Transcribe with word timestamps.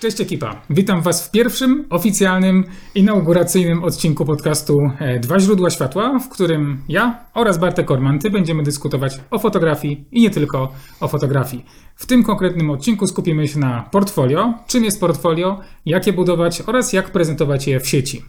Cześć 0.00 0.20
ekipa. 0.20 0.62
Witam 0.70 1.02
Was 1.02 1.28
w 1.28 1.30
pierwszym 1.30 1.86
oficjalnym, 1.90 2.64
inauguracyjnym 2.94 3.84
odcinku 3.84 4.24
podcastu 4.24 4.78
e, 4.98 5.20
Dwa 5.20 5.40
źródła 5.40 5.70
światła, 5.70 6.18
w 6.18 6.28
którym 6.28 6.82
ja 6.88 7.24
oraz 7.34 7.58
Bartek 7.58 7.90
Ormanty 7.90 8.30
będziemy 8.30 8.62
dyskutować 8.62 9.20
o 9.30 9.38
fotografii 9.38 10.04
i 10.12 10.22
nie 10.22 10.30
tylko 10.30 10.72
o 11.00 11.08
fotografii. 11.08 11.64
W 11.94 12.06
tym 12.06 12.22
konkretnym 12.22 12.70
odcinku 12.70 13.06
skupimy 13.06 13.48
się 13.48 13.58
na 13.58 13.88
portfolio, 13.92 14.54
czym 14.66 14.84
jest 14.84 15.00
portfolio, 15.00 15.60
jak 15.86 16.06
je 16.06 16.12
budować 16.12 16.62
oraz 16.66 16.92
jak 16.92 17.10
prezentować 17.10 17.66
je 17.66 17.80
w 17.80 17.88
sieci. 17.88 18.22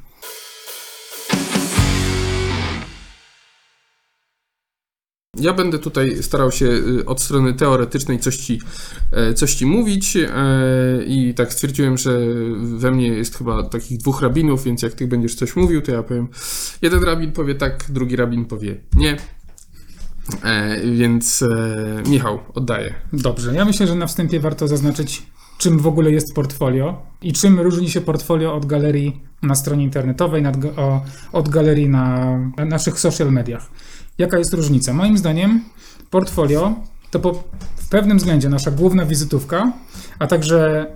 Ja 5.40 5.54
będę 5.54 5.80
tutaj 5.80 6.24
starał 6.24 6.52
się 6.52 6.66
y, 6.66 7.06
od 7.06 7.22
strony 7.22 7.54
teoretycznej 7.54 8.20
coś 8.20 8.38
ci, 8.38 8.62
e, 9.12 9.34
coś 9.34 9.56
ci 9.56 9.66
mówić 9.66 10.18
e, 10.18 10.30
i 11.08 11.34
tak 11.34 11.54
stwierdziłem, 11.54 11.98
że 11.98 12.20
we 12.58 12.92
mnie 12.92 13.08
jest 13.08 13.38
chyba 13.38 13.64
takich 13.64 13.98
dwóch 13.98 14.22
rabinów, 14.22 14.64
więc 14.64 14.82
jak 14.82 14.94
ty 14.94 15.08
będziesz 15.08 15.36
coś 15.36 15.56
mówił, 15.56 15.82
to 15.82 15.92
ja 15.92 16.04
powiem, 16.04 16.28
jeden 16.82 17.04
rabin 17.04 17.32
powie 17.32 17.56
tak, 17.56 17.86
drugi 17.90 18.16
rabin 18.16 18.46
powie 18.46 18.78
nie. 18.94 19.18
E, 20.44 20.82
więc 20.82 21.44
Michał, 22.10 22.40
oddaję. 22.54 22.94
Dobrze, 23.14 23.54
ja 23.54 23.66
myślę, 23.66 23.88
że 23.88 23.96
na 23.96 24.08
wstępie 24.08 24.40
warto 24.40 24.68
zaznaczyć, 24.68 25.24
czym 25.58 25.80
w 25.80 25.88
ogóle 25.88 26.12
jest 26.12 26.36
portfolio 26.36 27.02
i 27.22 27.34
czym 27.34 27.60
różni 27.60 27.90
się 27.90 28.02
portfolio 28.02 28.56
od 28.56 28.66
galerii 28.66 29.22
na 29.42 29.56
stronie 29.56 29.84
internetowej, 29.84 30.44
od 31.32 31.50
galerii 31.50 31.90
na 31.90 32.38
naszych 32.58 33.00
social 33.00 33.32
mediach. 33.32 33.70
Jaka 34.18 34.38
jest 34.38 34.54
różnica? 34.54 34.94
Moim 34.94 35.18
zdaniem 35.18 35.64
portfolio 36.10 36.76
to 37.12 37.20
po, 37.20 37.44
w 37.76 37.90
pewnym 37.90 38.18
względzie 38.18 38.50
nasza 38.50 38.72
główna 38.72 39.06
wizytówka, 39.06 39.74
a 40.20 40.28
także 40.28 40.88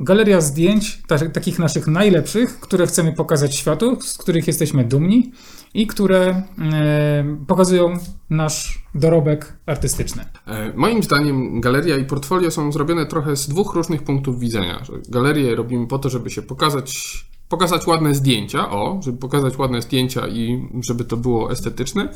galeria 0.00 0.40
zdjęć 0.40 1.02
takich 1.32 1.58
naszych 1.58 1.86
najlepszych, 1.86 2.60
które 2.60 2.86
chcemy 2.86 3.12
pokazać 3.12 3.56
światu, 3.56 4.00
z 4.00 4.18
których 4.18 4.46
jesteśmy 4.46 4.84
dumni 4.84 5.32
i 5.74 5.86
które 5.86 6.42
e, 6.72 7.36
pokazują 7.46 7.94
nasz 8.30 8.84
dorobek 8.94 9.52
artystyczny. 9.66 10.24
E, 10.46 10.72
moim 10.76 11.02
zdaniem 11.02 11.60
galeria 11.60 11.96
i 11.96 12.04
portfolio 12.04 12.50
są 12.50 12.72
zrobione 12.72 13.06
trochę 13.06 13.36
z 13.36 13.48
dwóch 13.48 13.74
różnych 13.74 14.02
punktów 14.02 14.40
widzenia. 14.40 14.82
Galerię 15.08 15.56
robimy 15.56 15.86
po 15.86 15.98
to, 15.98 16.08
żeby 16.08 16.30
się 16.30 16.42
pokazać 16.42 17.18
pokazać 17.48 17.86
ładne 17.86 18.14
zdjęcia, 18.14 18.70
o, 18.70 19.00
żeby 19.04 19.18
pokazać 19.18 19.58
ładne 19.58 19.82
zdjęcia 19.82 20.28
i 20.28 20.68
żeby 20.88 21.04
to 21.04 21.16
było 21.16 21.52
estetyczne. 21.52 22.08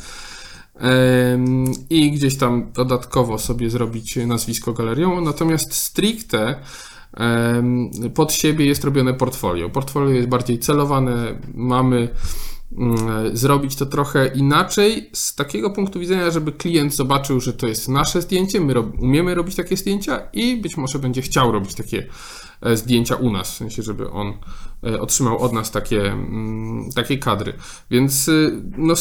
I 1.90 2.10
gdzieś 2.10 2.38
tam 2.38 2.72
dodatkowo 2.72 3.38
sobie 3.38 3.70
zrobić 3.70 4.16
nazwisko 4.16 4.72
galerią. 4.72 5.20
Natomiast 5.20 5.74
stricte 5.74 6.56
pod 8.14 8.32
siebie 8.32 8.66
jest 8.66 8.84
robione 8.84 9.14
portfolio. 9.14 9.70
Portfolio 9.70 10.10
jest 10.10 10.28
bardziej 10.28 10.58
celowane, 10.58 11.38
mamy 11.54 12.08
mm, 12.78 13.36
zrobić 13.36 13.76
to 13.76 13.86
trochę 13.86 14.26
inaczej, 14.34 15.10
z 15.12 15.34
takiego 15.34 15.70
punktu 15.70 16.00
widzenia, 16.00 16.30
żeby 16.30 16.52
klient 16.52 16.94
zobaczył, 16.94 17.40
że 17.40 17.52
to 17.52 17.66
jest 17.66 17.88
nasze 17.88 18.22
zdjęcie, 18.22 18.60
my 18.60 18.80
umiemy 18.80 19.34
robić 19.34 19.56
takie 19.56 19.76
zdjęcia 19.76 20.20
i 20.32 20.56
być 20.56 20.76
może 20.76 20.98
będzie 20.98 21.22
chciał 21.22 21.52
robić 21.52 21.74
takie 21.74 22.06
zdjęcia 22.74 23.16
u 23.16 23.32
nas, 23.32 23.52
w 23.52 23.56
sensie, 23.56 23.82
żeby 23.82 24.10
on 24.10 24.32
e, 24.86 25.00
otrzymał 25.00 25.38
od 25.38 25.52
nas 25.52 25.70
takie, 25.70 26.12
mm, 26.12 26.90
takie 26.94 27.18
kadry. 27.18 27.52
Więc 27.90 28.28
y, 28.28 28.62
no, 28.76 28.94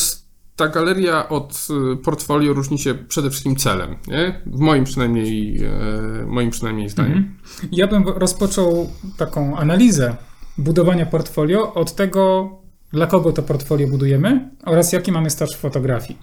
ta 0.55 0.67
galeria 0.67 1.29
od 1.29 1.67
y, 1.93 1.97
portfolio 1.97 2.53
różni 2.53 2.79
się 2.79 2.93
przede 2.93 3.29
wszystkim 3.29 3.55
celem, 3.55 3.95
nie? 4.07 4.41
W 4.45 4.59
moim 4.59 4.83
przynajmniej, 4.83 5.63
e, 5.63 6.25
moim 6.25 6.49
przynajmniej 6.49 6.89
zdaniem. 6.89 7.17
Mhm. 7.17 7.35
Ja 7.71 7.87
bym 7.87 8.07
rozpoczął 8.07 8.89
taką 9.17 9.57
analizę 9.57 10.15
budowania 10.57 11.05
portfolio 11.05 11.73
od 11.73 11.95
tego, 11.95 12.49
dla 12.93 13.07
kogo 13.07 13.31
to 13.31 13.43
portfolio 13.43 13.87
budujemy 13.87 14.49
oraz 14.65 14.93
jaki 14.93 15.11
mamy 15.11 15.29
staż 15.29 15.49
w 15.55 15.59
fotografii. 15.59 16.19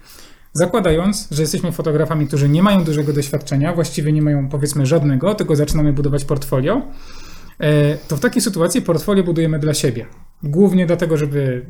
Zakładając, 0.53 1.28
że 1.31 1.43
jesteśmy 1.43 1.72
fotografami, 1.72 2.26
którzy 2.26 2.49
nie 2.49 2.62
mają 2.62 2.84
dużego 2.84 3.12
doświadczenia, 3.12 3.72
właściwie 3.72 4.12
nie 4.12 4.22
mają 4.22 4.49
powiedzmy 4.49 4.87
żadnego, 4.87 5.34
tylko 5.34 5.56
zaczynamy 5.56 5.93
budować 5.93 6.25
portfolio, 6.25 6.76
e, 6.76 6.82
to 8.08 8.16
w 8.16 8.20
takiej 8.20 8.42
sytuacji 8.42 8.82
portfolio 8.82 9.24
budujemy 9.24 9.58
dla 9.58 9.74
siebie. 9.74 10.06
Głównie 10.42 10.86
dlatego, 10.86 11.16
żeby 11.16 11.66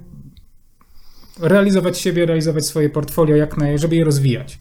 realizować 1.41 1.99
siebie, 1.99 2.26
realizować 2.26 2.66
swoje 2.66 2.91
portfolio, 2.91 3.37
jak 3.37 3.56
naj, 3.56 3.78
żeby 3.78 3.97
je 3.97 4.04
rozwijać. 4.04 4.59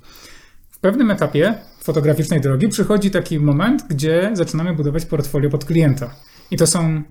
W 0.70 0.80
pewnym 0.80 1.12
etapie 1.12 1.56
fotograficznej 1.80 2.42
drogi 2.42 2.68
przychodzi 2.68 3.12
taki 3.12 3.40
moment, 3.40 3.84
gdzie 3.90 4.32
zaczynamy 4.34 4.74
budować 4.74 5.06
portfolio 5.06 5.50
pod 5.50 5.66
klienta. 5.66 6.16
I 6.52 6.58
to 6.58 6.68
są 6.68 7.04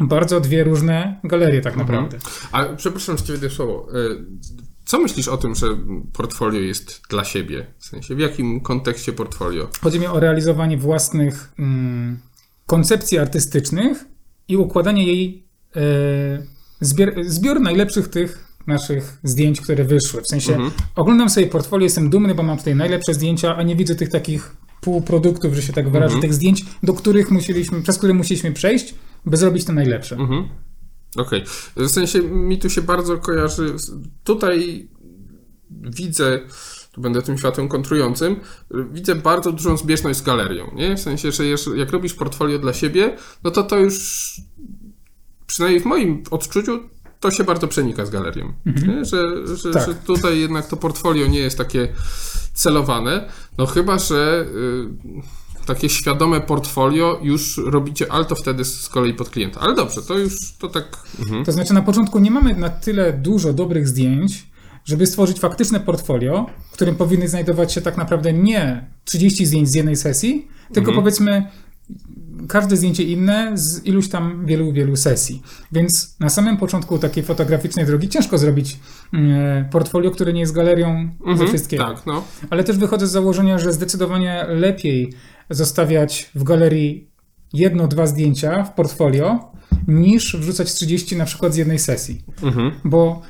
bardzo 0.00 0.40
dwie 0.40 0.64
różne 0.64 1.20
galerie 1.24 1.60
tak 1.60 1.72
mhm. 1.72 1.86
naprawdę. 1.86 2.18
A 2.52 2.64
przepraszam, 2.64 3.16
że 3.18 3.24
ci 3.24 3.54
słowo. 3.56 3.88
E, 3.92 3.94
co 4.84 4.98
myślisz 4.98 5.28
o 5.28 5.36
tym, 5.36 5.54
że 5.54 5.66
portfolio 6.12 6.60
jest 6.60 7.02
dla 7.10 7.24
siebie? 7.24 7.66
W 7.78 7.84
sensie, 7.84 8.14
w 8.14 8.18
jakim 8.18 8.60
kontekście 8.60 9.12
portfolio? 9.12 9.68
Chodzi 9.80 10.00
mi 10.00 10.06
o 10.06 10.20
realizowanie 10.20 10.78
własnych 10.78 11.52
mm, 11.58 12.18
koncepcji 12.66 13.18
artystycznych 13.18 14.04
i 14.48 14.56
układanie 14.56 15.06
jej 15.06 15.48
e, 15.76 15.80
zbior, 16.80 17.14
zbiór 17.26 17.60
najlepszych 17.60 18.08
tych 18.08 18.44
naszych 18.66 19.18
zdjęć, 19.22 19.60
które 19.60 19.84
wyszły. 19.84 20.22
W 20.22 20.28
sensie 20.28 20.52
mhm. 20.52 20.70
oglądam 20.96 21.30
sobie 21.30 21.46
portfolio, 21.46 21.84
jestem 21.84 22.10
dumny, 22.10 22.34
bo 22.34 22.42
mam 22.42 22.58
tutaj 22.58 22.76
najlepsze 22.76 23.14
zdjęcia, 23.14 23.56
a 23.56 23.62
nie 23.62 23.76
widzę 23.76 23.94
tych 23.94 24.08
takich 24.08 24.56
półproduktów, 24.80 25.54
że 25.54 25.62
się 25.62 25.72
tak 25.72 25.90
wyrażę, 25.90 26.14
mhm. 26.14 26.22
tych 26.22 26.34
zdjęć, 26.34 26.64
do 26.82 26.94
których 26.94 27.30
musieliśmy, 27.30 27.82
przez 27.82 27.98
które 27.98 28.14
musieliśmy 28.14 28.52
przejść, 28.52 28.94
by 29.26 29.36
zrobić 29.36 29.64
te 29.64 29.72
najlepsze. 29.72 30.16
Mhm. 30.16 30.48
Okej. 31.16 31.42
Okay. 31.42 31.88
W 31.88 31.90
sensie 31.90 32.22
mi 32.22 32.58
tu 32.58 32.70
się 32.70 32.82
bardzo 32.82 33.18
kojarzy. 33.18 33.74
Tutaj 34.24 34.88
widzę, 35.70 36.40
tu 36.94 37.00
będę 37.00 37.22
tym 37.22 37.38
światłem 37.38 37.68
kontrującym, 37.68 38.36
widzę 38.92 39.14
bardzo 39.14 39.52
dużą 39.52 39.76
zbieżność 39.76 40.18
z 40.18 40.22
galerią. 40.22 40.70
Nie? 40.74 40.96
W 40.96 41.00
sensie, 41.00 41.32
że 41.32 41.44
jak 41.76 41.90
robisz 41.90 42.14
portfolio 42.14 42.58
dla 42.58 42.72
siebie, 42.72 43.16
no 43.44 43.50
to 43.50 43.62
to 43.62 43.78
już 43.78 44.40
przynajmniej 45.46 45.80
w 45.80 45.84
moim 45.84 46.22
odczuciu 46.30 46.80
to 47.20 47.30
się 47.30 47.44
bardzo 47.44 47.68
przenika 47.68 48.06
z 48.06 48.10
galerią. 48.10 48.52
Mhm. 48.66 49.04
Że, 49.04 49.46
że, 49.56 49.72
tak. 49.72 49.86
że, 49.86 49.94
tutaj 49.94 50.38
jednak 50.38 50.66
to 50.66 50.76
portfolio 50.76 51.26
nie 51.26 51.38
jest 51.38 51.58
takie 51.58 51.88
celowane, 52.54 53.28
no 53.58 53.66
chyba, 53.66 53.98
że 53.98 54.46
y, 55.62 55.66
takie 55.66 55.88
świadome 55.88 56.40
portfolio 56.40 57.20
już 57.22 57.60
robicie, 57.64 58.12
ale 58.12 58.24
to 58.24 58.34
wtedy 58.34 58.64
z 58.64 58.88
kolei 58.88 59.14
pod 59.14 59.30
klienta. 59.30 59.60
Ale 59.60 59.74
dobrze, 59.74 60.02
to 60.02 60.18
już 60.18 60.52
to 60.58 60.68
tak. 60.68 60.84
Mhm. 61.20 61.44
To 61.44 61.52
znaczy 61.52 61.74
na 61.74 61.82
początku 61.82 62.18
nie 62.18 62.30
mamy 62.30 62.54
na 62.54 62.68
tyle 62.68 63.12
dużo 63.12 63.52
dobrych 63.52 63.88
zdjęć, 63.88 64.46
żeby 64.84 65.06
stworzyć 65.06 65.40
faktyczne 65.40 65.80
portfolio, 65.80 66.46
w 66.70 66.72
którym 66.72 66.96
powinny 66.96 67.28
znajdować 67.28 67.72
się 67.72 67.80
tak 67.80 67.96
naprawdę 67.96 68.32
nie 68.32 68.90
30 69.04 69.46
zdjęć 69.46 69.68
z 69.68 69.74
jednej 69.74 69.96
sesji, 69.96 70.48
tylko 70.72 70.90
mhm. 70.90 70.96
powiedzmy 70.96 71.48
każde 72.48 72.76
zdjęcie 72.76 73.02
inne 73.02 73.52
z 73.54 73.84
iluś 73.84 74.08
tam 74.08 74.46
wielu, 74.46 74.72
wielu 74.72 74.96
sesji. 74.96 75.42
Więc 75.72 76.16
na 76.20 76.28
samym 76.28 76.56
początku 76.56 76.98
takiej 76.98 77.24
fotograficznej 77.24 77.86
drogi 77.86 78.08
ciężko 78.08 78.38
zrobić 78.38 78.78
mm, 79.12 79.68
portfolio, 79.68 80.10
które 80.10 80.32
nie 80.32 80.40
jest 80.40 80.52
galerią 80.52 80.88
mhm, 81.20 81.38
ze 81.38 81.46
wszystkiego. 81.46 81.84
Tak, 81.84 82.06
no. 82.06 82.24
Ale 82.50 82.64
też 82.64 82.78
wychodzę 82.78 83.06
z 83.06 83.10
założenia, 83.10 83.58
że 83.58 83.72
zdecydowanie 83.72 84.46
lepiej 84.48 85.12
zostawiać 85.50 86.30
w 86.34 86.42
galerii 86.42 87.10
jedno, 87.52 87.88
dwa 87.88 88.06
zdjęcia 88.06 88.64
w 88.64 88.74
portfolio, 88.74 89.52
niż 89.88 90.36
wrzucać 90.36 90.74
30 90.74 91.16
na 91.16 91.24
przykład 91.24 91.54
z 91.54 91.56
jednej 91.56 91.78
sesji. 91.78 92.24
Mhm. 92.42 92.70
Bo 92.84 93.22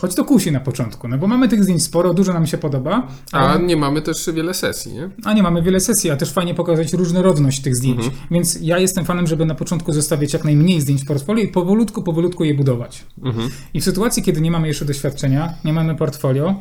Choć 0.00 0.14
to 0.14 0.24
kusi 0.24 0.52
na 0.52 0.60
początku, 0.60 1.08
no 1.08 1.18
bo 1.18 1.26
mamy 1.26 1.48
tych 1.48 1.64
zdjęć 1.64 1.82
sporo, 1.82 2.14
dużo 2.14 2.32
nam 2.32 2.46
się 2.46 2.58
podoba. 2.58 3.08
A 3.32 3.58
nie 3.58 3.76
mamy 3.76 4.02
też 4.02 4.30
wiele 4.34 4.54
sesji, 4.54 4.92
nie? 4.92 5.10
A 5.24 5.32
nie 5.32 5.42
mamy 5.42 5.62
wiele 5.62 5.80
sesji, 5.80 6.10
a 6.10 6.16
też 6.16 6.32
fajnie 6.32 6.54
pokazać 6.54 6.92
różnorodność 6.92 7.60
tych 7.60 7.76
zdjęć. 7.76 7.98
Mhm. 7.98 8.16
Więc 8.30 8.58
ja 8.60 8.78
jestem 8.78 9.04
fanem, 9.04 9.26
żeby 9.26 9.46
na 9.46 9.54
początku 9.54 9.92
zostawiać 9.92 10.32
jak 10.32 10.44
najmniej 10.44 10.80
zdjęć 10.80 11.02
w 11.02 11.06
portfolio 11.06 11.44
i 11.44 11.48
powolutku, 11.48 12.02
powolutku 12.02 12.44
je 12.44 12.54
budować. 12.54 13.06
Mhm. 13.22 13.48
I 13.74 13.80
w 13.80 13.84
sytuacji, 13.84 14.22
kiedy 14.22 14.40
nie 14.40 14.50
mamy 14.50 14.68
jeszcze 14.68 14.84
doświadczenia, 14.84 15.54
nie 15.64 15.72
mamy 15.72 15.96
portfolio, 15.96 16.54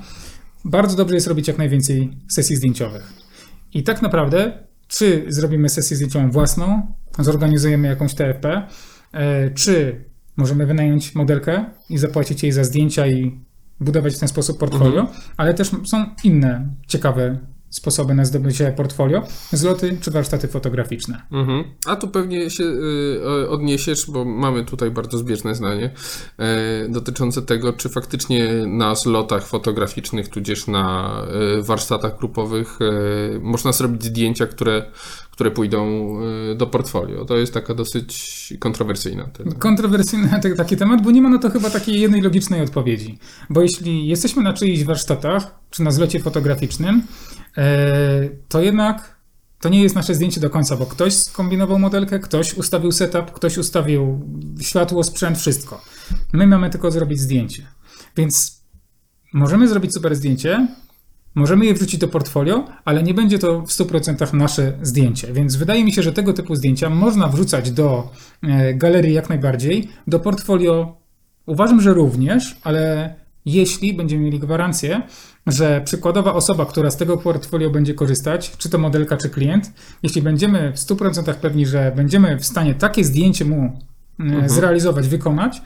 bardzo 0.65 0.97
dobrze 0.97 1.15
jest 1.15 1.27
robić 1.27 1.47
jak 1.47 1.57
najwięcej 1.57 2.17
sesji 2.27 2.55
zdjęciowych. 2.55 3.13
I 3.73 3.83
tak 3.83 4.01
naprawdę 4.01 4.69
czy 4.89 5.25
zrobimy 5.27 5.69
sesję 5.69 5.95
zdjęciową 5.95 6.31
własną, 6.31 6.93
zorganizujemy 7.19 7.87
jakąś 7.87 8.13
TFP, 8.13 8.67
e, 9.11 9.49
czy 9.49 10.03
możemy 10.39 10.65
wynająć 10.65 11.15
modelkę 11.15 11.65
i 11.89 11.97
zapłacić 11.97 12.43
jej 12.43 12.51
za 12.51 12.63
zdjęcia 12.63 13.07
i 13.07 13.39
budować 13.79 14.15
w 14.15 14.19
ten 14.19 14.29
sposób 14.29 14.57
portfolio, 14.57 15.07
ale 15.37 15.53
też 15.53 15.71
są 15.85 16.05
inne 16.23 16.69
ciekawe 16.87 17.37
sposoby 17.69 18.15
na 18.15 18.25
zdobycie 18.25 18.73
portfolio, 18.77 19.23
zloty 19.51 19.97
czy 20.01 20.11
warsztaty 20.11 20.47
fotograficzne. 20.47 21.21
Mhm. 21.31 21.63
A 21.85 21.95
tu 21.95 22.07
pewnie 22.07 22.49
się 22.49 22.63
y, 22.63 23.49
odniesiesz, 23.49 24.11
bo 24.11 24.25
mamy 24.25 24.65
tutaj 24.65 24.91
bardzo 24.91 25.17
zbieżne 25.17 25.55
zdanie 25.55 25.91
y, 26.85 26.89
dotyczące 26.89 27.41
tego, 27.41 27.73
czy 27.73 27.89
faktycznie 27.89 28.49
na 28.67 28.95
zlotach 28.95 29.47
fotograficznych, 29.47 30.29
tudzież 30.29 30.67
na 30.67 31.13
y, 31.59 31.63
warsztatach 31.63 32.17
grupowych 32.17 32.79
y, 32.81 33.39
można 33.41 33.71
zrobić 33.71 34.03
zdjęcia, 34.03 34.47
które, 34.47 34.91
które 35.31 35.51
pójdą 35.51 35.99
do 36.55 36.67
portfolio. 36.67 37.25
To 37.25 37.37
jest 37.37 37.53
taka 37.53 37.73
dosyć 37.73 38.53
kontrowersyjna. 38.59 39.23
Ten, 39.23 39.51
Kontrowersyjny 39.51 40.29
taki 40.57 40.77
temat, 40.77 41.03
bo 41.03 41.11
nie 41.11 41.21
ma 41.21 41.29
na 41.29 41.37
to 41.37 41.49
chyba 41.49 41.69
takiej 41.69 41.99
jednej 41.99 42.21
logicznej 42.21 42.61
odpowiedzi. 42.61 43.19
Bo 43.49 43.61
jeśli 43.61 44.07
jesteśmy 44.07 44.43
na 44.43 44.53
czyichś 44.53 44.83
warsztatach, 44.83 45.59
czy 45.69 45.83
na 45.83 45.91
zlocie 45.91 46.19
fotograficznym, 46.19 47.01
e, 47.38 47.38
to 48.47 48.61
jednak 48.61 49.19
to 49.59 49.69
nie 49.69 49.83
jest 49.83 49.95
nasze 49.95 50.15
zdjęcie 50.15 50.41
do 50.41 50.49
końca, 50.49 50.77
bo 50.77 50.85
ktoś 50.85 51.13
skombinował 51.13 51.79
modelkę, 51.79 52.19
ktoś 52.19 52.53
ustawił 52.53 52.91
setup, 52.91 53.31
ktoś 53.31 53.57
ustawił 53.57 54.19
światło, 54.61 55.03
sprzęt, 55.03 55.37
wszystko. 55.37 55.81
My 56.33 56.47
mamy 56.47 56.69
tylko 56.69 56.91
zrobić 56.91 57.19
zdjęcie. 57.19 57.67
Więc 58.17 58.63
możemy 59.33 59.67
zrobić 59.67 59.93
super 59.93 60.15
zdjęcie, 60.15 60.67
możemy 61.35 61.65
je 61.65 61.73
wrzucić 61.73 61.99
do 61.99 62.07
portfolio, 62.07 62.65
ale 62.85 63.03
nie 63.03 63.13
będzie 63.13 63.39
to 63.39 63.61
w 63.61 63.67
100% 63.67 64.33
nasze 64.33 64.73
zdjęcie. 64.81 65.33
Więc 65.33 65.55
wydaje 65.55 65.83
mi 65.83 65.91
się, 65.91 66.03
że 66.03 66.13
tego 66.13 66.33
typu 66.33 66.55
zdjęcia 66.55 66.89
można 66.89 67.27
wrzucać 67.27 67.71
do 67.71 68.11
e, 68.43 68.73
galerii 68.73 69.13
jak 69.13 69.29
najbardziej, 69.29 69.89
do 70.07 70.19
portfolio 70.19 70.97
uważam, 71.45 71.81
że 71.81 71.93
również, 71.93 72.57
ale 72.63 73.15
jeśli 73.45 73.93
będziemy 73.93 74.23
mieli 74.23 74.39
gwarancję, 74.39 75.01
że 75.51 75.81
przykładowa 75.85 76.33
osoba, 76.33 76.65
która 76.65 76.91
z 76.91 76.97
tego 76.97 77.17
portfolio 77.17 77.69
będzie 77.69 77.93
korzystać, 77.93 78.51
czy 78.57 78.69
to 78.69 78.77
modelka, 78.77 79.17
czy 79.17 79.29
klient, 79.29 79.71
jeśli 80.03 80.21
będziemy 80.21 80.73
w 80.73 80.75
100% 80.75 81.33
pewni, 81.33 81.65
że 81.65 81.91
będziemy 81.95 82.37
w 82.37 82.45
stanie 82.45 82.75
takie 82.75 83.03
zdjęcie 83.03 83.45
mu 83.45 83.79
e, 84.19 84.49
zrealizować, 84.49 85.07
wykonać, 85.07 85.61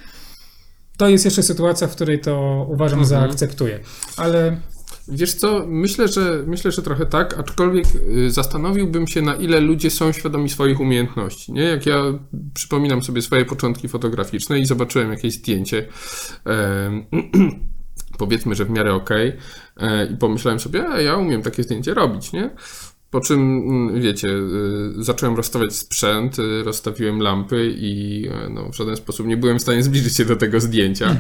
to 0.98 1.10
jest 1.10 1.26
jeszcze 1.26 1.44
sytuacja, 1.44 1.88
w 1.88 1.92
której 1.92 2.20
to 2.20 2.66
uważam 2.70 3.06
za 3.06 3.20
akceptuję. 3.20 3.80
Ale 4.18 4.58
Wiesz 5.08 5.34
co, 5.34 5.66
myślę, 5.68 6.08
że 6.08 6.44
myślę, 6.48 6.72
że 6.72 6.82
trochę 6.82 7.06
tak, 7.06 7.40
aczkolwiek 7.40 7.86
y, 8.18 8.32
zastanowiłbym 8.32 9.08
się, 9.08 9.22
na 9.22 9.36
ile 9.36 9.60
ludzie 9.60 9.90
są 9.90 10.12
świadomi 10.12 10.50
swoich 10.50 10.80
umiejętności. 10.80 11.54
Nie? 11.54 11.62
Jak 11.62 11.86
ja 11.86 12.04
przypominam 12.54 13.04
sobie 13.04 13.22
swoje 13.22 13.46
początki 13.46 13.88
fotograficzne 13.88 14.60
i 14.60 14.66
zobaczyłem 14.66 15.12
jakieś 15.12 15.34
zdjęcie, 15.34 15.88
powiedzmy, 18.18 18.56
że 18.56 18.66
w 18.66 18.70
miarę 18.70 18.94
okej, 18.94 19.34
e, 19.78 20.06
i 20.06 20.18
pomyślałem 20.18 20.60
sobie, 20.60 20.90
a 20.90 21.02
ja 21.02 21.16
umiem 21.16 21.42
takie 21.42 21.64
zdjęcie 21.64 21.94
robić, 21.94 22.34
nie? 22.34 22.50
Po 23.14 23.22
czym, 23.22 23.40
mm, 23.40 24.02
wiecie, 24.02 24.28
y, 24.28 25.04
zacząłem 25.04 25.36
rozstawiać 25.36 25.76
sprzęt, 25.76 26.40
y, 26.40 26.64
rozstawiłem 26.64 27.20
lampy 27.20 27.74
i 27.78 28.26
e, 28.28 28.50
no, 28.50 28.70
w 28.70 28.76
żaden 28.76 28.96
sposób 28.96 29.28
nie 29.28 29.38
byłem 29.38 29.60
w 29.60 29.62
stanie 29.62 29.84
zbliżyć 29.84 30.18
się 30.18 30.26
do 30.26 30.36
tego 30.36 30.60
zdjęcia, 30.60 31.18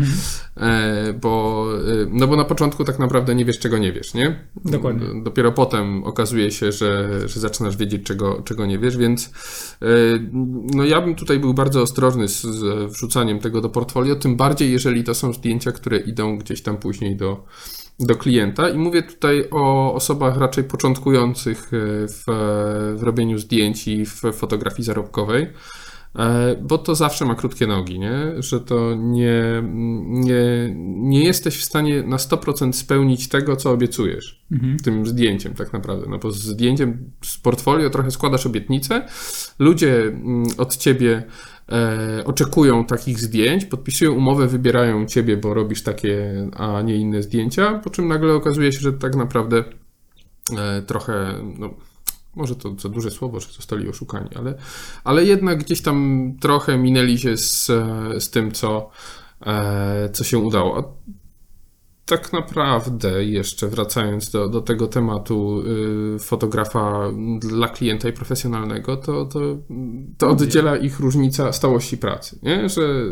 e, 0.58 1.14
bo, 1.22 1.66
y, 1.90 2.08
no 2.12 2.28
bo 2.28 2.36
na 2.36 2.46
początku 2.46 2.84
tak 2.84 3.00
naprawdę 3.00 3.36
nie 3.36 3.46
wiesz, 3.46 3.60
czego 3.60 3.78
nie 3.78 3.92
wiesz, 3.92 4.14
nie? 4.14 4.40
Dokładnie. 4.66 5.24
Dopiero 5.24 5.52
potem 5.52 6.04
okazuje 6.04 6.52
się, 6.52 6.72
że, 6.72 7.10
że 7.30 7.40
zaczynasz 7.40 7.78
wiedzieć, 7.78 8.04
czego, 8.04 8.42
czego 8.46 8.66
nie 8.66 8.80
wiesz, 8.80 8.98
więc 8.98 9.32
e, 9.82 9.86
no 10.74 10.86
ja 10.86 11.02
bym 11.02 11.16
tutaj 11.16 11.40
był 11.40 11.54
bardzo 11.54 11.82
ostrożny 11.82 12.28
z, 12.28 12.42
z 12.42 12.92
wrzucaniem 12.92 13.40
tego 13.40 13.62
do 13.62 13.70
portfolio, 13.70 14.16
tym 14.16 14.36
bardziej 14.36 14.72
jeżeli 14.72 15.04
to 15.04 15.16
są 15.16 15.34
zdjęcia, 15.34 15.72
które 15.72 15.98
idą 15.98 16.38
gdzieś 16.38 16.62
tam 16.62 16.78
później 16.78 17.16
do, 17.16 17.46
do 18.00 18.16
klienta. 18.16 18.70
I 18.70 18.78
mówię 18.78 19.04
tutaj 19.04 19.46
o 19.52 19.94
osobach 19.94 20.38
raczej 20.38 20.64
początkujących 20.64 21.72
e, 21.74 22.08
w, 22.08 22.24
w 22.96 23.04
robieniu 23.04 23.38
zdjęć 23.38 23.88
i 23.88 24.06
w 24.06 24.22
fotografii 24.34 24.84
zarobkowej, 24.84 25.48
e, 26.16 26.56
bo 26.62 26.78
to 26.78 26.96
zawsze 26.96 27.26
ma 27.26 27.36
krótkie 27.36 27.68
nogi, 27.68 28.00
nie? 28.00 28.34
że 28.38 28.60
to 28.60 28.96
nie, 28.96 29.64
nie, 30.04 30.76
nie 30.96 31.24
jesteś 31.24 31.58
w 31.58 31.64
stanie 31.64 32.04
na 32.04 32.18
100% 32.18 32.74
spełnić 32.74 33.28
tego, 33.28 33.56
co 33.56 33.72
obiecujesz 33.72 34.44
tym 34.84 35.06
zdjęciem 35.06 35.54
tak 35.54 35.74
naprawdę, 35.74 36.06
no 36.10 36.18
bo 36.18 36.32
z 36.32 36.38
zdjęciem 36.38 37.12
z 37.22 37.38
portfolio 37.38 37.90
trochę 37.90 38.12
składasz 38.12 38.46
obietnicę, 38.46 39.08
ludzie 39.60 40.04
mm, 40.04 40.44
od 40.58 40.78
ciebie 40.78 41.24
e, 41.74 42.24
oczekują 42.26 42.86
takich 42.86 43.20
zdjęć, 43.20 43.66
podpisują 43.66 44.12
umowę, 44.12 44.48
wybierają 44.48 45.06
ciebie, 45.06 45.38
bo 45.38 45.54
robisz 45.54 45.84
takie, 45.84 46.34
a 46.58 46.82
nie 46.82 46.96
inne 46.96 47.24
zdjęcia, 47.24 47.80
po 47.84 47.90
czym 47.90 48.08
nagle 48.08 48.34
okazuje 48.34 48.72
się, 48.72 48.80
że 48.80 48.94
tak 48.94 49.16
naprawdę 49.16 49.64
e, 50.58 50.82
trochę, 50.82 51.34
no, 51.60 51.74
może 52.36 52.56
to 52.56 52.76
za 52.80 52.90
duże 52.90 53.12
słowo, 53.12 53.40
że 53.40 53.48
zostali 53.52 53.90
oszukani, 53.90 54.30
ale, 54.36 54.54
ale 55.04 55.26
jednak 55.26 55.60
gdzieś 55.60 55.82
tam 55.82 56.32
trochę 56.42 56.78
minęli 56.78 57.18
się 57.18 57.38
z, 57.38 57.70
e, 57.70 58.22
z 58.22 58.30
tym, 58.30 58.52
co, 58.52 58.90
co 60.14 60.24
się 60.24 60.38
udało. 60.38 60.98
Tak 62.06 62.34
naprawdę, 62.34 63.26
jeszcze 63.26 63.68
wracając 63.68 64.32
do, 64.32 64.50
do 64.50 64.62
tego 64.62 64.88
tematu 64.88 65.64
y, 66.16 66.20
fotografa 66.20 67.12
dla 67.40 67.68
klienta 67.68 68.10
i 68.10 68.14
profesjonalnego, 68.14 68.98
to, 68.98 69.26
to, 69.26 69.40
to 70.18 70.30
oddziela 70.30 70.78
ich 70.78 71.00
różnica 71.00 71.52
stałości 71.52 71.98
pracy. 71.98 72.40
Nie? 72.44 72.70
Że 72.70 72.82
y, 72.82 73.12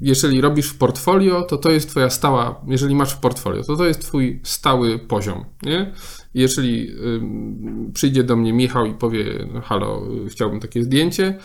jeżeli 0.00 0.40
robisz 0.40 0.68
w 0.68 0.78
portfolio, 0.78 1.42
to 1.42 1.56
to 1.56 1.70
jest 1.70 1.90
twoja 1.90 2.10
stała, 2.10 2.60
jeżeli 2.66 2.94
masz 2.94 3.12
w 3.12 3.20
portfolio, 3.20 3.62
to 3.64 3.76
to 3.76 3.84
jest 3.84 4.00
twój 4.00 4.40
stały 4.44 4.98
poziom. 4.98 5.44
Nie? 5.62 5.92
Jeżeli 6.34 6.90
y, 6.90 7.92
przyjdzie 7.92 8.24
do 8.24 8.36
mnie 8.36 8.52
Michał 8.52 8.86
i 8.86 8.94
powie, 8.94 9.48
no, 9.54 9.60
halo, 9.60 10.02
chciałbym 10.28 10.60
takie 10.60 10.82
zdjęcie, 10.82 11.38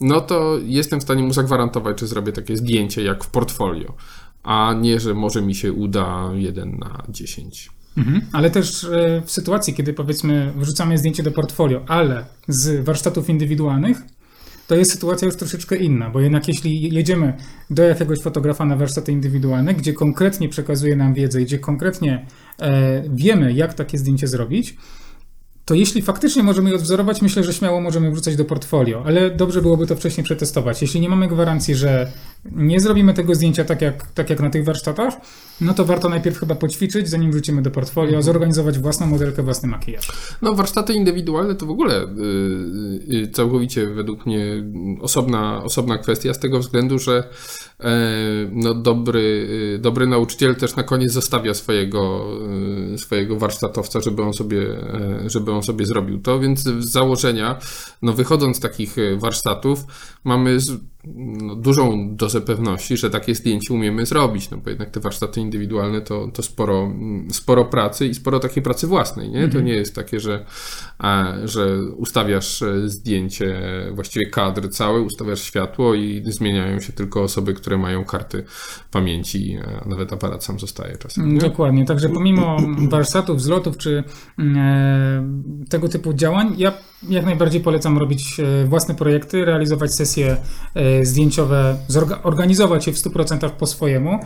no 0.00 0.20
to 0.20 0.58
jestem 0.64 1.00
w 1.00 1.02
stanie 1.02 1.22
mu 1.22 1.32
zagwarantować, 1.32 2.00
że 2.00 2.06
zrobię 2.06 2.32
takie 2.32 2.56
zdjęcie 2.56 3.02
jak 3.02 3.24
w 3.24 3.30
portfolio, 3.30 3.94
a 4.42 4.74
nie, 4.80 5.00
że 5.00 5.14
może 5.14 5.42
mi 5.42 5.54
się 5.54 5.72
uda 5.72 6.30
1 6.34 6.78
na 6.78 7.02
10. 7.08 7.70
Mhm. 7.96 8.20
Ale 8.32 8.50
też 8.50 8.84
e, 8.84 9.22
w 9.24 9.30
sytuacji, 9.30 9.74
kiedy 9.74 9.92
powiedzmy 9.92 10.52
wrzucamy 10.56 10.98
zdjęcie 10.98 11.22
do 11.22 11.30
portfolio, 11.30 11.84
ale 11.88 12.24
z 12.48 12.84
warsztatów 12.84 13.28
indywidualnych, 13.28 14.02
to 14.66 14.76
jest 14.76 14.90
sytuacja 14.92 15.26
już 15.26 15.36
troszeczkę 15.36 15.76
inna, 15.76 16.10
bo 16.10 16.20
jednak 16.20 16.48
jeśli 16.48 16.94
jedziemy 16.94 17.36
do 17.70 17.82
jakiegoś 17.82 18.20
fotografa 18.20 18.64
na 18.64 18.76
warsztaty 18.76 19.12
indywidualne, 19.12 19.74
gdzie 19.74 19.92
konkretnie 19.92 20.48
przekazuje 20.48 20.96
nam 20.96 21.14
wiedzę, 21.14 21.40
gdzie 21.40 21.58
konkretnie 21.58 22.26
e, 22.58 23.02
wiemy, 23.08 23.52
jak 23.52 23.74
takie 23.74 23.98
zdjęcie 23.98 24.26
zrobić, 24.26 24.76
to 25.64 25.74
jeśli 25.74 26.02
faktycznie 26.02 26.42
możemy 26.42 26.70
je 26.70 26.76
odwzorować, 26.76 27.22
myślę, 27.22 27.44
że 27.44 27.52
śmiało 27.52 27.80
możemy 27.80 28.10
wrzucać 28.10 28.36
do 28.36 28.44
portfolio, 28.44 29.02
ale 29.06 29.30
dobrze 29.30 29.62
byłoby 29.62 29.86
to 29.86 29.96
wcześniej 29.96 30.24
przetestować. 30.24 30.82
Jeśli 30.82 31.00
nie 31.00 31.08
mamy 31.08 31.28
gwarancji, 31.28 31.74
że 31.74 32.12
nie 32.44 32.80
zrobimy 32.80 33.14
tego 33.14 33.34
zdjęcia 33.34 33.64
tak 33.64 33.82
jak, 33.82 34.06
tak 34.06 34.30
jak 34.30 34.40
na 34.40 34.50
tych 34.50 34.64
warsztatach, 34.64 35.14
no 35.62 35.74
to 35.74 35.84
warto 35.84 36.08
najpierw 36.08 36.38
chyba 36.38 36.54
poćwiczyć, 36.54 37.08
zanim 37.08 37.32
wrócimy 37.32 37.62
do 37.62 37.70
portfolio, 37.70 38.22
zorganizować 38.22 38.78
własną 38.78 39.06
modelkę, 39.06 39.42
własny 39.42 39.68
makijaż. 39.68 40.12
No, 40.42 40.54
warsztaty 40.54 40.94
indywidualne 40.94 41.54
to 41.54 41.66
w 41.66 41.70
ogóle 41.70 42.02
y, 42.02 42.06
y, 43.14 43.30
całkowicie 43.32 43.86
według 43.86 44.26
mnie 44.26 44.64
osobna, 45.00 45.62
osobna 45.64 45.98
kwestia, 45.98 46.34
z 46.34 46.38
tego 46.38 46.58
względu, 46.58 46.98
że 46.98 47.28
e, 47.80 47.92
no, 48.52 48.74
dobry, 48.74 49.48
y, 49.74 49.78
dobry 49.78 50.06
nauczyciel 50.06 50.56
też 50.56 50.76
na 50.76 50.82
koniec 50.82 51.12
zostawia 51.12 51.54
swojego, 51.54 52.26
y, 52.94 52.98
swojego 52.98 53.38
warsztatowca, 53.38 54.00
żeby 54.00 54.22
on, 54.22 54.32
sobie, 54.32 54.62
e, 54.62 55.30
żeby 55.30 55.52
on 55.52 55.62
sobie 55.62 55.86
zrobił 55.86 56.20
to, 56.20 56.40
więc 56.40 56.60
z 56.60 56.84
założenia, 56.84 57.58
no, 58.02 58.12
wychodząc 58.12 58.56
z 58.56 58.60
takich 58.60 58.98
e, 58.98 59.16
warsztatów, 59.16 59.84
mamy 60.24 60.60
z, 60.60 60.70
no, 61.04 61.54
dużą 61.54 62.16
dozę 62.16 62.40
pewności, 62.40 62.96
że 62.96 63.10
takie 63.10 63.34
zdjęcie 63.34 63.74
umiemy 63.74 64.06
zrobić, 64.06 64.50
no 64.50 64.56
bo 64.56 64.70
jednak 64.70 64.90
te 64.90 65.00
warsztaty 65.00 65.40
indywidualne 65.40 66.00
to, 66.00 66.28
to 66.28 66.42
sporo, 66.42 66.82
mm, 66.82 67.30
sporo 67.30 67.64
pracy 67.64 68.06
i 68.06 68.14
sporo 68.14 68.40
takiej 68.40 68.62
pracy 68.62 68.86
własnej, 68.86 69.30
nie? 69.30 69.48
To 69.48 69.60
nie 69.60 69.74
jest 69.74 69.94
takie, 69.94 70.20
że, 70.20 70.44
a, 70.98 71.32
że 71.44 71.82
ustawiasz 71.96 72.62
e, 72.62 72.88
zdjęcie, 72.88 73.62
właściwie 73.92 74.26
kadr 74.26 74.70
cały, 74.70 75.00
ustawiasz 75.00 75.42
światło 75.42 75.94
i 75.94 76.22
zmieniają 76.26 76.80
się 76.80 76.92
tylko 76.92 77.22
osoby, 77.22 77.54
które 77.54 77.78
mają 77.78 78.04
karty 78.04 78.44
pamięci, 78.90 79.58
a 79.82 79.88
nawet 79.88 80.12
aparat 80.12 80.44
sam 80.44 80.60
zostaje 80.60 80.96
czasem, 80.96 81.34
nie? 81.34 81.40
Dokładnie, 81.40 81.84
także 81.84 82.08
pomimo 82.08 82.56
warsztatów, 82.88 83.42
zlotów 83.42 83.76
czy 83.76 84.04
e, 84.38 85.26
tego 85.68 85.88
typu 85.88 86.14
działań, 86.14 86.54
ja 86.58 86.72
jak 87.08 87.24
najbardziej 87.24 87.60
polecam 87.60 87.98
robić 87.98 88.40
e, 88.40 88.64
własne 88.64 88.94
projekty, 88.94 89.44
realizować 89.44 89.94
sesje 89.94 90.36
e, 90.74 90.91
zdjęciowe, 91.02 91.76
organizować 92.22 92.86
je 92.86 92.92
w 92.92 92.96
100% 92.96 93.50
po 93.50 93.66
swojemu. 93.66 94.18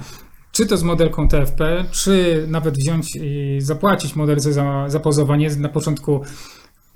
Czy 0.53 0.67
to 0.67 0.77
z 0.77 0.83
modelką 0.83 1.29
TFP, 1.29 1.85
czy 1.91 2.45
nawet 2.49 2.79
wziąć 2.79 3.17
i 3.17 3.59
zapłacić 3.61 4.17
modelce 4.17 4.53
za, 4.53 4.85
za 4.89 5.01
pozowanie. 5.01 5.51
Na 5.57 5.69
początku 5.69 6.21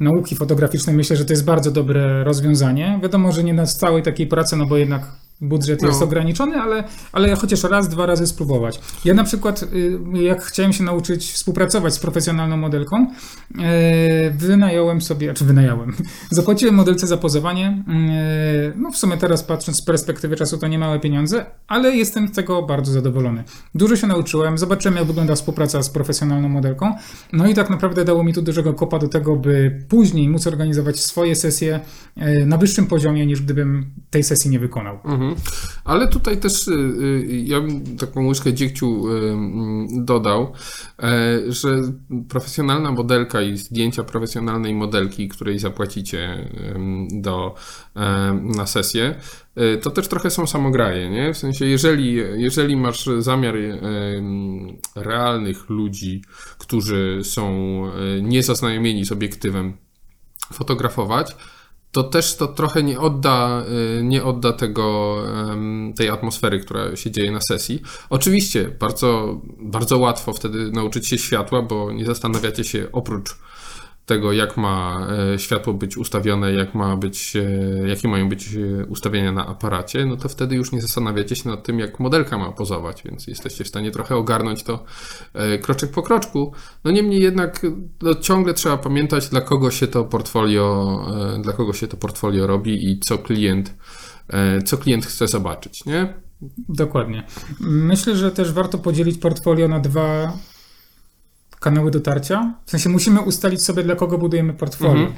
nauki 0.01 0.37
fotograficznej 0.37 0.97
myślę, 0.97 1.17
że 1.17 1.25
to 1.25 1.33
jest 1.33 1.45
bardzo 1.45 1.71
dobre 1.71 2.25
rozwiązanie. 2.25 3.01
Wiadomo, 3.03 3.33
że 3.33 3.45
nie 3.45 3.55
na 3.55 3.67
całej 3.67 4.03
takiej 4.03 4.27
pracy, 4.27 4.57
no 4.57 4.67
bo 4.67 4.77
jednak 4.77 5.13
budżet 5.41 5.83
No. 5.83 5.89
jest 5.89 6.03
ograniczony, 6.03 6.57
ale, 6.57 6.85
ale 7.13 7.35
chociaż 7.37 7.65
raz, 7.65 7.89
dwa 7.89 8.07
razy 8.07 8.27
spróbować. 8.27 8.81
Ja 9.05 9.15
na 9.15 9.25
przykład, 9.25 9.63
y, 9.63 9.99
jak 10.23 10.43
chciałem 10.45 10.73
się 10.73 10.85
nauczyć 10.85 11.33
współpracować 11.33 11.95
z 11.95 11.99
profesjonalną 11.99 12.57
modelką, 12.57 13.07
y, 13.07 14.31
wynająłem 14.31 15.01
sobie, 15.01 15.35
czy 15.35 15.45
wynająłem, 15.45 15.97
zapłaciłem 16.31 16.75
modelce 16.75 17.07
za 17.07 17.17
pozowanie. 17.17 17.85
y, 17.89 18.73
No 18.77 18.91
w 18.93 18.97
sumie 18.97 19.17
teraz 19.17 19.43
patrząc 19.43 19.77
z 19.79 19.83
perspektywy 19.83 20.37
czasu 20.37 20.59
to 20.59 20.69
nie 20.69 20.79
małe 20.79 21.01
pieniądze, 21.01 21.47
ale 21.69 21.97
jestem 21.97 22.29
z 22.29 22.33
tego 22.33 22.63
bardzo 22.63 22.93
zadowolony. 22.93 23.45
Dużo 23.75 23.97
się 23.97 24.07
nauczyłem, 24.07 24.59
zobaczyłem 24.59 24.97
jak 24.97 25.05
wygląda 25.07 25.35
współpraca 25.35 25.83
z 25.83 25.91
profesjonalną 25.91 26.49
modelką, 26.49 26.95
no 27.33 27.47
i 27.49 27.55
tak 27.55 27.71
naprawdę 27.71 28.05
dało 28.05 28.25
mi 28.25 28.33
to 28.33 28.43
dużego 28.43 28.75
kopa 28.75 28.99
do 28.99 29.09
tego, 29.09 29.37
by 29.37 29.85
później 29.89 30.29
móc 30.29 30.47
organizować 30.47 31.01
swoje 31.01 31.37
sesje 31.37 31.81
na 32.47 32.57
wyższym 32.59 32.87
poziomie, 32.87 33.27
niż 33.27 33.43
gdybym 33.43 33.91
tej 34.11 34.23
sesji 34.23 34.51
nie 34.51 34.59
wykonał. 34.59 34.99
Mhm. 35.05 35.30
Ale 35.85 36.09
tutaj 36.09 36.41
też 36.41 36.69
y, 36.69 36.73
y, 36.73 37.43
ja 37.45 37.61
bym 37.61 37.97
taką 37.97 38.27
łyżkę 38.27 38.55
dziegciu 38.55 39.09
y, 39.09 39.33
mm, 39.33 40.05
dodał, 40.05 40.53
e, 41.03 41.39
że 41.49 41.83
profesjonalna 42.29 42.93
modelka 42.93 43.43
i 43.43 43.57
zdjęcia 43.57 44.05
profesjonalnej 44.05 44.75
modelki, 44.75 45.29
której 45.29 45.59
zapłacicie 45.59 46.49
do, 47.11 47.55
em, 47.95 48.49
na 48.51 48.67
sesję, 48.67 49.15
y, 49.59 49.79
to 49.79 49.91
też 49.91 50.09
trochę 50.09 50.31
są 50.31 50.47
samograje, 50.47 51.11
nie? 51.11 51.35
W 51.35 51.39
sensie, 51.39 51.67
jeżeli, 51.67 52.15
jeżeli 52.37 52.77
masz 52.77 53.09
zamiar 53.19 53.55
realnych 54.97 55.71
ludzi, 55.71 56.23
którzy 56.59 57.21
są 57.23 57.51
niezaznajomieni 58.23 59.05
z 59.05 59.13
obiektywem, 59.13 59.77
fotografować, 60.53 61.37
to 61.93 62.03
też 62.03 62.37
to 62.37 62.47
trochę 62.47 62.83
nie 62.83 63.01
odda, 63.01 63.65
y, 63.99 64.03
nie 64.03 64.25
odda 64.25 64.53
tego, 64.53 65.17
tej 65.97 66.09
atmosfery, 66.09 66.61
która 66.61 66.97
się 66.97 67.11
dzieje 67.11 67.33
na 67.33 67.41
sesji. 67.41 67.83
Oczywiście 68.11 68.77
bardzo, 68.81 69.41
bardzo 69.59 69.99
łatwo 69.99 70.33
wtedy 70.33 70.71
nauczyć 70.71 71.09
się 71.09 71.19
światła, 71.19 71.63
bo 71.63 71.93
nie 71.93 72.05
zastanawiacie 72.05 72.65
się 72.65 72.87
oprócz 72.93 73.37
tego, 74.11 74.33
jak 74.33 74.57
ma 74.57 75.07
e, 75.35 75.39
światło 75.39 75.75
być 75.75 75.97
ustawione, 75.97 76.53
jak 76.53 76.75
ma 76.75 76.97
być, 76.97 77.37
e, 77.37 77.89
jakie 77.89 78.09
mają 78.09 78.29
być 78.29 78.55
e, 78.55 78.87
ustawienia 78.87 79.33
na 79.33 79.47
aparacie, 79.47 80.07
no 80.07 80.17
to 80.17 80.29
wtedy 80.29 80.57
już 80.57 80.73
nie 80.73 80.81
zastanawiacie 80.81 81.37
się 81.37 81.49
nad 81.49 81.65
tym, 81.65 81.79
jak 81.79 82.01
modelka 82.01 82.39
ma 82.39 82.53
pozować, 82.53 83.03
więc 83.03 83.27
jesteście 83.27 83.65
w 83.65 83.69
stanie 83.69 83.91
trochę 83.91 84.17
ogarnąć 84.17 84.63
to 84.63 84.85
kroczek 85.63 85.91
po 85.91 86.03
kroczku. 86.03 86.53
No 86.85 86.91
niemniej 86.91 87.23
jednak 87.23 87.67
no, 88.03 88.15
ciągle 88.15 88.55
trzeba 88.55 88.77
pamiętać, 88.77 89.29
dla 89.29 89.41
kogo 89.41 89.71
się 89.71 89.87
to 89.87 90.05
portfolio, 90.05 91.07
dla 91.43 91.53
kogo 91.53 91.73
się 91.73 91.89
to 91.89 91.97
portfolio 91.97 92.47
robi 92.47 92.91
i 92.91 93.01
co 93.01 93.19
klient, 93.19 93.75
co 94.65 94.79
klient 94.79 95.07
chce 95.07 95.29
zobaczyć, 95.29 95.85
nie? 95.85 96.15
Dokładnie. 96.69 97.27
Myślę, 97.61 98.17
że 98.17 98.31
też 98.31 98.53
warto 98.53 98.79
podzielić 98.79 99.19
portfolio 99.19 99.69
na 99.69 99.81
dwa 99.81 100.33
kanały 101.61 101.91
dotarcia. 101.91 102.55
W 102.67 102.71
sensie 102.71 102.89
musimy 102.89 103.21
ustalić 103.21 103.65
sobie, 103.65 103.83
dla 103.83 103.97
kogo 103.97 104.19
budujemy 104.19 104.53
portfolio. 104.53 104.93
Mhm. 104.93 105.13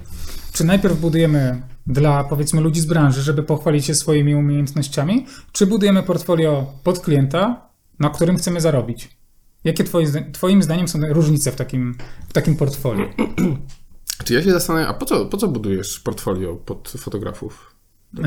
Czy 0.53 0.65
najpierw 0.65 1.01
budujemy 1.01 1.63
dla, 1.87 2.25
powiedzmy, 2.25 2.61
ludzi 2.61 2.81
z 2.81 2.87
branży, 2.87 3.23
żeby 3.23 3.43
pochwalić 3.43 3.85
się 3.85 3.95
swoimi 3.95 4.35
umiejętnościami, 4.35 5.27
czy 5.53 5.67
budujemy 5.67 6.03
portfolio 6.03 6.67
pod 6.85 7.01
klienta, 7.01 7.69
na 7.99 8.11
którym 8.11 8.37
chcemy 8.37 8.61
zarobić? 8.61 9.09
Jakie 9.65 9.85
twoje, 9.85 10.31
twoim 10.33 10.63
zdaniem 10.63 10.89
są 10.89 10.99
różnice 11.09 11.53
w 11.53 11.57
takim, 11.57 11.95
w 12.29 12.33
takim 12.33 12.57
portfolio? 12.57 13.05
Czy 14.25 14.35
ja 14.35 14.43
się 14.43 14.51
zastanawiam, 14.51 14.91
a 14.91 14.95
po 14.95 15.05
co, 15.05 15.27
po 15.27 15.37
co 15.37 15.49
budujesz 15.49 16.01
portfolio 16.01 16.57
pod 16.57 16.93
fotografów? 16.99 17.77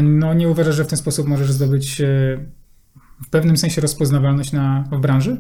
No 0.04 0.34
nie 0.34 0.50
uważasz, 0.50 0.76
że 0.76 0.86
w 0.86 0.88
ten 0.88 0.98
sposób 0.98 1.28
możesz 1.28 1.52
zdobyć 1.52 2.02
e, 2.02 2.06
w 3.26 3.30
pewnym 3.30 3.58
sensie 3.58 3.82
rozpoznawalność 3.82 4.52
na, 4.52 4.84
w 4.92 5.00
branży? 5.00 5.38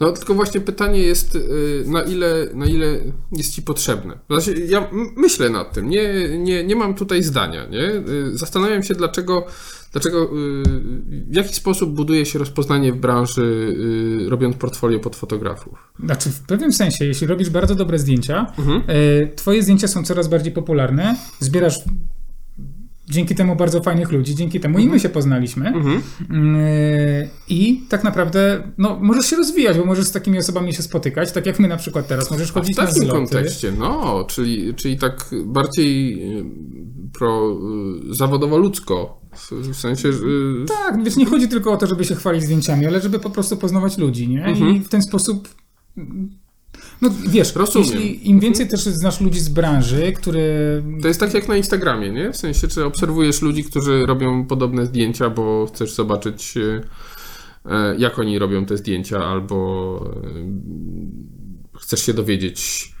No 0.00 0.12
tylko 0.12 0.34
właśnie 0.34 0.60
pytanie 0.60 1.00
jest, 1.02 1.36
y, 1.36 1.84
na 1.86 2.02
ile, 2.02 2.46
na 2.54 2.66
ile 2.66 2.98
jest 3.32 3.54
ci 3.54 3.62
potrzebne. 3.62 4.18
Znaczy, 4.30 4.66
ja 4.68 4.88
myślę 5.16 5.50
nad 5.50 5.72
tym, 5.72 5.88
nie, 5.88 6.28
nie, 6.38 6.64
nie 6.64 6.76
mam 6.76 6.94
tutaj 6.94 7.22
zdania, 7.22 7.66
nie? 7.66 7.82
Y, 7.82 8.38
Zastanawiam 8.38 8.82
się, 8.82 8.94
dlaczego, 8.94 9.46
dlaczego 9.92 10.24
y, 10.24 10.28
w 11.30 11.34
jaki 11.34 11.54
sposób 11.54 11.94
buduje 11.94 12.26
się 12.26 12.38
rozpoznanie 12.38 12.92
w 12.92 12.96
branży, 12.96 13.76
robiąc 14.28 14.56
portfolio 14.56 14.98
pod 15.00 15.16
fotografów. 15.16 15.92
Znaczy, 16.04 16.30
w 16.30 16.40
pewnym 16.40 16.72
sensie, 16.72 17.04
jeśli 17.04 17.26
robisz 17.26 17.50
bardzo 17.50 17.74
dobre 17.74 17.98
zdjęcia, 17.98 18.52
Mhm. 18.58 18.82
twoje 19.36 19.62
zdjęcia 19.62 19.88
są 19.88 20.04
coraz 20.04 20.28
bardziej 20.28 20.52
popularne, 20.52 21.16
zbierasz 21.40 21.74
dzięki 23.10 23.34
temu 23.34 23.56
bardzo 23.56 23.82
fajnych 23.82 24.12
ludzi, 24.12 24.34
dzięki 24.34 24.60
temu 24.60 24.78
i 24.78 24.86
my 24.86 25.00
się 25.00 25.08
poznaliśmy. 25.08 25.68
Mhm. 25.68 26.02
Mm, 26.30 26.56
I 27.48 27.82
tak 27.88 28.04
naprawdę, 28.04 28.62
no, 28.78 28.98
możesz 29.00 29.26
się 29.26 29.36
rozwijać, 29.36 29.78
bo 29.78 29.84
możesz 29.84 30.06
z 30.06 30.12
takimi 30.12 30.38
osobami 30.38 30.74
się 30.74 30.82
spotykać, 30.82 31.32
tak 31.32 31.46
jak 31.46 31.58
my 31.58 31.68
na 31.68 31.76
przykład 31.76 32.08
teraz. 32.08 32.30
Możesz 32.30 32.50
w 32.50 32.54
chodzić 32.54 32.76
na 32.76 32.86
takim 32.86 33.02
zloty. 33.02 33.18
kontekście, 33.18 33.72
no, 33.78 34.24
czyli, 34.28 34.74
czyli 34.74 34.98
tak 34.98 35.30
bardziej 35.44 36.12
y, 36.38 36.44
pro, 37.18 37.56
y, 38.10 38.14
zawodowo-ludzko, 38.14 39.20
w, 39.36 39.52
w 39.52 39.76
sensie, 39.76 40.12
że... 40.12 40.18
y, 40.18 40.64
Tak, 40.68 41.04
wiesz, 41.04 41.16
nie 41.16 41.26
chodzi 41.26 41.48
tylko 41.48 41.72
o 41.72 41.76
to, 41.76 41.86
żeby 41.86 42.04
się 42.04 42.14
chwalić 42.14 42.42
zdjęciami, 42.42 42.86
ale 42.86 43.00
żeby 43.00 43.18
po 43.18 43.30
prostu 43.30 43.56
poznawać 43.56 43.98
ludzi, 43.98 44.28
nie? 44.28 44.44
Mhm. 44.44 44.76
I 44.76 44.80
w 44.80 44.88
ten 44.88 45.02
sposób. 45.02 45.48
No 47.02 47.10
wiesz, 47.28 47.54
Rozumiem. 47.54 47.88
jeśli 47.88 48.30
im 48.30 48.40
więcej 48.40 48.68
też 48.68 48.80
znasz 48.80 49.20
ludzi 49.20 49.40
z 49.40 49.48
branży, 49.48 50.12
które. 50.12 50.40
To 51.02 51.08
jest 51.08 51.20
tak 51.20 51.34
jak 51.34 51.48
na 51.48 51.56
Instagramie, 51.56 52.10
nie? 52.10 52.32
W 52.32 52.36
sensie, 52.36 52.68
czy 52.68 52.84
obserwujesz 52.84 53.42
ludzi, 53.42 53.64
którzy 53.64 54.06
robią 54.06 54.46
podobne 54.46 54.86
zdjęcia, 54.86 55.30
bo 55.30 55.66
chcesz 55.66 55.94
zobaczyć, 55.94 56.54
e, 56.56 56.80
e, 57.70 57.96
jak 57.98 58.18
oni 58.18 58.38
robią 58.38 58.66
te 58.66 58.76
zdjęcia, 58.76 59.24
albo 59.24 60.10
e, 61.74 61.78
chcesz 61.78 62.06
się 62.06 62.14
dowiedzieć. 62.14 62.92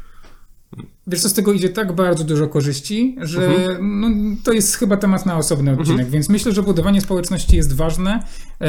Wiesz, 1.06 1.20
co 1.20 1.28
z 1.28 1.32
tego 1.34 1.52
idzie 1.52 1.68
tak 1.68 1.92
bardzo 1.92 2.24
dużo 2.24 2.48
korzyści, 2.48 3.16
że 3.20 3.46
Mhm. 3.46 4.00
no, 4.00 4.36
to 4.44 4.52
jest 4.52 4.76
chyba 4.76 4.96
temat 4.96 5.26
na 5.26 5.36
osobny 5.36 5.72
odcinek, 5.80 6.10
więc 6.10 6.28
myślę, 6.28 6.52
że 6.52 6.62
budowanie 6.62 7.00
społeczności 7.00 7.56
jest 7.56 7.72
ważne. 7.76 8.22
E, 8.60 8.66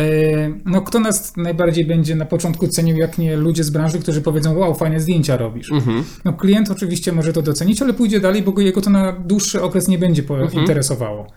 No, 0.65 0.81
kto 0.81 1.00
nas 1.00 1.38
najbardziej 1.38 1.86
będzie 1.86 2.15
na 2.15 2.25
początku 2.25 2.67
cenił, 2.67 2.98
jak 2.98 3.17
nie 3.17 3.36
ludzie 3.38 3.63
z 3.63 3.70
branży, 3.70 4.00
którzy 4.00 4.22
powiedzą, 4.22 4.58
wow, 4.58 4.75
fajne 4.75 5.00
zdjęcia 5.00 5.38
robisz. 5.38 5.72
Mhm. 5.72 6.03
No, 6.25 6.34
klient 6.34 6.70
oczywiście 6.72 7.12
może 7.12 7.34
to 7.34 7.41
docenić, 7.41 7.81
ale 7.81 7.93
pójdzie 7.93 8.20
dalej, 8.20 8.41
bo 8.43 8.51
go- 8.51 8.62
jego 8.62 8.81
to 8.81 8.89
na 8.89 9.12
dłuższy 9.12 9.62
okres 9.62 9.88
nie 9.88 9.98
będzie 10.00 10.22
Mhm. 10.29 10.53
interesowało. 10.53 11.27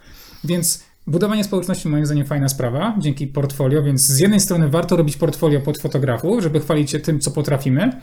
Więc 0.44 0.84
budowanie 1.06 1.44
społeczności 1.44 1.88
moim 1.88 2.06
zdaniem 2.06 2.26
fajna 2.26 2.48
sprawa, 2.48 2.96
dzięki 2.98 3.26
portfolio, 3.26 3.82
więc 3.82 4.00
z 4.06 4.18
jednej 4.18 4.40
strony 4.40 4.68
warto 4.68 4.96
robić 4.96 5.16
portfolio 5.16 5.60
pod 5.60 5.78
fotografów, 5.78 6.42
żeby 6.42 6.60
chwalić 6.60 6.90
się 6.90 6.98
tym, 7.00 7.20
co 7.20 7.30
potrafimy, 7.30 8.00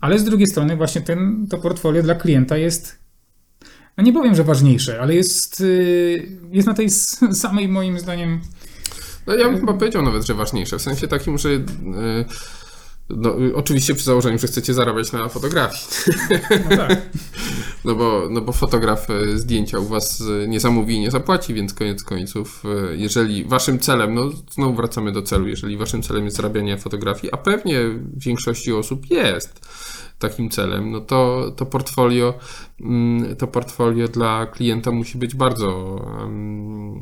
ale 0.00 0.18
z 0.18 0.24
drugiej 0.24 0.46
strony 0.46 0.76
właśnie 0.76 1.00
ten, 1.00 1.46
to 1.50 1.58
portfolio 1.58 2.02
dla 2.02 2.14
klienta 2.14 2.56
jest, 2.56 2.98
no 3.96 4.04
nie 4.04 4.12
powiem, 4.12 4.34
że 4.34 4.44
ważniejsze, 4.44 5.00
ale 5.00 5.14
jest, 5.14 5.60
yy, 5.60 6.28
jest 6.50 6.68
na 6.68 6.74
tej 6.74 6.90
samej 7.32 7.68
moim 7.68 7.98
zdaniem. 7.98 8.40
No 9.26 9.34
ja 9.34 9.48
bym 9.48 9.60
chyba 9.60 9.74
powiedział 9.74 10.02
nawet, 10.02 10.26
że 10.26 10.34
ważniejsze, 10.34 10.78
w 10.78 10.82
sensie 10.82 11.08
takim, 11.08 11.38
że 11.38 11.48
e, 11.50 11.62
no, 13.10 13.34
oczywiście 13.54 13.94
przy 13.94 14.04
założeniu, 14.04 14.38
że 14.38 14.46
chcecie 14.46 14.74
zarabiać 14.74 15.12
na 15.12 15.28
fotografii. 15.28 15.82
no 16.70 16.76
tak, 16.76 17.00
No 17.84 17.94
bo, 17.94 18.28
no 18.30 18.40
bo 18.40 18.52
fotograf 18.52 19.10
e, 19.10 19.38
zdjęcia 19.38 19.78
u 19.78 19.84
was 19.84 20.20
e, 20.44 20.48
nie 20.48 20.60
zamówi 20.60 20.94
i 20.94 21.00
nie 21.00 21.10
zapłaci, 21.10 21.54
więc 21.54 21.74
koniec 21.74 22.04
końców, 22.04 22.62
e, 22.64 22.96
jeżeli 22.96 23.44
waszym 23.44 23.78
celem, 23.78 24.14
no 24.14 24.30
znowu 24.50 24.74
wracamy 24.74 25.12
do 25.12 25.22
celu, 25.22 25.48
jeżeli 25.48 25.76
waszym 25.76 26.02
celem 26.02 26.24
jest 26.24 26.36
zarabianie 26.36 26.78
fotografii, 26.78 27.32
a 27.32 27.36
pewnie 27.36 27.80
w 27.88 28.24
większości 28.24 28.72
osób 28.72 29.10
jest 29.10 29.66
takim 30.18 30.50
celem, 30.50 30.90
no 30.90 31.00
to, 31.00 31.50
to 31.56 31.66
portfolio 31.66 32.34
mm, 32.80 33.36
to 33.36 33.46
portfolio 33.46 34.08
dla 34.08 34.46
klienta 34.46 34.90
musi 34.90 35.18
być 35.18 35.34
bardzo 35.34 36.00
mm, 36.22 37.00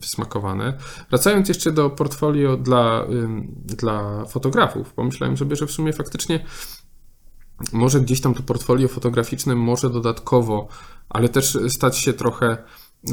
wysmakowane. 0.00 0.78
Wracając 1.10 1.48
jeszcze 1.48 1.72
do 1.72 1.90
portfolio 1.90 2.56
dla, 2.56 3.06
dla 3.66 4.24
fotografów, 4.24 4.92
pomyślałem 4.92 5.36
sobie, 5.36 5.56
że 5.56 5.66
w 5.66 5.70
sumie 5.70 5.92
faktycznie 5.92 6.44
może 7.72 8.00
gdzieś 8.00 8.20
tam 8.20 8.34
to 8.34 8.42
portfolio 8.42 8.88
fotograficzne 8.88 9.54
może 9.54 9.90
dodatkowo, 9.90 10.68
ale 11.08 11.28
też 11.28 11.58
stać 11.68 11.98
się 11.98 12.12
trochę, 12.12 12.56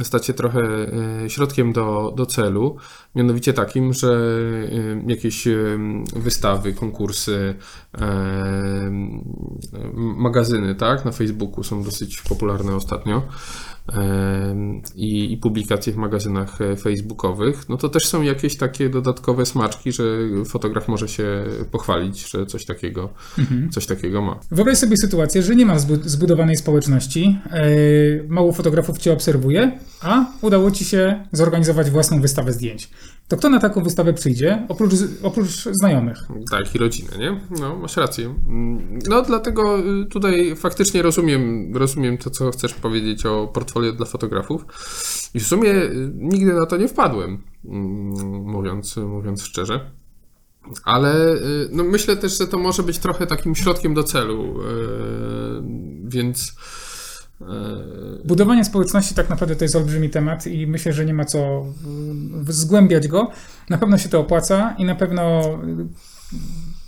stać 0.03 0.25
się 0.25 0.33
trochę 0.33 0.61
e, 0.61 1.29
środkiem 1.29 1.73
do, 1.73 2.13
do 2.15 2.25
celu, 2.25 2.75
mianowicie 3.15 3.53
takim, 3.53 3.93
że 3.93 4.21
e, 5.07 5.11
jakieś 5.11 5.47
e, 5.47 5.55
wystawy, 6.15 6.73
konkursy, 6.73 7.55
magazyny, 9.93 10.75
tak, 10.75 11.05
na 11.05 11.11
Facebooku 11.11 11.63
są 11.63 11.83
dosyć 11.83 12.21
popularne 12.21 12.75
ostatnio. 12.75 13.21
I, 14.95 15.33
i 15.33 15.37
publikacje 15.37 15.93
w 15.93 15.95
magazynach 15.95 16.61
e, 16.61 16.75
facebookowych, 16.75 17.69
no 17.69 17.77
to 17.77 17.89
też 17.89 18.05
są 18.05 18.21
jakieś 18.21 18.57
takie 18.57 18.89
dodatkowe 18.89 19.45
smaczki, 19.45 19.91
że 19.91 20.03
fotograf 20.45 20.87
może 20.87 21.07
się 21.07 21.43
pochwalić, 21.71 22.31
że 22.31 22.45
coś 22.45 22.65
takiego, 22.65 23.09
coś 23.71 23.85
takiego 23.85 24.21
ma. 24.21 24.39
Wyobraź 24.51 24.77
sobie 24.77 24.97
sytuację, 24.97 25.43
że 25.43 25.55
nie 25.55 25.65
ma 25.65 25.75
zbu- 25.77 26.03
zbudowanej 26.03 26.57
społeczności, 26.57 27.37
yy, 27.53 28.25
mało 28.29 28.53
fotografów 28.53 28.97
cię 28.97 29.13
obserwuje, 29.13 29.79
a 30.01 30.25
udało 30.41 30.71
ci 30.71 30.85
się 30.85 31.25
zorganizować 31.31 31.89
własną 31.91 32.21
wystawę 32.21 32.53
zdjęć. 32.53 32.89
To 33.29 33.37
kto 33.37 33.49
na 33.49 33.59
taką 33.59 33.83
wystawę 33.83 34.13
przyjdzie, 34.13 34.65
oprócz, 34.69 34.93
oprócz 35.23 35.63
znajomych? 35.71 36.17
Tak, 36.51 36.75
i 36.75 36.77
rodzinę, 36.77 37.17
nie? 37.17 37.41
No, 37.59 37.75
masz 37.75 37.97
rację. 37.97 38.35
No, 39.09 39.21
dlatego 39.21 39.79
y, 39.79 40.05
tutaj 40.05 40.55
faktycznie 40.55 41.01
rozumiem, 41.01 41.71
rozumiem 41.77 42.17
to, 42.17 42.29
co 42.29 42.51
chcesz 42.51 42.73
powiedzieć 42.73 43.25
o 43.25 43.47
portfolio 43.47 43.93
dla 43.93 44.05
fotografów. 44.05 44.65
I 45.33 45.39
w 45.39 45.47
sumie 45.47 45.69
y, 45.69 46.11
nigdy 46.15 46.53
na 46.53 46.65
to 46.65 46.77
nie 46.77 46.87
wpadłem, 46.87 47.43
mm, 47.65 47.83
mówiąc, 48.45 48.97
mówiąc 48.97 49.43
szczerze. 49.43 49.91
Ale 50.83 51.33
y, 51.33 51.69
no, 51.71 51.83
myślę 51.83 52.17
też, 52.17 52.37
że 52.37 52.47
to 52.47 52.57
może 52.57 52.83
być 52.83 52.99
trochę 52.99 53.27
takim 53.27 53.55
środkiem 53.55 53.93
do 53.93 54.03
celu, 54.03 54.59
więc. 56.03 56.55
Y, 57.41 57.45
Budowanie 58.25 58.65
społeczności 58.65 59.15
tak 59.15 59.29
naprawdę 59.29 59.55
to 59.55 59.65
jest 59.65 59.75
olbrzymi 59.75 60.09
temat 60.09 60.47
i 60.47 60.67
myślę, 60.67 60.93
że 60.93 61.05
nie 61.05 61.13
ma 61.13 61.25
co 61.25 61.65
zgłębiać 62.47 63.07
go. 63.07 63.31
Na 63.69 63.77
pewno 63.77 63.97
się 63.97 64.09
to 64.09 64.19
opłaca 64.19 64.75
i 64.77 64.85
na 64.85 64.95
pewno 64.95 65.41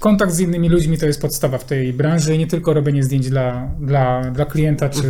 kontakt 0.02 0.34
z 0.34 0.40
innymi 0.40 0.70
ludźmi 0.70 0.98
to 0.98 1.06
jest 1.06 1.22
podstawa 1.22 1.58
w 1.58 1.66
tej 1.66 1.94
branży 1.94 2.36
i 2.36 2.38
nie 2.38 2.48
tylko 2.48 2.74
robienie 2.74 3.04
zdjęć 3.04 3.30
dla, 3.30 3.72
dla, 3.80 4.22
dla 4.32 4.46
klienta 4.46 4.90
czy, 4.90 5.02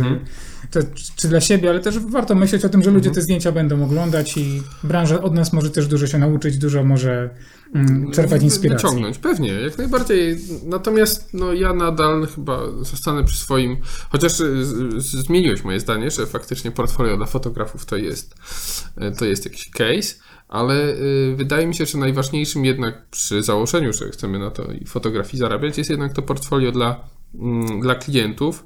czy, 0.70 0.86
czy 1.16 1.28
dla 1.28 1.40
siebie, 1.40 1.70
ale 1.70 1.80
też 1.80 1.98
warto 1.98 2.34
myśleć 2.34 2.64
o 2.64 2.68
tym, 2.68 2.82
że 2.82 2.90
ludzie 2.90 3.10
te 3.10 3.22
zdjęcia 3.22 3.52
będą 3.52 3.84
oglądać 3.84 4.36
i 4.36 4.62
branża 4.84 5.22
od 5.22 5.34
nas 5.34 5.52
może 5.52 5.70
też 5.70 5.86
dużo 5.86 6.06
się 6.06 6.18
nauczyć, 6.18 6.58
dużo 6.58 6.84
może 6.84 7.30
mm, 7.74 8.10
czerpać 8.10 8.38
wy- 8.40 8.44
inspiracji. 8.44 8.88
Wyciągnąć, 8.88 9.18
pewnie, 9.18 9.48
jak 9.48 9.78
najbardziej. 9.78 10.38
Natomiast 10.64 11.34
no, 11.34 11.52
ja 11.52 11.74
nadal 11.74 12.26
chyba 12.34 12.58
zostanę 12.80 13.24
przy 13.24 13.38
swoim, 13.38 13.76
chociaż 14.10 14.40
y, 14.40 14.64
zmieniłeś 14.98 15.64
moje 15.64 15.80
zdanie, 15.80 16.10
że 16.10 16.26
faktycznie 16.26 16.70
portfolio 16.70 17.16
dla 17.16 17.26
fotografów 17.26 17.86
to 17.86 17.96
jest, 17.96 18.34
y, 19.02 19.16
to 19.18 19.24
jest 19.24 19.44
jakiś 19.44 19.70
case, 19.70 20.14
ale 20.52 20.74
y, 20.74 21.34
wydaje 21.36 21.66
mi 21.66 21.74
się, 21.74 21.86
że 21.86 21.98
najważniejszym 21.98 22.64
jednak 22.64 23.06
przy 23.10 23.42
założeniu, 23.42 23.92
że 23.92 24.10
chcemy 24.10 24.38
na 24.38 24.50
to 24.50 24.72
i 24.72 24.86
fotografii 24.86 25.38
zarabiać, 25.38 25.78
jest 25.78 25.90
jednak 25.90 26.12
to 26.12 26.22
portfolio 26.22 26.72
dla, 26.72 27.08
mm, 27.34 27.80
dla 27.80 27.94
klientów. 27.94 28.64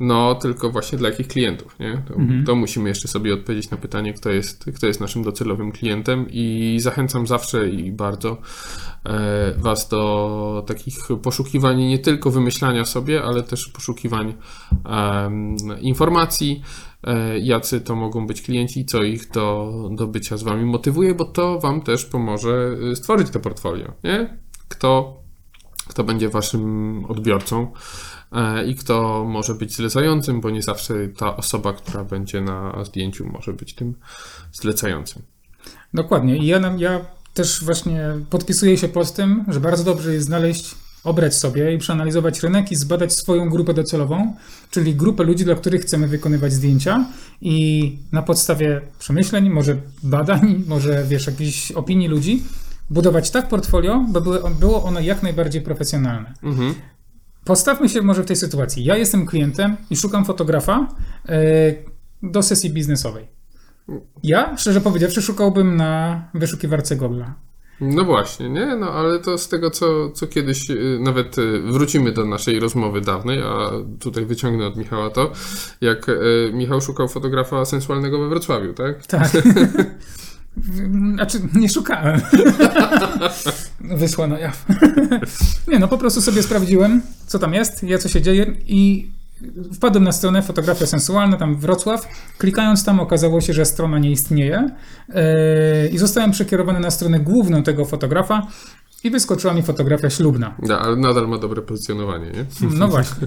No, 0.00 0.34
tylko 0.34 0.70
właśnie 0.70 0.98
dla 0.98 1.08
jakich 1.08 1.28
klientów, 1.28 1.78
nie? 1.78 2.02
To, 2.08 2.14
to 2.46 2.56
musimy 2.56 2.88
jeszcze 2.88 3.08
sobie 3.08 3.34
odpowiedzieć 3.34 3.70
na 3.70 3.76
pytanie, 3.76 4.14
kto 4.14 4.30
jest, 4.30 4.70
kto 4.76 4.86
jest 4.86 5.00
naszym 5.00 5.22
docelowym 5.22 5.72
klientem 5.72 6.26
i 6.30 6.76
zachęcam 6.80 7.26
zawsze 7.26 7.68
i 7.68 7.92
bardzo 7.92 8.36
e, 9.06 9.54
Was 9.58 9.88
do 9.88 10.64
takich 10.66 10.98
poszukiwań, 11.22 11.78
nie 11.78 11.98
tylko 11.98 12.30
wymyślania 12.30 12.84
sobie, 12.84 13.22
ale 13.22 13.42
też 13.42 13.68
poszukiwań 13.68 14.34
em, 14.84 15.56
informacji, 15.80 16.62
e, 17.04 17.38
jacy 17.38 17.80
to 17.80 17.96
mogą 17.96 18.26
być 18.26 18.42
klienci, 18.42 18.86
co 18.86 19.02
ich 19.02 19.30
do, 19.30 19.72
do 19.92 20.06
bycia 20.06 20.36
z 20.36 20.42
Wami 20.42 20.64
motywuje, 20.64 21.14
bo 21.14 21.24
to 21.24 21.58
Wam 21.58 21.80
też 21.80 22.04
pomoże 22.04 22.76
e, 22.92 22.96
stworzyć 22.96 23.30
to 23.30 23.40
portfolio, 23.40 23.92
nie? 24.04 24.38
Kto 24.68 25.20
kto 25.90 26.04
będzie 26.04 26.28
waszym 26.28 27.04
odbiorcą 27.08 27.62
e, 27.62 27.70
i 28.66 28.74
kto 28.74 29.24
może 29.28 29.54
być 29.54 29.76
zlecającym, 29.76 30.40
bo 30.40 30.50
nie 30.50 30.62
zawsze 30.62 30.94
ta 31.08 31.36
osoba, 31.36 31.72
która 31.72 32.04
będzie 32.04 32.40
na 32.40 32.84
zdjęciu, 32.84 33.26
może 33.26 33.52
być 33.52 33.74
tym 33.74 33.94
zlecającym. 34.52 35.22
Dokładnie. 35.94 36.36
I 36.36 36.46
ja, 36.46 36.60
ja 36.78 37.00
też 37.34 37.64
właśnie 37.64 38.00
podpisuję 38.30 38.76
się 38.78 38.88
pod 38.88 39.12
tym, 39.12 39.44
że 39.48 39.60
bardzo 39.60 39.84
dobrze 39.84 40.14
jest 40.14 40.26
znaleźć, 40.26 40.74
obrać 41.04 41.34
sobie 41.34 41.74
i 41.74 41.78
przeanalizować 41.78 42.42
rynek 42.42 42.72
i 42.72 42.76
zbadać 42.76 43.12
swoją 43.12 43.50
grupę 43.50 43.74
docelową, 43.74 44.36
czyli 44.70 44.94
grupę 44.94 45.24
ludzi, 45.24 45.44
dla 45.44 45.54
których 45.54 45.82
chcemy 45.82 46.08
wykonywać 46.08 46.52
zdjęcia 46.52 47.06
i 47.40 47.98
na 48.12 48.22
podstawie 48.22 48.80
przemyśleń, 48.98 49.50
może 49.50 49.76
badań, 50.02 50.56
może 50.68 51.04
wiesz, 51.08 51.26
jakichś 51.26 51.72
opinii 51.72 52.08
ludzi, 52.08 52.42
budować 52.90 53.30
tak 53.30 53.48
portfolio, 53.48 54.04
by 54.12 54.20
były- 54.20 54.54
było 54.60 54.84
ono 54.84 55.00
jak 55.00 55.22
najbardziej 55.22 55.62
profesjonalne. 55.62 56.34
Mhm. 56.42 56.74
Postawmy 57.44 57.88
się 57.88 58.02
może 58.02 58.22
w 58.22 58.26
tej 58.26 58.36
sytuacji. 58.36 58.84
Ja 58.84 58.96
jestem 58.96 59.26
klientem 59.26 59.76
i 59.90 59.96
szukam 59.96 60.24
fotografa 60.24 60.88
e, 61.28 61.74
do 62.22 62.42
sesji 62.42 62.70
biznesowej. 62.70 63.28
Ja, 64.22 64.56
szczerze 64.56 64.80
powiedziawszy, 64.80 65.22
szukałbym 65.22 65.76
na 65.76 66.22
wyszukiwarce 66.34 66.96
Google'a. 66.96 67.32
No 67.80 68.04
właśnie, 68.04 68.48
nie? 68.48 68.76
No 68.76 68.92
ale 68.92 69.18
to 69.18 69.38
z 69.38 69.48
tego, 69.48 69.70
co, 69.70 70.10
co 70.10 70.26
kiedyś 70.26 70.70
y, 70.70 70.98
nawet 71.00 71.38
y, 71.38 71.60
wrócimy 71.60 72.12
do 72.12 72.24
naszej 72.24 72.60
rozmowy 72.60 73.00
dawnej, 73.00 73.42
a 73.42 73.70
tutaj 74.00 74.26
wyciągnę 74.26 74.66
od 74.66 74.76
Michała 74.76 75.10
to, 75.10 75.32
jak 75.80 76.08
y, 76.08 76.50
Michał 76.52 76.80
szukał 76.80 77.08
fotografa 77.08 77.64
sensualnego 77.64 78.18
we 78.18 78.28
Wrocławiu, 78.28 78.72
tak? 78.72 79.06
Tak. 79.06 79.30
Znaczy, 81.14 81.40
nie 81.54 81.68
szukałem. 81.68 82.20
Wyszła 83.80 84.26
na 84.26 84.38
jaw. 84.38 84.66
Nie, 85.68 85.78
no 85.78 85.88
po 85.88 85.98
prostu 85.98 86.22
sobie 86.22 86.42
sprawdziłem, 86.42 87.02
co 87.26 87.38
tam 87.38 87.54
jest, 87.54 87.82
ja 87.82 87.98
co 87.98 88.08
się 88.08 88.22
dzieje 88.22 88.46
i 88.66 89.10
wpadłem 89.74 90.04
na 90.04 90.12
stronę 90.12 90.42
Fotografia 90.42 90.86
Sensualna, 90.86 91.36
tam 91.36 91.56
Wrocław. 91.56 92.08
Klikając 92.38 92.84
tam 92.84 93.00
okazało 93.00 93.40
się, 93.40 93.52
że 93.52 93.64
strona 93.64 93.98
nie 93.98 94.10
istnieje 94.10 94.70
yy, 95.08 95.14
i 95.92 95.98
zostałem 95.98 96.30
przekierowany 96.30 96.80
na 96.80 96.90
stronę 96.90 97.20
główną 97.20 97.62
tego 97.62 97.84
fotografa 97.84 98.46
i 99.04 99.10
wyskoczyła 99.10 99.54
mi 99.54 99.62
fotografia 99.62 100.10
ślubna. 100.10 100.54
Ja, 100.62 100.78
ale 100.78 100.96
nadal 100.96 101.28
ma 101.28 101.38
dobre 101.38 101.62
pozycjonowanie, 101.62 102.30
nie? 102.30 102.70
No 102.78 102.88
właśnie, 102.88 103.26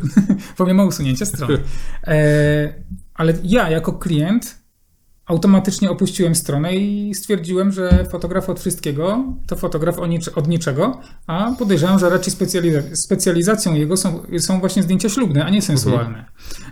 pomimo 0.57 0.85
usunięcia 0.85 1.25
strony. 1.25 1.57
E, 2.03 2.73
ale 3.13 3.33
ja 3.43 3.69
jako 3.69 3.93
klient 3.93 4.62
automatycznie 5.33 5.91
opuściłem 5.91 6.35
stronę 6.35 6.75
i 6.75 7.13
stwierdziłem, 7.15 7.71
że 7.71 8.05
fotograf 8.11 8.49
od 8.49 8.59
wszystkiego 8.59 9.23
to 9.47 9.55
fotograf 9.55 9.95
od 10.35 10.47
niczego, 10.47 10.99
a 11.27 11.51
podejrzewam, 11.59 11.99
że 11.99 12.09
raczej 12.09 12.33
specjaliza- 12.33 12.95
specjalizacją 12.95 13.73
jego 13.73 13.97
są, 13.97 14.23
są 14.39 14.59
właśnie 14.59 14.83
zdjęcia 14.83 15.09
ślubne, 15.09 15.45
a 15.45 15.49
nie 15.49 15.61
sensualne. 15.61 16.25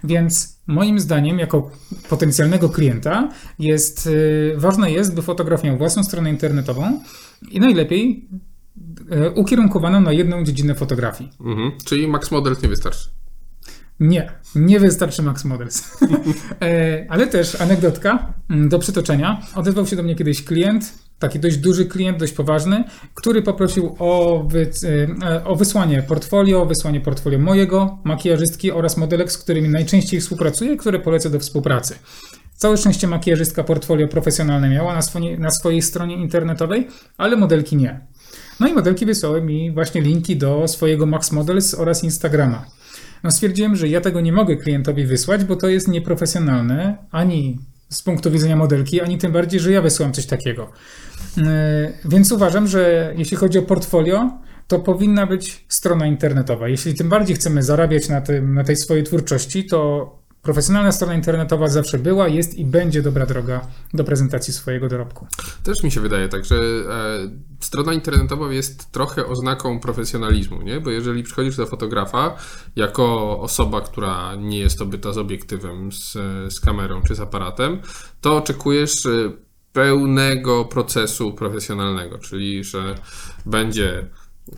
Więc 0.04 0.60
moim 0.68 1.00
zdaniem, 1.00 1.40
jako 1.40 1.72
potencjalnego 2.10 2.70
klienta, 2.70 3.30
jest 3.60 4.08
y, 4.08 4.54
ważne 4.58 4.92
jest, 4.92 5.16
by 5.16 5.22
fotograf 5.22 5.64
miał 5.64 5.78
własną 5.78 6.04
stronę 6.04 6.30
internetową 6.30 7.00
i 7.52 7.60
najlepiej 7.60 8.30
y, 9.28 9.32
ukierunkowaną 9.32 10.02
na 10.02 10.12
jedną 10.12 10.44
dziedzinę 10.44 10.76
fotografii. 10.76 11.30
Mhm. 11.40 11.72
Czyli 11.86 12.08
Max 12.08 12.32
Models 12.32 12.62
nie 12.64 12.70
wystarczy. 12.70 13.10
Nie, 14.02 14.32
nie 14.56 14.80
wystarczy 14.80 15.22
Max 15.22 15.46
Models. 15.46 15.84
E, 16.62 17.06
Ale 17.10 17.28
też 17.28 17.62
anegdotka 17.62 18.34
mm, 18.50 18.70
do 18.70 18.80
przytoczenia. 18.80 19.42
Odezwał 19.56 19.86
się 19.86 19.96
do 19.96 20.04
mnie 20.04 20.16
kiedyś 20.16 20.44
klient, 20.44 20.94
taki 21.20 21.40
dość 21.40 21.58
duży 21.58 21.86
klient, 21.86 22.18
dość 22.18 22.34
poważny, 22.34 22.84
który 23.14 23.42
poprosił 23.42 23.96
o, 24.00 24.44
wy, 24.50 24.70
e, 25.24 25.46
o 25.46 25.56
wysłanie 25.56 26.04
portfolio, 26.04 26.66
wysłanie 26.66 27.02
portfolio 27.02 27.40
mojego, 27.40 28.00
makijażystki 28.04 28.72
oraz 28.72 28.98
modelek, 28.98 29.32
z 29.32 29.38
którymi 29.38 29.70
najczęściej 29.70 30.22
współpracuję, 30.22 30.78
które 30.78 31.00
polecę 31.00 31.30
do 31.30 31.40
współpracy. 31.40 31.96
Całe 32.56 32.78
szczęście 32.78 33.08
makijażystka 33.08 33.64
portfolio 33.64 34.08
profesjonalne 34.08 34.70
miała 34.70 34.94
na, 34.94 35.02
swojej, 35.02 35.40
na 35.40 35.52
swojej 35.52 35.82
stronie 35.82 36.16
internetowej, 36.16 36.88
ale 37.18 37.36
modelki 37.36 37.78
nie. 37.78 38.08
No 38.60 38.68
i 38.68 38.74
modelki 38.74 39.06
wysłały 39.06 39.42
mi 39.42 39.72
właśnie 39.72 40.02
linki 40.02 40.38
do 40.38 40.68
swojego 40.68 41.06
Max 41.06 41.32
Models 41.32 41.74
oraz 41.74 42.04
Instagrama. 42.04 42.66
No 43.24 43.32
stwierdziłem, 43.32 43.76
że 43.76 43.88
ja 43.88 44.02
tego 44.02 44.22
nie 44.22 44.34
mogę 44.34 44.56
klientowi 44.56 45.06
wysłać, 45.06 45.44
bo 45.44 45.56
to 45.56 45.68
jest 45.68 45.88
nieprofesjonalne 45.88 46.98
ani 47.12 47.60
z 47.90 48.04
punktu 48.04 48.32
widzenia 48.32 48.56
modelki, 48.56 49.02
ani 49.02 49.18
tym 49.18 49.32
bardziej, 49.32 49.60
że 49.60 49.72
ja 49.72 49.82
wysyłam 49.82 50.14
coś 50.14 50.26
takiego. 50.26 50.72
Yy, 51.38 51.44
Więc 52.06 52.32
uważam, 52.32 52.68
że 52.68 53.14
jeśli 53.18 53.38
chodzi 53.38 53.60
o 53.60 53.62
portfolio, 53.62 54.32
to 54.68 54.80
powinna 54.80 55.28
być 55.28 55.66
strona 55.68 56.08
internetowa. 56.08 56.68
Jeśli 56.68 56.96
tym 56.96 57.10
bardziej 57.10 57.36
chcemy 57.36 57.64
zarabiać 57.64 58.10
na, 58.10 58.22
tym, 58.22 58.54
na 58.54 58.64
tej 58.64 58.76
swojej 58.76 59.04
twórczości, 59.04 59.66
to 59.66 60.21
profesjonalna 60.42 60.92
strona 60.92 61.16
internetowa 61.16 61.68
zawsze 61.68 62.00
była, 62.00 62.28
jest 62.28 62.54
i 62.54 62.66
będzie 62.66 63.02
dobra 63.02 63.26
droga 63.26 63.68
do 63.94 64.04
prezentacji 64.04 64.54
swojego 64.54 64.90
dorobku. 64.90 65.28
Też 65.64 65.84
mi 65.84 65.92
się 65.92 66.02
wydaje 66.02 66.30
tak, 66.30 66.46
że 66.46 66.56
e, 66.56 66.62
strona 67.60 67.94
internetowa 67.94 68.54
jest 68.54 68.92
trochę 68.92 69.26
oznaką 69.26 69.80
profesjonalizmu, 69.80 70.62
nie? 70.62 70.80
Bo 70.80 70.90
jeżeli 70.90 71.24
przychodzisz 71.24 71.56
do 71.56 71.66
fotografa 71.66 72.36
jako 72.76 73.40
osoba, 73.40 73.82
która 73.82 74.36
nie 74.36 74.60
jest 74.60 74.82
obyta 74.82 75.14
z 75.14 75.18
obiektywem, 75.18 75.92
z, 75.92 76.14
z 76.54 76.60
kamerą 76.60 77.02
czy 77.02 77.16
z 77.16 77.20
aparatem, 77.20 77.82
to 78.22 78.38
oczekujesz 78.38 79.06
e, 79.06 79.32
pełnego 79.74 80.66
procesu 80.66 81.34
profesjonalnego, 81.34 82.18
czyli 82.18 82.64
że 82.64 82.96
będzie 83.46 84.08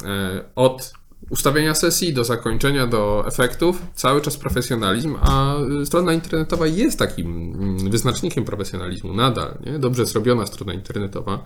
e, 0.06 0.43
od 0.56 0.93
ustawienia 1.30 1.76
sesji, 1.76 2.14
do 2.14 2.24
zakończenia, 2.24 2.88
do 2.88 3.24
efektów, 3.28 3.82
cały 3.96 4.22
czas 4.22 4.38
profesjonalizm, 4.38 5.16
a 5.22 5.56
y, 5.82 5.86
strona 5.86 6.14
internetowa 6.14 6.68
jest 6.68 7.00
takim 7.00 7.28
mm, 7.28 7.90
wyznacznikiem 7.90 8.46
profesjonalizmu 8.46 9.14
nadal. 9.14 9.58
Nie? 9.66 9.80
Dobrze 9.80 10.06
zrobiona 10.06 10.46
strona 10.46 10.74
internetowa, 10.74 11.44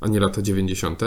a 0.00 0.08
nie 0.08 0.20
lata 0.20 0.42
90. 0.42 1.02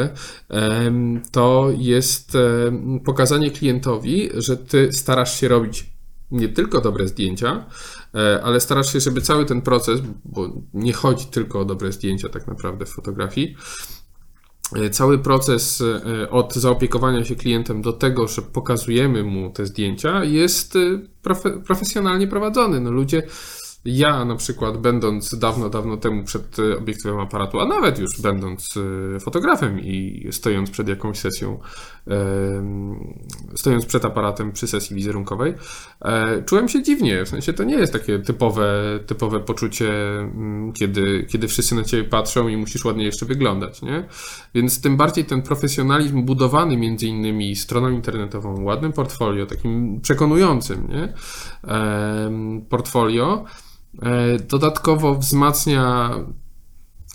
em, 0.50 1.22
To 1.32 1.68
jest 1.78 2.36
em, 2.36 3.00
pokazanie 3.00 3.52
klientowi, 3.52 4.30
że 4.34 4.58
ty 4.58 4.94
starasz 4.94 5.40
się 5.40 5.48
robić 5.48 5.92
nie 6.32 6.50
tylko 6.50 6.82
dobre 6.82 7.08
zdjęcia, 7.08 7.66
e, 8.16 8.42
ale 8.44 8.60
starasz 8.60 8.94
się, 8.94 9.00
żeby 9.00 9.22
cały 9.22 9.46
ten 9.46 9.62
proces, 9.62 10.02
bo 10.26 10.50
nie 10.74 10.94
chodzi 10.94 11.26
tylko 11.26 11.60
o 11.60 11.66
dobre 11.66 11.92
zdjęcia 11.92 12.30
tak 12.30 12.48
naprawdę 12.48 12.86
w 12.86 12.90
fotografii, 12.90 13.56
E, 13.56 14.01
Cały 14.92 15.20
proces 15.20 15.82
e, 15.82 16.30
od 16.30 16.56
zaopiekowania 16.56 17.26
się 17.26 17.36
klientem 17.36 17.82
do 17.82 17.94
tego, 17.94 18.28
że 18.28 18.42
pokazujemy 18.42 19.24
mu 19.24 19.50
te 19.50 19.66
zdjęcia, 19.66 20.24
jest 20.24 20.76
e, 20.76 20.80
profe- 21.24 21.62
profesjonalnie 21.64 22.28
prowadzony. 22.28 22.80
No 22.80 22.92
ludzie, 22.92 23.24
ja 23.86 24.26
na 24.26 24.36
przykład, 24.36 24.78
będąc 24.78 25.36
dawno, 25.40 25.70
dawno 25.70 25.98
temu 25.98 26.24
przed 26.24 26.60
e, 26.60 26.78
obiektywem 26.78 27.20
aparatu, 27.20 27.60
a 27.60 27.66
nawet 27.66 28.00
już 28.00 28.22
będąc 28.22 28.78
e, 29.16 29.20
fotografem 29.20 29.80
i 29.80 30.28
stojąc 30.32 30.70
przed 30.70 30.88
jakąś 30.88 31.20
sesją, 31.20 31.60
stojąc 33.56 33.86
przed 33.86 34.06
aparatem 34.06 34.52
przy 34.52 34.68
sesji 34.68 34.96
wizerunkowej, 34.96 35.54
e, 36.02 36.44
czułem 36.44 36.70
się 36.70 36.84
dziwnie. 36.84 37.26
W 37.26 37.30
sensie 37.30 37.54
to 37.54 37.64
nie 37.64 37.76
jest 37.76 37.94
takie 37.94 38.20
typowe, 38.20 39.00
typowe 39.06 39.40
poczucie, 39.40 40.20
mm, 40.20 40.74
kiedy, 40.74 41.26
kiedy 41.30 41.48
wszyscy 41.48 41.76
na 41.76 41.84
ciebie 41.84 42.10
patrzą 42.10 42.48
i 42.48 42.58
musisz 42.58 42.86
ładnie 42.86 43.06
jeszcze 43.06 43.26
wyglądać, 43.26 43.82
nie? 43.82 44.04
Więc 44.54 44.82
tym 44.82 44.98
bardziej 44.98 45.26
ten 45.26 45.42
profesjonalizm 45.42 46.24
budowany 46.24 46.78
między 46.78 47.08
innymi 47.08 47.56
stroną 47.56 47.90
internetową, 47.90 48.64
ładnym 48.64 48.94
portfolio, 48.94 49.46
takim 49.46 50.02
przekonującym, 50.02 50.88
nie? 50.88 51.14
Portfolio, 52.70 53.46
dodatkowo 54.50 55.16
wzmacnia 55.16 56.12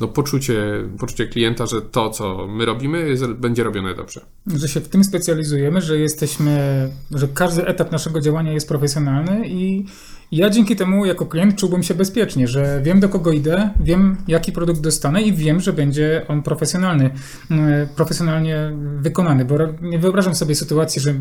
no, 0.01 0.09
poczucie, 0.09 0.89
poczucie 0.99 1.27
klienta, 1.27 1.67
że 1.67 1.83
to, 1.83 2.11
co 2.11 2.47
my 2.47 2.65
robimy, 2.65 3.09
jest, 3.09 3.27
będzie 3.27 3.65
robione 3.65 3.95
dobrze. 3.95 4.21
Że 4.47 4.69
się 4.69 4.81
w 4.81 4.89
tym 4.89 5.05
specjalizujemy, 5.05 5.83
że 5.83 5.99
jesteśmy, 5.99 6.89
że 7.11 7.29
każdy 7.29 7.67
etap 7.67 7.93
naszego 7.93 8.21
działania 8.21 8.53
jest 8.53 8.69
profesjonalny 8.69 9.49
i 9.49 9.87
ja 10.33 10.51
dzięki 10.51 10.77
temu 10.77 11.07
jako 11.07 11.27
klient 11.27 11.57
czułbym 11.57 11.83
się 11.83 11.95
bezpiecznie, 11.95 12.49
że 12.49 12.81
wiem 12.83 13.01
do 13.01 13.09
kogo 13.09 13.33
idę, 13.33 13.71
wiem 13.81 14.17
jaki 14.29 14.53
produkt 14.53 14.81
dostanę 14.81 15.23
i 15.23 15.33
wiem, 15.33 15.61
że 15.61 15.73
będzie 15.73 16.23
on 16.29 16.43
profesjonalny, 16.43 17.11
e, 17.51 17.89
profesjonalnie 17.97 18.73
wykonany, 18.97 19.45
bo 19.45 19.59
nie 19.83 19.99
wyobrażam 19.99 20.35
sobie 20.35 20.55
sytuacji, 20.55 21.01
że 21.01 21.15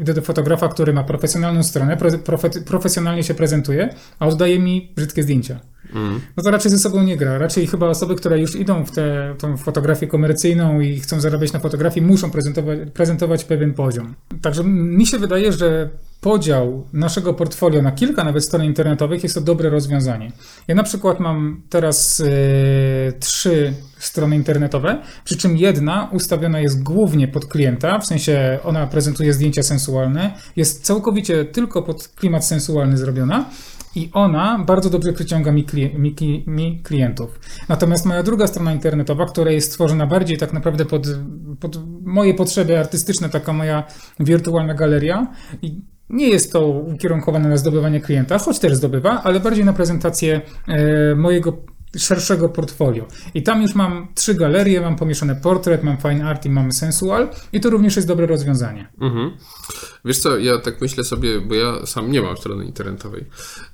idę 0.00 0.14
do 0.14 0.22
fotografa, 0.22 0.68
który 0.68 0.92
ma 0.92 1.04
profesjonalną 1.04 1.62
stronę, 1.62 1.96
pro- 1.96 2.10
profe- 2.10 2.62
profesjonalnie 2.62 3.22
się 3.22 3.34
prezentuje, 3.34 3.94
a 4.18 4.26
oddaje 4.26 4.58
mi 4.58 4.92
brzydkie 4.96 5.22
zdjęcia. 5.22 5.60
Mm. 5.94 6.20
No 6.36 6.42
to 6.42 6.50
raczej 6.50 6.70
ze 6.70 6.78
sobą 6.78 7.02
nie 7.02 7.16
gra. 7.16 7.38
Raczej 7.38 7.66
chyba 7.66 7.86
osoby, 7.86 8.14
które 8.14 8.40
już 8.40 8.56
idą 8.56 8.84
w 8.84 8.90
tę 8.90 9.34
fotografię 9.58 10.06
komercyjną 10.06 10.80
i 10.80 11.00
chcą 11.00 11.20
zarabiać 11.20 11.52
na 11.52 11.58
fotografii, 11.58 12.06
muszą 12.06 12.30
prezentować, 12.30 12.78
prezentować 12.94 13.44
pewien 13.44 13.74
poziom. 13.74 14.14
Także 14.42 14.64
mi 14.64 15.06
się 15.06 15.18
wydaje, 15.18 15.52
że 15.52 15.88
podział 16.20 16.86
naszego 16.92 17.34
portfolio 17.34 17.82
na 17.82 17.92
kilka 17.92 18.24
nawet 18.24 18.44
stron 18.44 18.64
internetowych 18.64 19.22
jest 19.22 19.34
to 19.34 19.40
dobre 19.40 19.70
rozwiązanie. 19.70 20.32
Ja 20.68 20.74
na 20.74 20.82
przykład 20.82 21.20
mam 21.20 21.62
teraz 21.68 22.20
e, 22.20 23.12
trzy 23.12 23.74
strony 23.98 24.36
internetowe, 24.36 25.02
przy 25.24 25.36
czym 25.36 25.56
jedna 25.56 26.08
ustawiona 26.12 26.60
jest 26.60 26.82
głównie 26.82 27.28
pod 27.28 27.46
klienta, 27.46 27.98
w 27.98 28.06
sensie 28.06 28.58
ona 28.64 28.86
prezentuje 28.86 29.32
zdjęcia 29.32 29.62
sensualne, 29.62 30.34
jest 30.56 30.84
całkowicie 30.84 31.44
tylko 31.44 31.82
pod 31.82 32.08
klimat 32.08 32.44
sensualny 32.46 32.96
zrobiona. 32.96 33.50
I 33.94 34.10
ona 34.12 34.64
bardzo 34.66 34.90
dobrze 34.90 35.12
przyciąga 35.12 35.52
mi, 35.52 35.66
mi, 35.98 36.44
mi 36.46 36.82
klientów. 36.82 37.40
Natomiast 37.68 38.06
moja 38.06 38.22
druga 38.22 38.46
strona 38.46 38.72
internetowa, 38.72 39.26
która 39.26 39.50
jest 39.50 39.70
stworzona 39.72 40.06
bardziej 40.06 40.38
tak 40.38 40.52
naprawdę 40.52 40.84
pod, 40.84 41.06
pod 41.60 41.78
moje 42.02 42.34
potrzeby 42.34 42.78
artystyczne, 42.78 43.28
taka 43.28 43.52
moja 43.52 43.84
wirtualna 44.20 44.74
galeria, 44.74 45.26
nie 46.10 46.28
jest 46.28 46.52
to 46.52 46.68
ukierunkowane 46.68 47.48
na 47.48 47.56
zdobywanie 47.56 48.00
klienta, 48.00 48.38
choć 48.38 48.58
też 48.58 48.74
zdobywa, 48.74 49.22
ale 49.22 49.40
bardziej 49.40 49.64
na 49.64 49.72
prezentację 49.72 50.40
e, 50.68 51.14
mojego 51.14 51.52
szerszego 51.96 52.48
portfolio. 52.48 53.06
I 53.34 53.42
tam 53.42 53.62
już 53.62 53.74
mam 53.74 54.08
trzy 54.14 54.34
galerie, 54.34 54.80
mam 54.80 54.96
pomieszane 54.96 55.36
portret, 55.36 55.82
mam 55.82 55.96
fine 55.96 56.24
art 56.24 56.46
i 56.46 56.50
mam 56.50 56.72
sensual 56.72 57.28
i 57.52 57.60
to 57.60 57.70
również 57.70 57.96
jest 57.96 58.08
dobre 58.08 58.26
rozwiązanie. 58.26 58.88
Mhm. 59.00 59.30
Wiesz 60.04 60.18
co, 60.18 60.38
ja 60.38 60.58
tak 60.58 60.80
myślę 60.80 61.04
sobie, 61.04 61.40
bo 61.40 61.54
ja 61.54 61.86
sam 61.86 62.12
nie 62.12 62.22
mam 62.22 62.36
strony 62.36 62.64
internetowej 62.64 63.24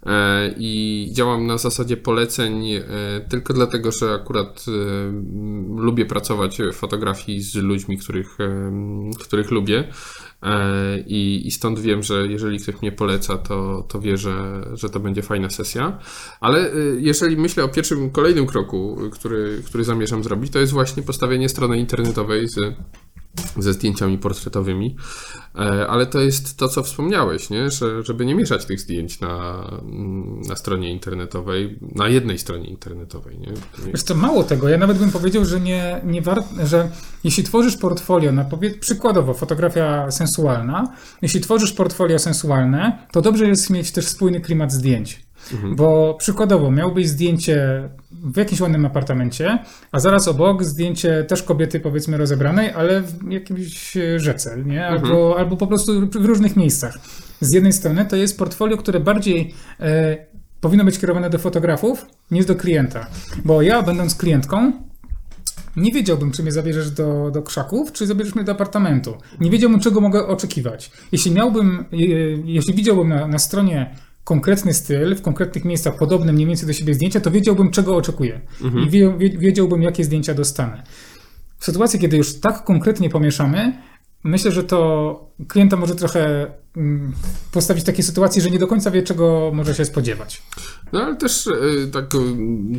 e, 0.07 0.55
i 0.57 1.11
działam 1.13 1.47
na 1.47 1.59
zasadzie 1.59 1.97
poleceń 1.97 2.73
e, 2.73 2.85
tylko 3.29 3.55
dlatego, 3.55 3.93
że 3.93 4.13
akurat 4.13 4.65
e, 4.69 4.73
lubię 5.77 6.07
pracować 6.07 6.59
w 6.73 6.75
fotografii 6.75 7.43
z 7.43 7.55
ludźmi, 7.55 7.99
których, 7.99 8.41
e, 8.41 8.73
których 9.21 9.51
lubię 9.51 9.85
i, 11.07 11.43
i 11.47 11.51
stąd 11.51 11.81
wiem, 11.81 12.03
że 12.03 12.27
jeżeli 12.27 12.59
ktoś 12.59 12.83
mnie 12.83 12.93
poleca, 12.93 13.39
to, 13.39 13.87
to 13.89 14.01
wie, 14.01 14.17
że, 14.17 14.67
że 14.75 14.91
to 14.91 15.01
będzie 15.01 15.23
fajna 15.23 15.51
sesja. 15.51 15.99
Ale 16.41 16.73
e, 16.73 16.75
jeżeli 16.99 17.37
myślę 17.37 17.65
o 17.65 17.69
pierwszym, 17.69 18.11
kolejnym 18.11 18.47
kroku, 18.47 18.99
który, 19.13 19.63
który 19.67 19.85
zamierzam 19.85 20.25
zrobić, 20.25 20.53
to 20.53 20.59
jest 20.59 20.73
właśnie 20.73 21.03
postawienie 21.03 21.49
strony 21.49 21.79
internetowej 21.79 22.49
z 22.49 22.57
ze 23.59 23.73
zdjęciami 23.73 24.19
portretowymi, 24.19 24.97
E, 25.59 25.87
ale 25.87 26.07
to 26.07 26.21
jest 26.21 26.57
to, 26.57 26.69
co 26.69 26.83
wspomniałeś, 26.83 27.51
nie? 27.51 27.71
Że, 27.71 28.03
żeby 28.03 28.27
nie 28.27 28.35
mieszać 28.35 28.65
tych 28.65 28.81
zdjęć 28.81 29.21
na, 29.21 29.65
na 30.49 30.57
stronie 30.57 30.91
internetowej, 30.91 31.79
na 31.95 32.09
jednej 32.09 32.39
stronie 32.39 32.67
internetowej. 32.67 33.39
Nie? 33.39 33.53
Wiesz 33.93 34.03
co, 34.03 34.15
mało 34.15 34.45
tego, 34.45 34.69
ja 34.69 34.79
nawet 34.79 34.99
bym 34.99 35.11
powiedział, 35.11 35.45
że 35.45 35.61
nie, 35.61 36.01
nie 36.05 36.23
war, 36.23 36.43
że 36.65 36.91
jeśli 37.25 37.45
tworzysz 37.45 37.77
portfolio, 37.77 38.33
na 38.33 38.47
przykładowo 38.81 39.35
fotografia 39.35 40.11
sensualna, 40.11 40.95
jeśli 41.23 41.41
tworzysz 41.41 41.73
portfolio 41.73 42.19
sensualne, 42.19 43.07
to 43.13 43.23
dobrze 43.23 43.47
jest 43.47 43.71
mieć 43.71 43.93
też 43.93 44.07
spójny 44.07 44.41
klimat 44.41 44.73
zdjęć. 44.73 45.24
Bo 45.77 46.15
przykładowo 46.19 46.71
miałbyś 46.71 47.09
zdjęcie 47.09 47.89
w 48.13 48.37
jakimś 48.37 48.61
ładnym 48.61 48.87
apartamencie, 48.87 49.59
a 49.93 50.01
zaraz 50.01 50.29
obok 50.29 50.65
zdjęcie 50.65 51.25
też 51.25 51.43
kobiety 51.43 51.81
powiedzmy 51.81 52.17
rozebranej, 52.17 52.71
ale 52.71 53.01
w 53.03 53.31
jakimś 53.33 53.93
rzece, 54.17 54.57
nie? 54.67 54.87
Albo, 54.87 55.35
albo 55.39 55.57
po 55.57 55.67
prostu 55.67 55.93
w 56.07 56.25
różnych 56.25 56.57
miejscach. 56.57 56.99
Z 57.41 57.53
jednej 57.53 57.73
strony 57.73 58.05
to 58.05 58.17
jest 58.17 58.39
portfolio, 58.39 58.77
które 58.77 59.01
bardziej 59.01 59.55
e, 59.81 60.17
powinno 60.61 60.85
być 60.85 60.99
kierowane 60.99 61.31
do 61.31 61.39
fotografów 61.39 62.07
niż 62.31 62.47
do 62.47 62.55
klienta. 62.55 63.07
Bo 63.45 63.63
ja 63.63 63.83
będąc 63.83 64.15
klientką 64.15 64.73
nie 65.77 65.93
wiedziałbym, 65.93 66.31
czy 66.33 66.43
mnie 66.43 66.53
zabierzesz 66.53 66.91
do, 66.91 67.31
do 67.31 67.43
krzaków, 67.43 67.93
czy 67.93 68.07
zabierzesz 68.07 68.35
mnie 68.35 68.45
do 68.45 68.53
apartamentu. 68.53 69.15
Nie 69.41 69.51
wiedziałbym, 69.51 69.81
czego 69.81 70.01
mogę 70.01 70.27
oczekiwać. 70.27 70.91
Jeśli 71.13 71.31
miałbym, 71.33 71.85
je- 71.93 72.37
jeśli 72.45 72.75
widziałbym 72.75 73.09
na, 73.09 73.27
na 73.29 73.39
stronie 73.39 73.95
konkretny 74.25 74.75
styl, 74.75 75.15
w 75.17 75.23
konkretnych 75.23 75.65
miejscach 75.65 75.97
podobne 75.99 76.33
mniej 76.33 76.47
więcej 76.47 76.67
do 76.67 76.73
siebie 76.73 76.95
zdjęcia, 76.95 77.21
to 77.21 77.31
wiedziałbym, 77.31 77.71
czego 77.71 77.97
oczekuję. 77.97 78.41
I 78.87 78.91
wie, 78.91 79.15
wie, 79.19 79.31
wiedziałbym, 79.39 79.83
jakie 79.83 80.05
zdjęcia 80.05 80.35
dostanę. 80.35 80.83
W 81.59 81.65
sytuacji, 81.65 81.99
kiedy 82.01 82.17
już 82.17 82.41
tak 82.41 82.65
konkretnie 82.65 83.11
pomieszamy, 83.11 83.79
myślę, 84.25 84.53
że 84.53 84.65
to 84.65 85.31
klienta 85.49 85.77
może 85.77 85.95
trochę 85.95 86.53
mm, 86.77 87.13
postawić 87.53 87.83
w 87.83 87.87
takiej 87.87 88.05
sytuacji, 88.05 88.43
że 88.43 88.51
nie 88.51 88.59
do 88.59 88.67
końca 88.67 88.91
wie, 88.91 89.03
czego 89.03 89.51
może 89.55 89.75
się 89.75 89.85
spodziewać. 89.85 90.43
No 90.93 91.01
ale 91.01 91.17
też 91.17 91.47
e, 91.47 91.87
tak 91.93 92.15
e, 92.15 92.19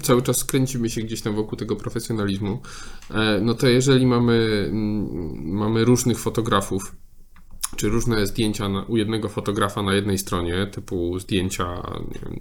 cały 0.01 0.21
czas 0.21 0.43
kręcimy 0.43 0.89
się 0.89 1.01
gdzieś 1.01 1.21
tam 1.21 1.35
wokół 1.35 1.57
tego 1.57 1.75
profesjonalizmu. 1.75 2.61
E, 3.11 3.39
No 3.41 3.53
to 3.53 3.67
jeżeli 3.67 4.05
mamy, 4.07 4.65
mm, 4.69 5.07
mamy 5.55 5.85
różnych 5.85 6.19
fotografów, 6.19 6.95
czy 7.75 7.89
różne 7.89 8.27
zdjęcia 8.27 8.69
na, 8.69 8.83
u 8.83 8.97
jednego 8.97 9.29
fotografa 9.29 9.81
na 9.81 9.93
jednej 9.93 10.17
stronie, 10.17 10.67
typu 10.67 11.19
zdjęcia 11.19 11.81
wiem, 12.11 12.39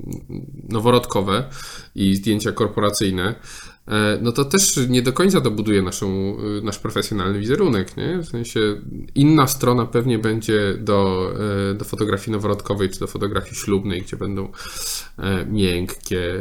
noworodkowe 0.68 1.44
i 1.94 2.14
zdjęcia 2.14 2.52
korporacyjne, 2.52 3.34
e, 3.88 4.18
no 4.22 4.32
to 4.32 4.44
też 4.44 4.80
nie 4.88 5.02
do 5.02 5.12
końca 5.12 5.40
to 5.40 5.50
buduje 5.50 5.82
naszą, 5.82 6.36
e, 6.58 6.64
nasz 6.64 6.78
profesjonalny 6.78 7.38
wizerunek, 7.38 7.96
nie? 7.96 8.18
W 8.18 8.26
sensie 8.26 8.60
inna 9.14 9.46
strona 9.46 9.86
pewnie 9.86 10.18
będzie 10.18 10.74
do, 10.78 11.30
e, 11.70 11.74
do 11.74 11.84
fotografii 11.84 12.32
noworodkowej 12.32 12.90
czy 12.90 13.00
do 13.00 13.06
fotografii 13.06 13.56
ślubnej, 13.56 14.02
gdzie 14.02 14.16
będą 14.16 14.48
e, 15.18 15.46
miękkie, 15.46 16.34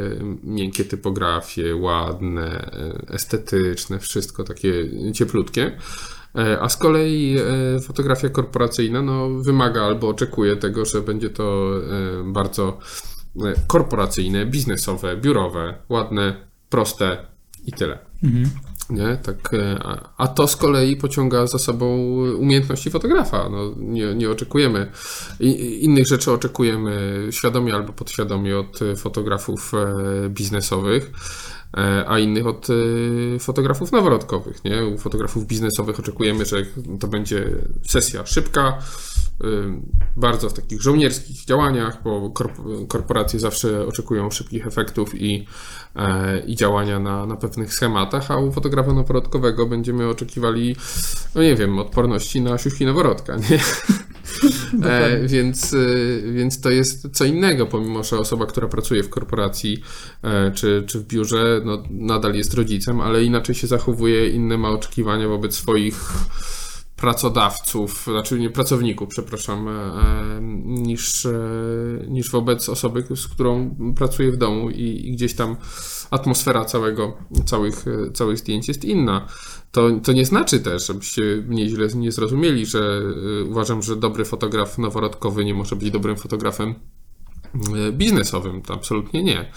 miękkie 0.44 0.84
typografie, 0.84 1.76
ładne, 1.76 2.70
estetyczne, 3.08 3.98
wszystko 3.98 4.44
takie 4.44 4.72
cieplutkie. 5.12 5.78
E, 6.38 6.60
A 6.60 6.68
z 6.68 6.76
kolei 6.76 7.36
e, 7.38 7.80
fotografia 7.80 8.28
korporacyjna 8.28 9.02
no, 9.02 9.28
wymaga 9.30 9.82
albo 9.82 10.08
oczekuje 10.08 10.56
tego, 10.56 10.84
że 10.84 11.00
będzie 11.02 11.30
to 11.30 11.70
e, 12.20 12.32
bardzo 12.32 12.78
korporacyjne, 13.66 14.46
biznesowe, 14.46 15.16
biurowe, 15.16 15.74
ładne, 15.88 16.46
proste 16.68 17.26
i 17.66 17.72
tyle. 17.72 17.98
Nie? 18.90 19.16
Tak, 19.22 19.50
a- 20.16 20.28
to 20.28 20.48
z 20.48 20.56
kolei 20.56 20.96
pociąga 20.96 21.46
za 21.46 21.58
sobą 21.58 21.96
umiejętności 22.38 22.90
fotografa. 22.90 23.48
No, 23.48 23.74
nie, 23.76 24.14
nie 24.14 24.30
oczekujemy 24.30 24.90
innych 25.80 26.06
rzeczy, 26.06 26.32
oczekujemy 26.32 27.26
świadomie 27.30 27.74
albo 27.74 27.92
podświadomie 27.92 28.58
od 28.58 28.80
fotografów 28.96 29.72
biznesowych, 30.28 31.10
a 32.06 32.18
innych 32.18 32.46
od 32.46 32.68
e, 32.70 33.38
fotografów 33.38 33.92
noworodkowych. 33.92 34.64
Nie? 34.64 34.84
U 34.84 34.98
fotografów 34.98 35.46
biznesowych 35.46 35.98
oczekujemy, 35.98 36.44
że 36.44 36.56
to 37.00 37.08
będzie 37.08 37.46
sesja 37.86 38.26
szybka, 38.26 38.78
y, 39.44 39.46
bardzo 40.16 40.50
w 40.50 40.52
takich 40.52 40.82
żołnierskich 40.82 41.44
działaniach, 41.44 42.02
bo 42.02 42.28
korp- 42.28 42.86
korporacje 42.86 43.40
zawsze 43.40 43.86
oczekują 43.86 44.30
szybkich 44.30 44.66
efektów 44.66 45.14
i, 45.14 45.46
e, 45.96 46.38
i 46.38 46.56
działania 46.56 46.98
na, 46.98 47.26
na 47.26 47.36
pewnych 47.36 47.74
schematach, 47.74 48.30
a 48.30 48.36
u 48.36 48.52
fotografa 48.52 48.92
noworodkowego 48.92 49.66
będziemy 49.66 50.08
oczekiwali, 50.08 50.76
no 51.34 51.42
nie 51.42 51.56
wiem, 51.56 51.78
odporności 51.78 52.40
na 52.40 52.58
siuśki 52.58 52.86
noworodka, 52.86 53.36
nie? 53.36 53.58
E, 54.82 55.28
więc, 55.28 55.74
e, 55.74 55.76
więc 56.32 56.60
to 56.60 56.70
jest 56.70 57.08
co 57.12 57.24
innego, 57.24 57.66
pomimo 57.66 58.04
że 58.04 58.18
osoba, 58.18 58.46
która 58.46 58.68
pracuje 58.68 59.02
w 59.02 59.08
korporacji 59.08 59.82
e, 60.22 60.50
czy, 60.50 60.84
czy 60.86 61.00
w 61.00 61.06
biurze, 61.06 61.60
no, 61.64 61.82
nadal 61.90 62.34
jest 62.34 62.54
rodzicem, 62.54 63.00
ale 63.00 63.24
inaczej 63.24 63.54
się 63.54 63.66
zachowuje, 63.66 64.28
inne 64.28 64.58
ma 64.58 64.68
oczekiwania 64.68 65.28
wobec 65.28 65.54
swoich 65.54 66.12
pracodawców, 66.96 68.04
znaczy 68.04 68.38
nie 68.38 68.50
pracowników, 68.50 69.08
przepraszam, 69.08 69.68
e, 69.68 69.72
niż, 70.64 71.26
e, 71.26 71.38
niż 72.08 72.30
wobec 72.30 72.68
osoby, 72.68 73.04
z 73.16 73.28
którą 73.28 73.76
pracuje 73.96 74.32
w 74.32 74.36
domu 74.36 74.70
i, 74.70 75.08
i 75.08 75.12
gdzieś 75.12 75.34
tam 75.34 75.56
atmosfera 76.10 76.64
całego, 76.64 77.16
całych, 77.44 77.84
całych 78.14 78.38
zdjęć 78.38 78.68
jest 78.68 78.84
inna. 78.84 79.28
To, 79.74 79.90
to 80.02 80.12
nie 80.12 80.24
znaczy 80.26 80.60
też, 80.60 80.86
żebyście 80.86 81.22
mnie 81.48 81.68
źle 81.68 81.88
nie 81.94 82.12
zrozumieli, 82.12 82.66
że 82.66 83.02
e, 83.40 83.44
uważam, 83.44 83.82
że 83.82 83.96
dobry 83.96 84.24
fotograf 84.24 84.78
noworodkowy 84.78 85.44
nie 85.44 85.54
może 85.54 85.76
być 85.76 85.90
dobrym 85.90 86.16
fotografem 86.16 86.74
e, 87.88 87.92
biznesowym. 87.92 88.62
To 88.62 88.74
absolutnie 88.74 89.22
nie. 89.22 89.50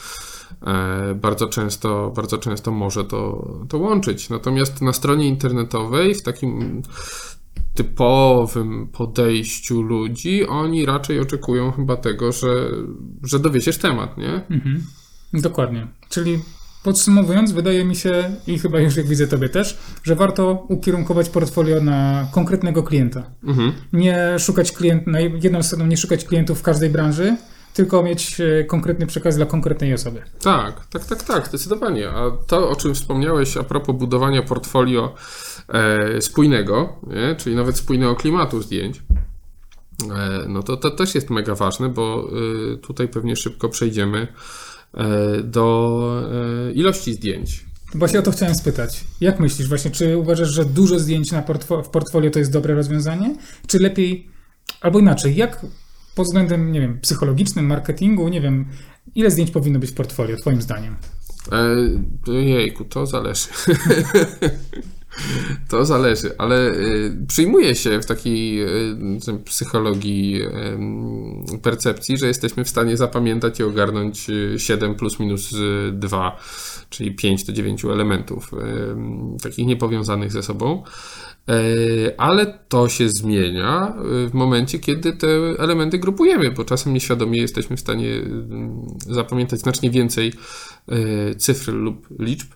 E, 0.68 1.16
Bardzo 1.16 1.48
często, 1.48 2.12
bardzo 2.16 2.38
często 2.38 2.72
może 2.72 3.06
to, 3.06 3.52
to 3.70 3.78
łączyć. 3.78 4.30
Natomiast 4.30 4.82
na 4.82 4.94
stronie 4.94 5.28
internetowej, 5.28 6.16
w 6.16 6.24
takim 6.24 6.82
typowym 7.74 8.88
podejściu 8.88 9.82
ludzi, 9.82 10.48
oni 10.48 10.86
raczej 10.86 11.20
oczekują 11.20 11.72
chyba 11.72 11.96
tego, 11.96 12.32
że, 12.32 12.70
że 13.24 13.40
dowiesiesz 13.40 13.78
temat, 13.78 14.18
nie? 14.18 14.46
Mhm. 14.50 14.84
Dokładnie. 15.34 15.88
Czyli 16.10 16.40
podsumowując, 16.88 17.52
wydaje 17.52 17.86
mi 17.86 17.95
się, 17.95 18.36
i 18.47 18.60
chyba 18.60 18.80
już 18.80 18.95
jak 18.95 19.08
widzę 19.08 19.28
tobie 19.28 19.50
też, 19.50 19.78
że 20.04 20.15
warto 20.15 20.65
ukierunkować 20.69 21.30
portfolio 21.30 21.82
na 21.82 22.28
konkretnego 22.32 22.84
klienta. 22.84 23.23
Mhm. 23.43 23.73
Nie 23.93 24.39
szukać 24.39 24.71
klient, 24.71 25.08
na 25.08 25.19
jedną 25.19 25.63
stroną 25.63 25.86
nie 25.86 25.97
szukać 25.97 26.26
klientów 26.26 26.60
w 26.60 26.62
każdej 26.62 26.89
branży, 26.89 27.38
tylko 27.73 28.04
mieć 28.04 28.41
e, 28.41 28.63
konkretny 28.63 29.08
przekaz 29.08 29.36
dla 29.36 29.45
konkretnej 29.45 29.93
osoby. 29.93 30.21
Tak, 30.41 30.86
tak, 30.86 31.06
tak, 31.06 31.23
tak, 31.23 31.47
zdecydowanie. 31.47 32.10
A 32.10 32.32
to, 32.47 32.69
o 32.69 32.76
czym 32.76 32.95
wspomniałeś 32.95 33.58
a 33.58 33.63
propos 33.63 33.95
budowania 33.95 34.41
portfolio 34.41 35.15
e, 35.69 36.21
spójnego, 36.21 37.00
nie? 37.08 37.36
czyli 37.36 37.56
nawet 37.56 37.78
spójnego 37.78 38.15
klimatu 38.15 38.62
zdjęć, 38.62 39.02
e, 40.15 40.45
no 40.47 40.63
to, 40.63 40.78
to 40.78 40.91
też 40.91 41.15
jest 41.15 41.30
mega 41.30 41.56
ważne, 41.56 41.89
bo 41.89 42.30
e, 42.73 42.78
tutaj 42.78 43.08
pewnie 43.08 43.36
szybko 43.36 43.69
przejdziemy 43.69 44.28
do 45.44 46.30
e, 46.70 46.72
ilości 46.72 47.14
zdjęć. 47.14 47.66
Właśnie 47.96 48.20
o 48.20 48.22
to 48.22 48.32
chciałem 48.32 48.56
spytać. 48.56 49.04
Jak 49.22 49.40
myślisz 49.40 49.68
właśnie, 49.68 49.92
czy 49.92 50.18
uważasz, 50.18 50.50
że 50.50 50.66
dużo 50.66 51.00
zdjęć 51.00 51.32
na 51.32 51.42
portfo- 51.42 51.84
w 51.84 51.90
portfolio 51.90 52.32
to 52.32 52.40
jest 52.40 52.52
dobre 52.52 52.74
rozwiązanie? 52.74 53.36
Czy 53.68 53.80
lepiej, 53.80 54.28
albo 54.82 55.00
inaczej, 55.00 55.36
jak 55.36 55.66
pod 56.16 56.26
względem, 56.26 56.72
nie 56.72 56.82
wiem, 56.82 57.00
psychologicznym, 57.00 57.66
marketingu, 57.66 58.28
nie 58.28 58.42
wiem, 58.42 58.66
ile 59.16 59.32
zdjęć 59.32 59.52
powinno 59.52 59.80
być 59.80 59.90
w 59.92 59.94
portfolio, 59.94 60.38
twoim 60.42 60.62
zdaniem? 60.62 60.96
E, 62.28 62.42
jejku, 62.42 62.86
to 62.86 63.06
zależy. 63.06 63.48
to 65.70 65.86
zależy, 65.86 66.32
ale 66.38 66.72
y, 66.72 67.18
przyjmuje 67.28 67.76
się 67.76 68.02
w 68.02 68.06
takiej 68.06 68.64
y, 68.64 69.44
psychologii 69.46 70.42
y, 71.54 71.58
percepcji, 71.62 72.18
że 72.18 72.28
jesteśmy 72.28 72.64
w 72.64 72.70
stanie 72.70 72.98
zapamiętać 72.98 73.60
i 73.60 73.64
ogarnąć 73.64 74.30
y, 74.30 74.60
7 74.60 74.96
plus 74.96 75.20
minus 75.20 75.54
y, 75.54 75.92
2, 75.94 76.40
czyli 76.90 77.16
5 77.16 77.44
do 77.44 77.54
9 77.54 77.86
elementów 77.86 78.52
takich 79.44 79.68
niepowiązanych 79.68 80.32
ze 80.32 80.44
sobą. 80.44 80.84
E, 81.50 82.22
Ale 82.22 82.60
to 82.70 82.90
się 82.90 83.10
zmienia 83.10 83.94
w 84.30 84.34
momencie, 84.34 84.80
kiedy 84.80 85.14
te 85.14 85.28
elementy 85.58 86.00
grupujemy, 86.00 86.52
bo 86.52 86.66
czasem 86.66 86.94
nieświadomie 86.94 87.42
jesteśmy 87.42 87.78
w 87.78 87.80
stanie 87.80 88.10
zapamiętać 89.00 89.60
znacznie 89.60 89.92
więcej 89.92 90.34
cyfr 91.38 91.74
lub 91.74 92.08
liczb, 92.20 92.48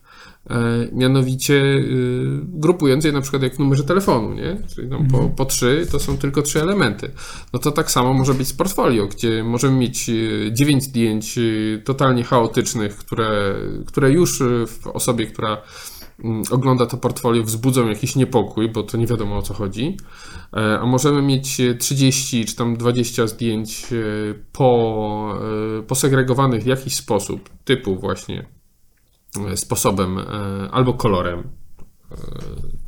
mianowicie 0.91 1.53
y, 1.53 2.39
grupując 2.43 3.05
je 3.05 3.11
na 3.11 3.21
przykład 3.21 3.43
jak 3.43 3.55
w 3.55 3.59
numerze 3.59 3.83
telefonu, 3.83 4.33
nie? 4.33 4.57
Czyli 4.75 4.89
tam 4.89 5.07
po, 5.07 5.29
po 5.29 5.45
trzy 5.45 5.87
to 5.91 5.99
są 5.99 6.17
tylko 6.17 6.41
trzy 6.41 6.61
elementy. 6.61 7.11
No 7.53 7.59
to 7.59 7.71
tak 7.71 7.91
samo 7.91 8.13
może 8.13 8.33
być 8.33 8.47
z 8.47 8.53
portfolio, 8.53 9.07
gdzie 9.07 9.43
możemy 9.43 9.77
mieć 9.77 10.09
y, 10.09 10.49
dziewięć 10.53 10.83
zdjęć 10.83 11.37
y, 11.37 11.81
totalnie 11.85 12.23
chaotycznych, 12.23 12.97
które, 12.97 13.55
które 13.85 14.11
już 14.11 14.39
w 14.67 14.87
osobie, 14.87 15.25
która 15.25 15.61
mm, 16.23 16.43
ogląda 16.51 16.85
to 16.85 16.97
portfolio, 16.97 17.43
wzbudzą 17.43 17.87
jakiś 17.87 18.15
niepokój, 18.15 18.69
bo 18.69 18.83
to 18.83 18.97
nie 18.97 19.07
wiadomo 19.07 19.37
o 19.37 19.41
co 19.41 19.53
chodzi. 19.53 19.97
E, 20.53 20.79
A 20.79 20.85
możemy 20.85 21.21
mieć 21.21 21.59
e, 21.59 21.75
30 21.75 22.45
czy 22.45 22.55
tam 22.55 22.77
20 22.77 23.27
zdjęć 23.27 23.85
e, 23.93 23.95
po, 24.51 25.39
e, 25.79 25.83
posegregowanych 25.83 26.63
w 26.63 26.67
jakiś 26.67 26.95
sposób, 26.95 27.49
typu 27.65 27.95
właśnie 27.95 28.39
e, 28.39 28.60
sposobem 29.55 30.19
e, 30.19 30.23
albo 30.71 30.93
kolorem 30.93 31.39
e, 31.39 32.15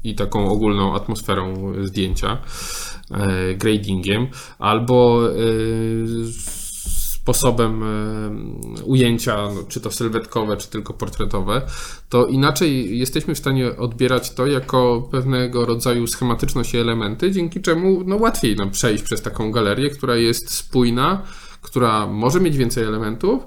i 0.03 0.15
taką 0.15 0.47
ogólną 0.49 0.95
atmosferą 0.95 1.73
zdjęcia, 1.81 2.37
e, 3.11 3.53
gradingiem, 3.55 4.27
albo 4.59 5.29
e, 5.29 5.33
sposobem 7.23 7.83
e, 7.83 8.83
ujęcia, 8.83 9.37
no, 9.37 9.63
czy 9.67 9.81
to 9.81 9.91
sylwetkowe, 9.91 10.57
czy 10.57 10.69
tylko 10.69 10.93
portretowe, 10.93 11.61
to 12.09 12.27
inaczej 12.27 12.99
jesteśmy 12.99 13.35
w 13.35 13.37
stanie 13.37 13.77
odbierać 13.77 14.31
to 14.31 14.47
jako 14.47 15.07
pewnego 15.11 15.65
rodzaju 15.65 16.07
schematyczność 16.07 16.73
i 16.73 16.77
elementy, 16.77 17.31
dzięki 17.31 17.61
czemu 17.61 18.03
no, 18.05 18.15
łatwiej 18.15 18.55
nam 18.55 18.71
przejść 18.71 19.03
przez 19.03 19.21
taką 19.21 19.51
galerię, 19.51 19.89
która 19.89 20.15
jest 20.15 20.51
spójna, 20.51 21.21
która 21.61 22.07
może 22.07 22.39
mieć 22.39 22.57
więcej 22.57 22.83
elementów, 22.83 23.43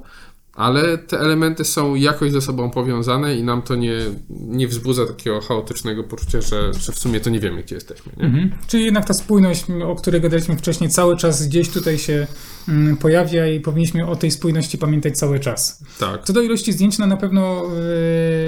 ale 0.57 0.99
te 0.99 1.21
elementy 1.21 1.65
są 1.65 1.95
jakoś 1.95 2.33
ze 2.33 2.41
sobą 2.41 2.71
powiązane 2.71 3.37
i 3.37 3.43
nam 3.43 3.63
to 3.63 3.75
nie, 3.75 3.97
nie 4.31 4.69
wzbudza 4.69 5.07
takiego 5.07 5.41
chaotycznego 5.41 6.05
poczucia, 6.05 6.41
że, 6.41 6.75
że 6.75 6.93
w 6.93 6.99
sumie 6.99 7.21
to 7.21 7.31
nie 7.31 7.41
wiemy, 7.41 7.63
gdzie 7.63 7.75
jesteśmy. 7.75 8.13
Mhm. 8.19 8.51
Czyli 8.67 8.85
jednak 8.85 9.05
ta 9.05 9.15
spójność, 9.15 9.65
o 9.87 9.95
której 9.95 10.21
gadaliśmy 10.21 10.57
wcześniej, 10.57 10.91
cały 10.91 11.17
czas 11.17 11.49
gdzieś 11.49 11.69
tutaj 11.69 11.99
się 11.99 12.27
mm, 12.69 12.97
pojawia 12.97 13.47
i 13.47 13.61
powinniśmy 13.61 14.07
o 14.07 14.17
tej 14.17 14.31
spójności 14.31 14.79
pamiętać 14.79 15.19
cały 15.19 15.41
czas. 15.41 15.85
Tak. 15.99 16.25
Co 16.25 16.33
do 16.33 16.43
ilości 16.43 16.73
zdjęć, 16.73 16.99
no 16.99 17.07
na 17.07 17.17
pewno 17.17 17.63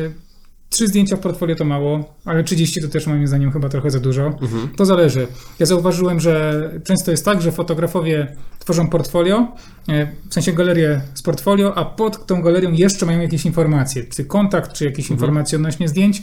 yy, 0.02 0.27
trzy 0.68 0.88
zdjęcia 0.88 1.16
w 1.16 1.20
portfolio 1.20 1.56
to 1.56 1.64
mało, 1.64 2.16
ale 2.24 2.44
30 2.44 2.82
to 2.82 2.88
też 2.88 3.06
moim 3.06 3.26
zdaniem 3.26 3.52
chyba 3.52 3.68
trochę 3.68 3.90
za 3.90 4.00
dużo. 4.00 4.26
Mhm. 4.26 4.68
To 4.76 4.86
zależy. 4.86 5.26
Ja 5.58 5.66
zauważyłem, 5.66 6.20
że 6.20 6.70
często 6.84 7.10
jest 7.10 7.24
tak, 7.24 7.42
że 7.42 7.52
fotografowie 7.52 8.36
tworzą 8.58 8.88
portfolio, 8.88 9.46
e, 9.88 10.12
w 10.28 10.34
sensie 10.34 10.52
galerię 10.52 11.00
z 11.14 11.22
portfolio, 11.22 11.74
a 11.74 11.84
pod 11.84 12.26
tą 12.26 12.42
galerią 12.42 12.72
jeszcze 12.72 13.06
mają 13.06 13.20
jakieś 13.20 13.46
informacje, 13.46 14.04
czy 14.04 14.24
kontakt, 14.24 14.72
czy 14.72 14.84
jakieś 14.84 15.10
informacje 15.10 15.58
odnośnie 15.58 15.88
zdjęć. 15.88 16.22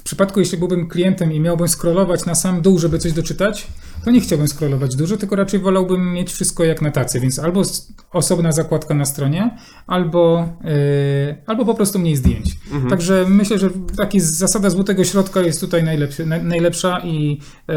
W 0.00 0.02
przypadku, 0.02 0.40
jeśli 0.40 0.58
byłbym 0.58 0.88
klientem 0.88 1.32
i 1.32 1.40
miałbym 1.40 1.68
scrollować 1.68 2.26
na 2.26 2.34
sam 2.34 2.62
dół, 2.62 2.78
żeby 2.78 2.98
coś 2.98 3.12
doczytać, 3.12 3.66
to 4.04 4.10
nie 4.10 4.20
chciałbym 4.20 4.48
scrollować 4.48 4.96
dużo, 4.96 5.16
tylko 5.16 5.36
raczej 5.36 5.60
wolałbym 5.60 6.12
mieć 6.12 6.32
wszystko 6.32 6.64
jak 6.64 6.82
na 6.82 6.90
tacy, 6.90 7.20
więc 7.20 7.38
albo 7.38 7.62
osobna 8.12 8.52
zakładka 8.52 8.94
na 8.94 9.04
stronie, 9.04 9.58
albo, 9.86 10.48
yy, 10.64 10.70
albo 11.46 11.64
po 11.64 11.74
prostu 11.74 11.98
mniej 11.98 12.16
zdjęć. 12.16 12.56
Także 12.90 13.26
myślę, 13.28 13.58
że 13.58 13.70
taki 13.96 14.20
zasada 14.20 14.70
złotego 14.70 15.04
środka 15.04 15.40
jest 15.40 15.60
tutaj 15.60 15.84
najlepszy, 15.84 16.26
naj, 16.26 16.44
najlepsza 16.44 17.00
i 17.04 17.40
yy, 17.68 17.76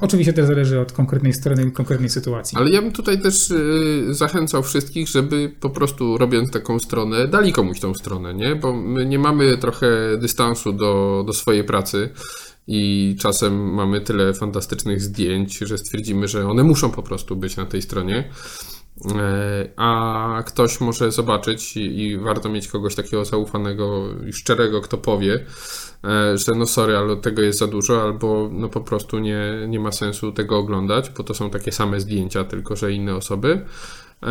oczywiście 0.00 0.32
to 0.32 0.46
zależy 0.46 0.80
od 0.80 0.92
konkretnej 0.92 1.32
strony 1.32 1.62
i 1.62 1.72
konkretnej 1.72 2.10
sytuacji. 2.10 2.58
Ale 2.58 2.70
ja 2.70 2.82
bym 2.82 2.92
tutaj 2.92 3.22
też 3.22 3.50
y, 3.50 4.14
zachęcał 4.14 4.62
wszystkich, 4.62 5.08
żeby 5.08 5.52
po 5.60 5.70
prostu 5.70 6.18
robiąc 6.18 6.50
taką 6.50 6.78
stronę, 6.78 7.28
dali 7.28 7.52
komuś 7.52 7.80
tą 7.80 7.94
stronę, 7.94 8.34
nie? 8.34 8.56
Bo 8.56 8.72
my 8.72 9.06
nie 9.06 9.18
mamy 9.18 9.58
trochę 9.58 9.86
dystansu 10.18 10.72
do, 10.72 11.24
do 11.26 11.32
swojej 11.32 11.55
pracy 11.64 12.08
i 12.66 13.16
czasem 13.20 13.74
mamy 13.74 14.00
tyle 14.00 14.34
fantastycznych 14.34 15.00
zdjęć, 15.00 15.58
że 15.58 15.78
stwierdzimy, 15.78 16.28
że 16.28 16.48
one 16.48 16.62
muszą 16.62 16.90
po 16.90 17.02
prostu 17.02 17.36
być 17.36 17.56
na 17.56 17.66
tej 17.66 17.82
stronie. 17.82 18.30
E, 19.14 19.68
A 19.76 20.42
ktoś 20.46 20.80
może 20.80 21.12
zobaczyć 21.12 21.76
i, 21.76 22.00
i 22.00 22.18
warto 22.18 22.48
mieć 22.48 22.68
kogoś 22.68 22.94
takiego 22.94 23.24
zaufanego 23.24 24.04
i 24.28 24.32
szczerego, 24.32 24.80
kto 24.80 24.98
powie, 24.98 25.46
e, 26.04 26.38
że 26.38 26.52
no 26.54 26.66
sorry, 26.66 26.96
ale 26.96 27.16
tego 27.16 27.42
jest 27.42 27.58
za 27.58 27.66
dużo, 27.66 28.02
albo 28.02 28.48
no 28.52 28.68
po 28.68 28.80
prostu 28.80 29.18
nie, 29.18 29.64
nie 29.68 29.80
ma 29.80 29.92
sensu 29.92 30.32
tego 30.32 30.58
oglądać, 30.58 31.10
bo 31.10 31.24
to 31.24 31.34
są 31.34 31.50
takie 31.50 31.72
same 31.72 32.00
zdjęcia, 32.00 32.44
tylko 32.44 32.76
że 32.76 32.92
inne 32.92 33.14
osoby. 33.14 33.66
E, 34.22 34.28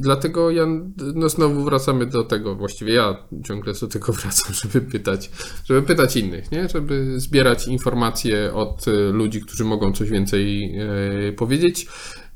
dlatego 0.00 0.50
ja, 0.50 0.66
no 1.14 1.28
znowu 1.28 1.64
wracamy 1.64 2.06
do 2.06 2.24
tego, 2.24 2.54
właściwie 2.54 2.94
ja 2.94 3.16
ciągle 3.44 3.72
do 3.80 3.88
tego 3.88 4.12
wracam, 4.22 4.54
żeby 4.54 4.80
pytać, 4.80 5.30
żeby 5.64 5.82
pytać 5.82 6.16
innych, 6.16 6.52
nie? 6.52 6.68
Żeby 6.68 7.20
zbierać 7.20 7.68
informacje 7.68 8.54
od 8.54 8.88
e, 8.88 8.90
ludzi, 9.12 9.40
którzy 9.40 9.64
mogą 9.64 9.92
coś 9.92 10.10
więcej 10.10 10.74
e, 10.78 11.32
powiedzieć 11.32 11.86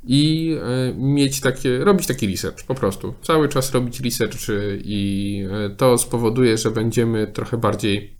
i 0.05 0.57
mieć 0.97 1.41
takie, 1.41 1.79
robić 1.79 2.07
taki 2.07 2.27
research 2.27 2.67
po 2.67 2.75
prostu. 2.75 3.15
Cały 3.23 3.49
czas 3.49 3.73
robić 3.73 4.01
research 4.01 4.39
i 4.85 5.45
to 5.77 5.99
spowoduje, 5.99 6.59
że 6.59 6.71
będziemy 6.71 7.27
trochę 7.27 7.57
bardziej 7.57 8.17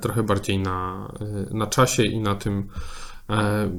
trochę 0.00 0.22
bardziej 0.22 0.58
na, 0.58 1.08
na 1.50 1.66
czasie 1.66 2.04
i 2.04 2.20
na 2.20 2.34
tym 2.34 2.68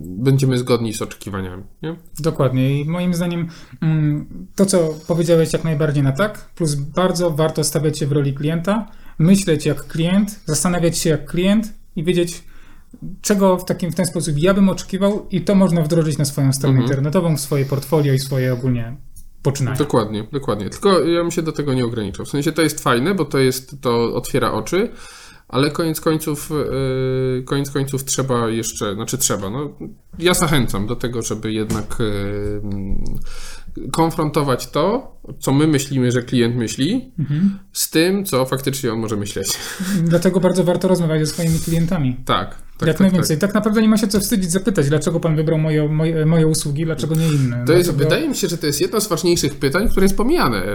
będziemy 0.03 0.57
zgodni 0.57 0.93
z 0.93 1.01
oczekiwaniami, 1.01 1.63
nie? 1.81 1.95
Dokładnie. 2.19 2.81
I 2.81 2.85
moim 2.85 3.13
zdaniem 3.13 3.47
mm, 3.81 4.47
to, 4.55 4.65
co 4.65 4.93
powiedziałeś 5.07 5.53
jak 5.53 5.63
najbardziej 5.63 6.03
na 6.03 6.11
tak, 6.11 6.49
plus 6.55 6.75
bardzo 6.75 7.31
warto 7.31 7.63
stawiać 7.63 7.99
się 7.99 8.07
w 8.07 8.11
roli 8.11 8.33
klienta, 8.33 8.87
myśleć 9.19 9.65
jak 9.65 9.87
klient, 9.87 10.39
zastanawiać 10.45 10.97
się 10.97 11.09
jak 11.09 11.25
klient 11.25 11.73
i 11.95 12.03
wiedzieć, 12.03 12.43
czego 13.21 13.57
w, 13.57 13.65
takim, 13.65 13.91
w 13.91 13.95
ten 13.95 14.05
sposób 14.05 14.37
ja 14.37 14.53
bym 14.53 14.69
oczekiwał 14.69 15.27
i 15.31 15.41
to 15.41 15.55
można 15.55 15.81
wdrożyć 15.81 16.17
na 16.17 16.25
swoją 16.25 16.53
stronę 16.53 16.73
Mhm. 16.73 16.83
internetową, 16.89 17.37
w 17.37 17.39
swoje 17.39 17.65
portfolio 17.65 18.13
i 18.13 18.19
swoje 18.19 18.53
ogólnie 18.53 18.97
poczynania. 19.43 19.77
Dokładnie, 19.77 20.27
dokładnie. 20.31 20.69
Tylko 20.69 20.99
ja 20.99 21.21
bym 21.21 21.31
się 21.31 21.41
do 21.41 21.51
tego 21.51 21.73
nie 21.73 21.85
ograniczał. 21.85 22.25
W 22.25 22.29
sensie 22.29 22.51
to 22.51 22.61
jest 22.61 22.83
fajne, 22.83 23.15
bo 23.15 23.25
to 23.25 23.39
jest, 23.39 23.81
to 23.81 24.15
otwiera 24.15 24.51
oczy, 24.51 24.89
ale 25.53 25.71
koniec 25.71 26.01
końców, 26.01 26.49
yy, 26.49 27.43
koniec 27.43 27.71
końców 27.71 28.05
trzeba 28.05 28.49
jeszcze, 28.49 28.95
znaczy 28.95 29.17
trzeba, 29.17 29.49
no 29.49 29.69
ja 30.19 30.33
zachęcam 30.33 30.87
do 30.87 30.95
tego, 30.95 31.21
żeby 31.21 31.53
jednak 31.53 31.95
yy, 31.99 32.61
konfrontować 33.91 34.67
to, 34.67 35.13
co 35.39 35.51
my 35.53 35.67
myślimy, 35.67 36.11
że 36.11 36.21
klient 36.21 36.55
myśli, 36.55 37.11
Mhm. 37.19 37.59
z 37.73 37.89
tym, 37.89 38.25
co 38.25 38.45
faktycznie 38.45 38.93
on 38.93 38.99
może 38.99 39.15
myśleć. 39.15 39.47
Dlatego 40.03 40.39
bardzo 40.39 40.63
warto 40.63 40.87
rozmawiać 40.87 41.19
ze 41.19 41.33
swoimi 41.33 41.59
klientami. 41.59 42.17
Tak, 42.25 42.49
tak, 42.77 42.87
jak 42.87 42.97
tak, 42.97 42.99
najwięcej. 42.99 43.37
Tak. 43.37 43.53
naprawdę 43.53 43.81
nie 43.81 43.87
ma 43.89 43.97
się 43.97 44.07
co 44.07 44.19
wstydzić 44.19 44.51
zapytać, 44.51 44.89
dlaczego 44.89 45.19
pan 45.19 45.35
wybrał 45.35 45.57
moje, 45.59 45.89
moje, 45.89 46.25
moje 46.25 46.47
usługi, 46.47 46.85
dlaczego 46.85 47.15
nie 47.15 47.27
inne. 47.27 47.63
To 47.67 47.73
jest, 47.73 47.89
Dlatego- 47.89 48.09
wydaje 48.09 48.29
mi 48.29 48.35
się, 48.35 48.47
że 48.47 48.57
to 48.57 48.65
jest 48.67 48.81
jedno 48.81 49.01
z 49.01 49.07
ważniejszych 49.07 49.55
pytań, 49.55 49.89
które 49.89 50.05
jest 50.05 50.17
pomijane 50.17 50.57
e, 50.57 50.67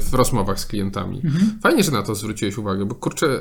w 0.00 0.14
rozmowach 0.14 0.60
z 0.60 0.66
klientami. 0.66 1.22
Fajnie, 1.62 1.82
że 1.82 1.90
na 1.92 2.02
to 2.02 2.14
zwróciłeś 2.14 2.58
uwagę, 2.58 2.84
bo 2.84 2.94
kurczę, 2.94 3.26
e, 3.26 3.40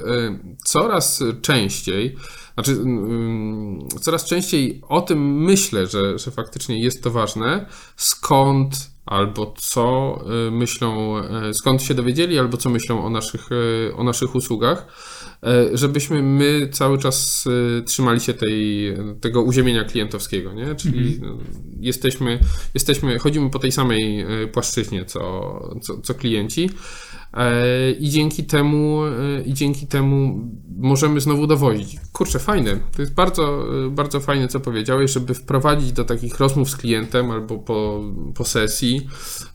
coraz 0.65 1.23
częściej, 1.41 2.15
znaczy 2.53 2.71
mm, 2.71 3.79
coraz 4.01 4.25
częściej 4.25 4.81
o 4.87 5.01
tym 5.01 5.43
myślę, 5.43 5.87
że, 5.87 6.19
że 6.19 6.31
faktycznie 6.31 6.81
jest 6.81 7.03
to 7.03 7.11
ważne, 7.11 7.65
skąd 7.97 8.89
albo 9.09 9.53
co 9.57 10.19
e, 10.47 10.51
myślą, 10.51 11.17
e, 11.17 11.53
skąd 11.53 11.83
się 11.83 11.93
dowiedzieli, 11.93 12.39
albo 12.39 12.57
co 12.57 12.69
myślą 12.69 13.05
o 13.05 13.09
naszych, 13.09 13.49
e, 13.51 13.95
o 13.95 14.03
naszych 14.03 14.35
usługach, 14.35 14.87
żebyśmy 15.73 16.21
my 16.21 16.69
cały 16.71 16.97
czas 16.97 17.47
trzymali 17.85 18.19
się 18.19 18.33
tej, 18.33 18.93
tego 19.21 19.41
uziemienia 19.41 19.83
klientowskiego, 19.83 20.53
nie? 20.53 20.75
Czyli 20.75 21.19
no, 21.21 21.37
jesteśmy, 21.79 22.39
jesteśmy, 22.73 23.19
chodzimy 23.19 23.49
po 23.49 23.59
tej 23.59 23.71
samej 23.71 24.25
płaszczyźnie, 24.53 25.05
co, 25.05 25.19
co, 25.81 26.01
co 26.01 26.13
klienci. 26.13 26.69
E, 27.33 27.91
I 27.91 28.09
dzięki 28.09 28.43
temu, 28.43 29.03
e, 29.05 29.41
i 29.41 29.53
dzięki 29.53 29.87
temu 29.87 30.47
możemy 30.77 31.21
znowu 31.21 31.47
dowozić. 31.47 31.97
Kurczę, 32.13 32.39
fajne. 32.39 32.79
To 32.95 33.01
jest 33.01 33.13
bardzo, 33.13 33.65
e, 33.85 33.89
bardzo 33.89 34.19
fajne, 34.19 34.47
co 34.47 34.59
powiedziałeś, 34.59 35.11
żeby 35.11 35.33
wprowadzić 35.33 35.91
do 35.91 36.05
takich 36.05 36.39
rozmów 36.39 36.69
z 36.69 36.75
klientem 36.77 37.31
albo 37.31 37.57
po, 37.57 38.03
po 38.35 38.45
sesji, 38.45 39.07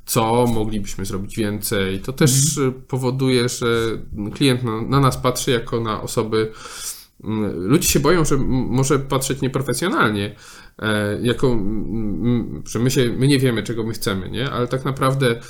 co 0.07 0.47
moglibyśmy 0.47 1.05
zrobić 1.05 1.37
więcej. 1.37 2.01
To 2.01 2.13
też 2.13 2.59
e, 2.59 2.73
powoduje, 2.73 3.49
że 3.49 3.67
klient 4.35 4.63
na, 4.63 4.83
na 4.83 5.01
nas 5.01 5.17
patrzy 5.17 5.51
jako 5.51 5.81
na 5.81 6.03
osoby. 6.03 6.53
mm, 7.25 7.67
Ludzie 7.67 7.89
się 7.89 8.01
boją, 8.01 8.25
że 8.25 8.37
może 8.47 8.99
patrzeć 8.99 9.41
nieprofesjonalnie, 9.41 10.35
jako, 11.23 11.47
mm, 11.47 12.27
mm, 12.27 12.63
że 12.69 12.79
my, 12.79 12.91
się, 12.91 13.13
my 13.19 13.29
nie 13.29 13.39
wiemy, 13.39 13.63
czego 13.63 13.85
my 13.85 13.93
chcemy, 13.93 14.31
nie? 14.31 14.51
ale 14.51 14.67
tak 14.67 14.85
naprawdę 14.85 15.41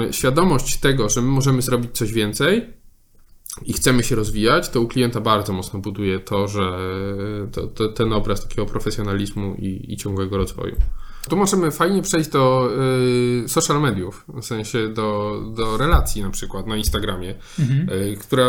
e, 0.00 0.12
świadomość 0.12 0.76
tego, 0.76 1.08
że 1.08 1.22
my 1.22 1.28
możemy 1.28 1.62
zrobić 1.62 1.90
coś 1.92 2.12
więcej 2.12 2.66
i 3.62 3.72
chcemy 3.72 4.02
się 4.02 4.16
rozwijać, 4.16 4.68
to 4.68 4.80
u 4.80 4.88
klienta 4.88 5.20
bardzo 5.20 5.52
mocno 5.52 5.80
buduje 5.80 6.18
to, 6.18 6.48
że 6.48 6.78
to, 7.52 7.66
to, 7.66 7.88
ten 7.88 8.12
obraz 8.12 8.42
takiego 8.42 8.66
profesjonalizmu 8.66 9.54
i, 9.54 9.92
i 9.92 9.96
ciągłego 9.96 10.36
rozwoju. 10.36 10.76
Tu 11.28 11.36
możemy 11.36 11.70
fajnie 11.70 12.02
przejść 12.02 12.30
do 12.30 12.70
y, 13.44 13.48
social 13.48 13.80
mediów, 13.80 14.24
w 14.28 14.44
sensie 14.44 14.88
do, 14.88 15.40
do 15.56 15.76
relacji 15.76 16.22
na 16.22 16.30
przykład 16.30 16.66
na 16.66 16.76
Instagramie, 16.76 17.34
Mhm. 17.58 17.88
y, 17.88 18.16
która, 18.20 18.44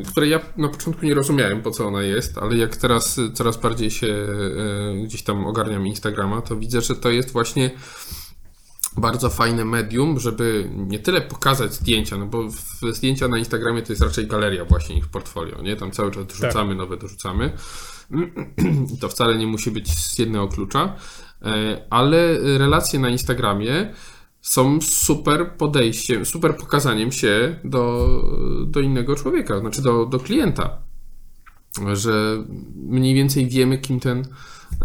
y, 0.00 0.02
której 0.10 0.30
ja 0.30 0.40
na 0.56 0.68
początku 0.68 1.06
nie 1.06 1.14
rozumiałem 1.14 1.62
po 1.62 1.70
co 1.70 1.86
ona 1.86 2.02
jest, 2.02 2.38
ale 2.38 2.56
jak 2.56 2.76
teraz 2.76 3.18
y, 3.18 3.32
coraz 3.32 3.56
bardziej 3.56 3.90
się 3.90 4.06
y, 4.06 5.02
gdzieś 5.04 5.22
tam 5.22 5.46
ogarniam 5.46 5.86
Instagrama, 5.86 6.42
to 6.42 6.56
widzę, 6.56 6.80
że 6.80 6.94
to 6.96 7.10
jest 7.10 7.32
właśnie 7.32 7.70
bardzo 8.96 9.30
fajne 9.30 9.64
medium, 9.64 10.20
żeby 10.20 10.70
nie 10.76 10.98
tyle 10.98 11.20
pokazać 11.20 11.74
zdjęcia, 11.74 12.16
no 12.16 12.26
bo 12.26 12.48
zdjęcia 12.92 13.28
na 13.28 13.38
Instagramie 13.38 13.82
to 13.82 13.92
jest 13.92 14.02
raczej 14.02 14.26
galeria 14.26 14.64
właśnie 14.64 14.96
ich 14.98 15.08
portfolio, 15.08 15.62
nie? 15.62 15.76
Tam 15.76 15.90
cały 15.90 16.10
czas 16.10 16.26
dorzucamy, 16.26 16.74
nowe 16.74 16.96
dorzucamy. 16.96 17.52
To 19.00 19.08
wcale 19.08 19.38
nie 19.38 19.46
musi 19.46 19.70
być 19.70 19.98
z 19.98 20.18
jednego 20.18 20.48
klucza, 20.48 20.96
ale 21.90 22.38
relacje 22.58 22.98
na 23.00 23.08
Instagramie 23.10 23.92
są 24.40 24.80
super 24.80 25.50
podejściem, 25.58 26.26
super 26.26 26.56
pokazaniem 26.56 27.12
się 27.12 27.58
do, 27.64 28.08
do 28.66 28.80
innego 28.80 29.16
człowieka, 29.16 29.60
znaczy 29.60 29.82
do, 29.82 30.06
do 30.06 30.18
klienta. 30.18 30.78
Że 31.92 32.44
mniej 32.76 33.14
więcej 33.14 33.46
wiemy, 33.48 33.78
kim 33.78 34.00
ten 34.00 34.26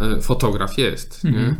e, 0.00 0.20
fotograf 0.20 0.78
jest. 0.78 1.24
Nie? 1.24 1.56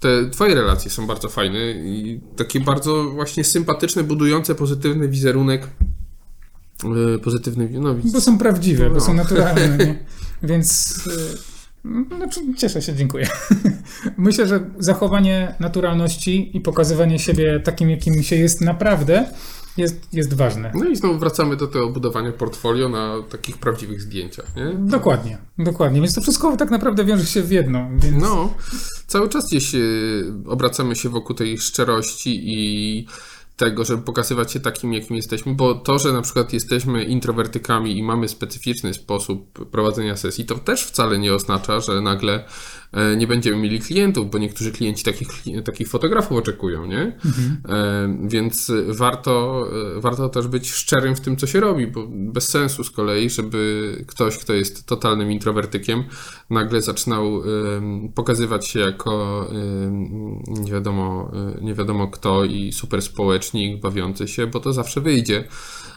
Te 0.00 0.30
twoje 0.30 0.54
relacje 0.54 0.90
są 0.90 1.06
bardzo 1.06 1.28
fajne 1.28 1.70
i 1.72 2.20
takie 2.36 2.60
bardzo 2.60 3.04
właśnie 3.10 3.44
sympatyczne, 3.44 4.04
budujące 4.04 4.54
pozytywny 4.54 5.08
wizerunek. 5.08 5.68
e, 7.14 7.18
Pozytywny, 7.18 7.68
no, 7.80 7.94
Bo 8.12 8.20
są 8.20 8.38
prawdziwe, 8.38 8.88
bo 8.88 8.94
No. 8.94 9.00
są 9.00 9.14
naturalne? 9.14 10.04
Więc 10.42 11.00
znaczy, 12.16 12.40
cieszę 12.56 12.82
się, 12.82 12.94
dziękuję. 12.94 13.28
Myślę, 14.18 14.46
że 14.46 14.70
zachowanie 14.78 15.54
naturalności 15.60 16.56
i 16.56 16.60
pokazywanie 16.60 17.18
siebie 17.18 17.60
takim, 17.60 17.90
jakim 17.90 18.22
się 18.22 18.36
jest 18.36 18.60
naprawdę, 18.60 19.26
jest, 19.76 20.08
jest 20.12 20.34
ważne. 20.34 20.72
no 20.74 20.84
i 20.84 20.96
znowu 20.96 21.18
wracamy 21.18 21.56
do 21.56 21.66
tego 21.66 21.88
budowania 21.90 22.32
portfolio 22.32 22.88
na 22.88 23.14
takich 23.30 23.58
prawdziwych 23.58 24.02
zdjęciach, 24.02 24.46
nie? 24.56 24.74
Dokładnie, 24.74 25.38
dokładnie. 25.58 26.00
Więc 26.00 26.14
to 26.14 26.20
wszystko 26.20 26.56
tak 26.56 26.70
naprawdę 26.70 27.04
wiąże 27.04 27.26
się 27.26 27.42
w 27.42 27.50
jedno. 27.50 27.88
Więc 27.96 28.22
No, 28.22 28.54
cały 29.06 29.28
czas 29.28 29.44
gdzieś 29.50 29.74
e, 29.74 29.78
obracamy 30.46 30.96
się 30.96 31.08
wokół 31.08 31.36
tej 31.36 31.58
szczerości 31.58 32.42
i 32.44 33.06
tego, 33.56 33.84
żeby 33.84 34.02
pokazywać 34.02 34.52
się 34.52 34.60
takim, 34.60 34.92
jakim 34.92 35.16
jesteśmy, 35.16 35.54
bo 35.54 35.74
to, 35.74 35.98
że 35.98 36.12
na 36.12 36.22
przykład 36.22 36.52
jesteśmy 36.52 37.04
introwertykami 37.04 37.98
i 37.98 38.02
mamy 38.02 38.28
specyficzny 38.28 38.94
sposób 38.94 39.70
prowadzenia 39.70 40.16
sesji, 40.16 40.44
to 40.44 40.54
też 40.54 40.84
wcale 40.84 41.18
nie 41.18 41.34
oznacza, 41.34 41.80
że 41.80 42.00
nagle 42.00 42.44
nie 43.16 43.26
będziemy 43.26 43.56
mieli 43.56 43.80
klientów, 43.80 44.30
bo 44.30 44.38
niektórzy 44.38 44.72
klienci 44.72 45.04
takich, 45.04 45.28
takich 45.64 45.88
fotografów 45.88 46.38
oczekują, 46.38 46.86
nie? 46.86 47.18
E, 47.68 48.18
Więc 48.28 48.72
warto, 48.88 49.66
e, 49.96 50.00
warto 50.00 50.28
też 50.28 50.48
być 50.48 50.70
szczerym 50.72 51.16
w 51.16 51.20
tym, 51.20 51.36
co 51.36 51.46
się 51.46 51.60
robi, 51.60 51.86
bo 51.86 52.06
bez 52.10 52.48
sensu 52.48 52.84
z 52.84 52.90
kolei, 52.90 53.30
żeby 53.30 54.04
ktoś, 54.06 54.38
kto 54.38 54.54
jest 54.54 54.86
totalnym 54.86 55.32
introwertykiem, 55.32 56.04
nagle 56.50 56.82
zaczynał 56.82 57.42
pokazywać 58.14 58.66
się 58.66 58.80
jako 58.80 59.46
nie 60.48 60.72
wiadomo, 60.72 61.30
e, 61.58 61.64
nie 61.64 61.74
wiadomo 61.74 62.08
kto 62.08 62.44
i 62.44 62.72
super 62.72 63.02
społecznik 63.02 63.80
bawiący 63.80 64.28
się, 64.28 64.46
bo 64.46 64.60
to 64.60 64.72
zawsze 64.72 65.00
wyjdzie. 65.00 65.44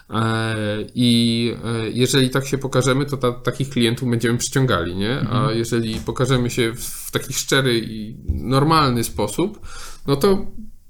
E, 0.09 0.55
I 0.95 1.53
e, 1.65 1.89
jeżeli 1.89 2.29
tak 2.29 2.47
się 2.47 2.57
pokażemy, 2.57 3.05
to 3.05 3.17
ta, 3.17 3.31
takich 3.31 3.69
klientów 3.69 4.09
będziemy 4.09 4.37
przyciągali, 4.37 4.95
nie? 4.95 5.19
A 5.29 5.51
jeżeli 5.51 5.95
pokażemy 5.95 6.49
się 6.49 6.73
w, 6.73 6.79
w 6.79 7.11
taki 7.11 7.33
szczery 7.33 7.79
i 7.79 8.17
normalny 8.27 9.03
sposób, 9.03 9.67
no 10.07 10.15
to 10.15 10.45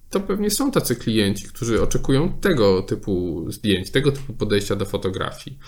to 0.09 0.19
pewnie 0.19 0.51
są 0.51 0.71
tacy 0.71 0.95
klienci, 0.95 1.47
którzy 1.47 1.81
oczekują 1.81 2.33
tego 2.33 2.81
typu 2.81 3.45
zdjęć, 3.51 3.91
tego 3.91 4.11
typu 4.11 4.33
podejścia 4.33 4.75
do 4.75 4.85
fotografii. 4.85 5.59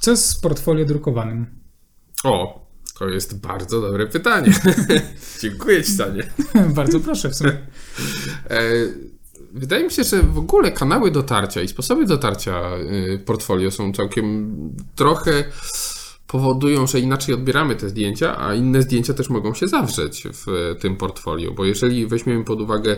co 0.00 0.16
z 0.16 0.40
portfolio 0.40 0.84
drukowanym? 0.84 1.46
O, 2.24 2.66
To 2.98 3.08
jest 3.08 3.40
bardzo 3.40 3.80
dobre 3.80 4.06
pytanie. 4.06 4.52
Dziękuję 5.42 5.84
Ci, 5.84 5.92
Stanie. 5.92 6.22
Bardzo 6.74 7.00
proszę 7.00 7.28
w 7.28 7.34
sumie. 7.34 7.66
Wydaje 9.56 9.84
mi 9.84 9.90
się, 9.90 10.04
że 10.04 10.22
w 10.22 10.38
ogóle 10.38 10.72
kanały 10.72 11.10
dotarcia 11.10 11.62
i 11.62 11.68
sposoby 11.68 12.06
dotarcia 12.06 12.76
y, 12.76 13.18
portfolio 13.18 13.70
są 13.70 13.92
całkiem 13.92 14.56
trochę 14.94 15.44
powodują, 16.26 16.86
że 16.86 17.00
inaczej 17.00 17.34
odbieramy 17.34 17.76
te 17.76 17.88
zdjęcia, 17.88 18.38
a 18.40 18.54
inne 18.54 18.82
zdjęcia 18.82 19.14
też 19.14 19.30
mogą 19.30 19.54
się 19.54 19.68
zawrzeć 19.68 20.28
w 20.32 20.76
tym 20.80 20.96
portfolio, 20.96 21.52
bo 21.52 21.64
jeżeli 21.64 22.06
weźmiemy 22.06 22.44
pod 22.44 22.60
uwagę, 22.60 22.96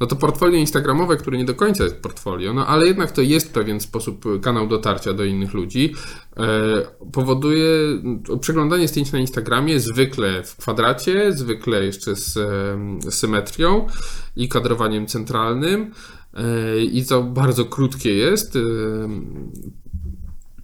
no 0.00 0.06
to 0.06 0.16
portfolio 0.16 0.58
instagramowe, 0.58 1.16
które 1.16 1.38
nie 1.38 1.44
do 1.44 1.54
końca 1.54 1.84
jest 1.84 1.96
portfolio, 1.96 2.54
no 2.54 2.66
ale 2.66 2.86
jednak 2.86 3.10
to 3.10 3.22
jest 3.22 3.52
pewien 3.52 3.80
sposób, 3.80 4.24
kanał 4.42 4.66
dotarcia 4.66 5.12
do 5.12 5.24
innych 5.24 5.54
ludzi, 5.54 5.94
e, 6.36 6.42
powoduje 7.12 7.68
przeglądanie 8.40 8.88
zdjęć 8.88 9.12
na 9.12 9.18
Instagramie 9.18 9.80
zwykle 9.80 10.42
w 10.42 10.56
kwadracie, 10.56 11.32
zwykle 11.32 11.84
jeszcze 11.84 12.16
z 12.16 12.36
e, 12.36 13.10
symetrią 13.10 13.86
i 14.36 14.48
kadrowaniem 14.48 15.06
centralnym 15.06 15.92
e, 16.34 16.78
i 16.80 17.06
to 17.06 17.22
bardzo 17.22 17.64
krótkie 17.64 18.14
jest, 18.14 18.56
e, 18.56 18.60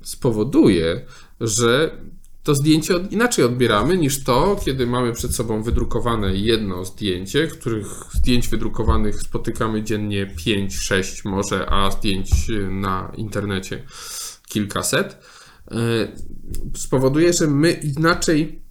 spowoduje, 0.03 1.07
że 1.47 1.99
to 2.43 2.55
zdjęcie 2.55 2.95
inaczej 3.11 3.45
odbieramy 3.45 3.97
niż 3.97 4.25
to, 4.25 4.57
kiedy 4.65 4.87
mamy 4.87 5.13
przed 5.13 5.35
sobą 5.35 5.63
wydrukowane 5.63 6.35
jedno 6.35 6.85
zdjęcie, 6.85 7.47
których 7.47 7.87
zdjęć 8.13 8.49
wydrukowanych 8.49 9.21
spotykamy 9.21 9.83
dziennie 9.83 10.27
5, 10.27 10.77
6 10.77 11.25
może, 11.25 11.67
a 11.71 11.91
zdjęć 11.91 12.31
na 12.71 13.13
internecie 13.17 13.83
kilkaset. 14.49 15.19
E, 15.71 15.77
Spowoduje, 16.77 17.33
że 17.33 17.47
my 17.47 17.73
inaczej 17.73 18.63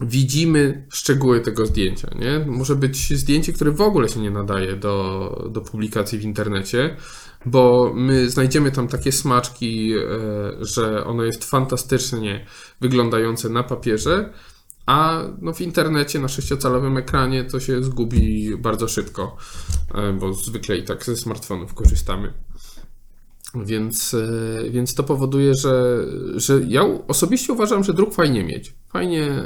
widzimy 0.00 0.86
szczegóły 0.92 1.40
tego 1.40 1.66
zdjęcia. 1.66 2.10
Nie? 2.18 2.38
Może 2.46 2.76
być 2.76 3.18
zdjęcie, 3.18 3.52
które 3.52 3.70
w 3.70 3.80
ogóle 3.80 4.08
się 4.08 4.20
nie 4.20 4.30
nadaje 4.30 4.76
do, 4.76 5.48
do 5.52 5.60
publikacji 5.60 6.18
w 6.18 6.24
internecie, 6.24 6.96
bo 7.46 7.92
my 7.94 8.30
znajdziemy 8.30 8.70
tam 8.70 8.88
takie 8.88 9.12
smaczki, 9.12 9.92
e, 9.92 9.98
że 10.60 11.04
ono 11.04 11.22
jest 11.24 11.44
fantastycznie 11.44 12.46
wyglądające 12.80 13.48
na 13.48 13.62
papierze, 13.62 14.32
a 14.86 15.22
no 15.40 15.52
w 15.52 15.60
internecie 15.60 16.18
na 16.18 16.28
sześciocalowym 16.28 16.96
ekranie 16.96 17.44
to 17.44 17.60
się 17.60 17.82
zgubi 17.82 18.56
bardzo 18.56 18.88
szybko, 18.88 19.36
e, 19.94 20.12
bo 20.12 20.32
zwykle 20.34 20.76
i 20.76 20.84
tak 20.84 21.04
ze 21.04 21.16
smartfonów 21.16 21.74
korzystamy. 21.74 22.32
Więc, 23.64 24.14
e, 24.14 24.70
więc 24.70 24.94
to 24.94 25.02
powoduje, 25.02 25.54
że, 25.54 26.04
że 26.36 26.60
ja 26.68 26.82
osobiście 27.08 27.52
uważam, 27.52 27.84
że 27.84 27.94
druk 27.94 28.14
fajnie 28.14 28.44
mieć. 28.44 28.74
Fajnie, 28.92 29.42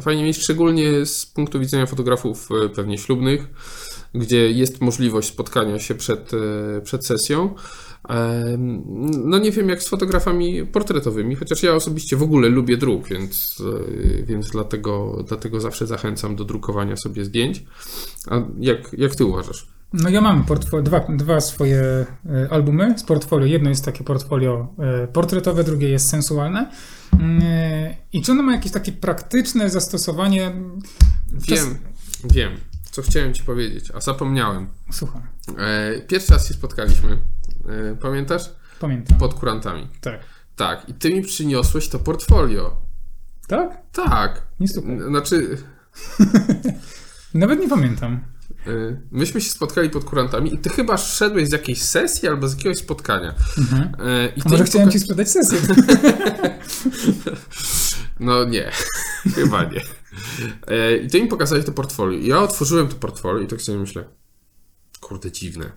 fajnie 0.00 0.24
mieć, 0.24 0.42
szczególnie 0.42 1.06
z 1.06 1.26
punktu 1.26 1.60
widzenia 1.60 1.86
fotografów 1.86 2.48
pewnie 2.74 2.98
ślubnych, 2.98 3.48
gdzie 4.14 4.50
jest 4.50 4.80
możliwość 4.80 5.28
spotkania 5.28 5.78
się 5.78 5.94
przed, 5.94 6.30
przed 6.84 7.06
sesją. 7.06 7.54
No 9.24 9.38
nie 9.38 9.50
wiem 9.50 9.68
jak 9.68 9.82
z 9.82 9.88
fotografami 9.88 10.66
portretowymi, 10.66 11.34
chociaż 11.34 11.62
ja 11.62 11.74
osobiście 11.74 12.16
w 12.16 12.22
ogóle 12.22 12.48
lubię 12.48 12.76
druk, 12.76 13.08
więc, 13.08 13.62
więc 14.22 14.50
dlatego, 14.50 15.24
dlatego 15.28 15.60
zawsze 15.60 15.86
zachęcam 15.86 16.36
do 16.36 16.44
drukowania 16.44 16.96
sobie 16.96 17.24
zdjęć. 17.24 17.64
A 18.30 18.42
jak, 18.58 18.92
jak 18.92 19.14
ty 19.14 19.24
uważasz? 19.24 19.66
No 19.92 20.08
ja 20.08 20.20
mam 20.20 20.44
dwa, 20.84 21.00
dwa 21.08 21.40
swoje 21.40 21.80
e, 21.80 22.06
albumy 22.50 22.98
z 22.98 23.02
portfolio. 23.02 23.46
Jedno 23.46 23.68
jest 23.70 23.84
takie 23.84 24.04
portfolio 24.04 24.68
e, 24.78 25.06
portretowe, 25.06 25.64
drugie 25.64 25.88
jest 25.88 26.08
sensualne. 26.08 26.70
Mm, 27.12 27.40
e, 27.42 27.96
I 28.12 28.22
czy 28.22 28.32
ono 28.32 28.42
ma 28.42 28.52
jakieś 28.52 28.72
takie 28.72 28.92
praktyczne 28.92 29.70
zastosowanie? 29.70 30.52
Czas- 31.46 31.58
Wiem, 31.58 31.78
wiem, 32.24 32.52
co 32.96 33.02
chciałem 33.02 33.34
ci 33.34 33.42
powiedzieć, 33.42 33.90
a 33.94 34.00
zapomniałem. 34.00 34.66
Słucham, 34.92 35.22
E, 35.58 36.00
Pierwszy 36.00 36.32
raz 36.32 36.48
się 36.48 36.54
spotkaliśmy, 36.54 37.18
e, 37.92 37.96
pamiętasz? 38.00 38.42
pamiętam. 38.80 39.18
Pod 39.18 39.34
kurantami. 39.34 39.88
Tak. 40.00 40.20
Tak, 40.56 40.88
i 40.88 40.94
ty 40.94 41.14
mi 41.14 41.22
przyniosłeś 41.22 41.88
to 41.88 41.98
portfolio. 41.98 42.76
Tak? 43.48 43.70
Tak. 43.92 44.42
Nie. 44.60 44.66
N- 44.84 45.08
Znaczy, 45.08 45.58
Nawet 47.34 47.60
nie 47.60 47.68
pamiętam. 47.68 48.20
e, 48.66 48.70
myśmy 49.10 49.40
się 49.40 49.50
spotkali 49.50 49.90
pod 49.90 50.04
kurantami 50.04 50.54
i 50.54 50.58
ty 50.58 50.70
chyba 50.70 50.96
szedłeś 50.96 51.48
z 51.48 51.52
jakiejś 51.52 51.82
sesji 51.82 52.28
albo 52.28 52.48
z 52.48 52.56
jakiegoś 52.56 52.78
spotkania. 52.78 53.34
E, 53.98 54.28
I 54.36 54.42
A 54.44 54.48
może 54.48 54.64
chciałem 54.64 54.90
ci 54.90 54.98
sprzedać 55.00 55.30
sesję? 55.30 55.58
No 58.20 58.44
nie, 58.44 58.70
chyba 59.34 59.64
nie. 59.64 59.80
E, 60.66 60.96
I 60.96 61.10
ty 61.10 61.22
mi 61.22 61.28
pokazałeś 61.28 61.64
to 61.64 61.72
portfolio. 61.72 62.18
Ja 62.22 62.42
otworzyłem 62.42 62.88
to 62.88 62.94
portfolio 62.94 63.40
i 63.40 63.46
tak 63.46 63.62
sobie 63.62 63.78
myślę, 63.78 64.04
kurde, 65.00 65.32
dziwne. 65.32 65.72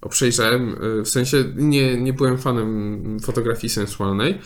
Bo 0.00 0.08
przejrzałem, 0.08 0.76
e, 1.00 1.02
w 1.02 1.08
sensie 1.08 1.44
nie, 1.56 2.00
nie 2.00 2.12
byłem 2.12 2.38
fanem 2.38 3.20
fotografii 3.20 3.70
sensualnej 3.70 4.40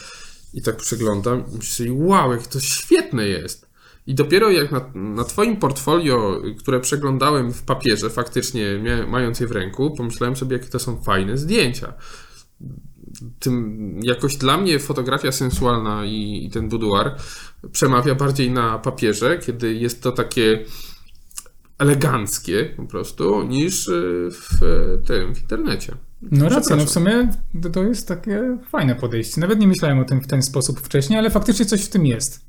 i 0.55 0.63
tak 0.63 0.77
przeglądam 0.77 1.45
i 1.55 1.57
myślę 1.57 1.87
wow, 1.91 2.33
jak 2.33 2.47
to 2.47 2.61
świetne 2.61 3.29
jest. 3.29 3.69
I 4.07 4.15
dopiero 4.15 4.51
jak 4.51 4.73
na, 4.73 4.91
na 4.95 5.25
twoim 5.25 5.57
portfolio, 5.57 6.43
które 6.59 6.81
przeglądałem 6.81 7.53
w 7.53 7.63
papierze, 7.63 8.11
faktycznie 8.11 8.83
mając 9.09 9.41
je 9.41 9.47
w 9.47 9.53
ręku, 9.53 9.97
pomyślałem 9.97 10.37
sobie, 10.37 10.57
jakie 10.57 10.69
to 10.69 10.79
są 10.79 11.03
fajne 11.03 11.39
zdjęcia 11.39 11.93
tym 13.39 13.79
jakoś 14.03 14.37
dla 14.37 14.57
mnie 14.59 14.79
fotografia 14.79 15.33
sensualna 15.33 16.05
i, 16.05 16.45
i 16.47 16.51
ten 16.51 16.69
buduar 16.69 17.17
przemawia 17.73 18.15
bardziej 18.15 18.51
na 18.51 18.79
papierze, 18.79 19.39
kiedy 19.39 19.75
jest 19.75 20.03
to 20.03 20.13
takie 20.13 20.65
eleganckie 21.79 22.65
po 22.77 22.85
prostu, 22.85 23.43
niż 23.43 23.89
y, 23.89 24.29
w 24.33 24.59
tym, 25.07 25.35
w 25.35 25.41
internecie. 25.43 25.95
No 26.23 26.49
racja, 26.49 26.77
no 26.77 26.85
w 26.85 26.91
sumie 26.91 27.31
to- 27.63 27.71
to 27.71 27.83
jest 27.83 28.09
takie 28.09 28.59
fajne 28.71 28.95
podejście. 28.95 29.41
Nawet 29.41 29.59
nie 29.59 29.69
myślałem 29.69 29.99
o 29.99 30.05
tym 30.05 30.21
w 30.21 30.27
ten 30.27 30.43
sposób 30.43 30.81
wcześniej, 30.81 31.19
ale 31.19 31.31
faktycznie 31.31 31.67
coś 31.67 31.85
w 31.85 31.89
tym 31.89 32.07
jest. 32.07 32.48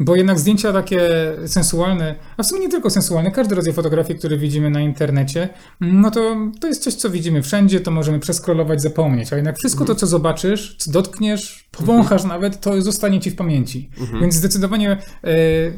Bo 0.00 0.16
jednak 0.16 0.38
zdjęcia 0.38 0.72
takie 0.72 1.00
sensualne, 1.46 2.14
a 2.36 2.42
w 2.42 2.46
sumie 2.46 2.60
nie 2.60 2.68
tylko 2.68 2.90
sensualne, 2.90 3.30
każdy 3.30 3.54
rodzaj 3.54 3.72
fotografii, 3.72 4.18
który 4.18 4.38
widzimy 4.38 4.70
na 4.70 4.80
internecie, 4.80 5.48
no 5.80 6.10
to, 6.10 6.36
to 6.60 6.66
jest 6.66 6.82
coś, 6.82 6.94
co 6.94 7.10
widzimy 7.10 7.42
wszędzie, 7.42 7.80
to 7.80 7.90
możemy 7.90 8.18
przeskrolować, 8.18 8.82
zapomnieć, 8.82 9.32
a 9.32 9.36
jednak 9.36 9.58
wszystko 9.58 9.84
to, 9.84 9.94
co 9.94 10.06
zobaczysz, 10.06 10.76
co 10.78 10.90
dotkniesz, 10.90 11.68
powąchasz 11.70 12.24
nawet, 12.24 12.60
to 12.60 12.82
zostanie 12.82 13.20
ci 13.20 13.30
w 13.30 13.36
pamięci. 13.36 13.90
Więc 14.20 14.34
zdecydowanie, 14.34 14.90
e, 14.90 14.98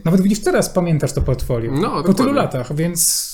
nawet 0.04 0.20
widzisz 0.20 0.40
teraz, 0.40 0.70
pamiętasz 0.70 1.12
to 1.12 1.20
portfolio. 1.20 1.72
No, 1.72 2.02
po 2.02 2.14
tylu 2.14 2.32
latach, 2.32 2.76
więc 2.76 3.29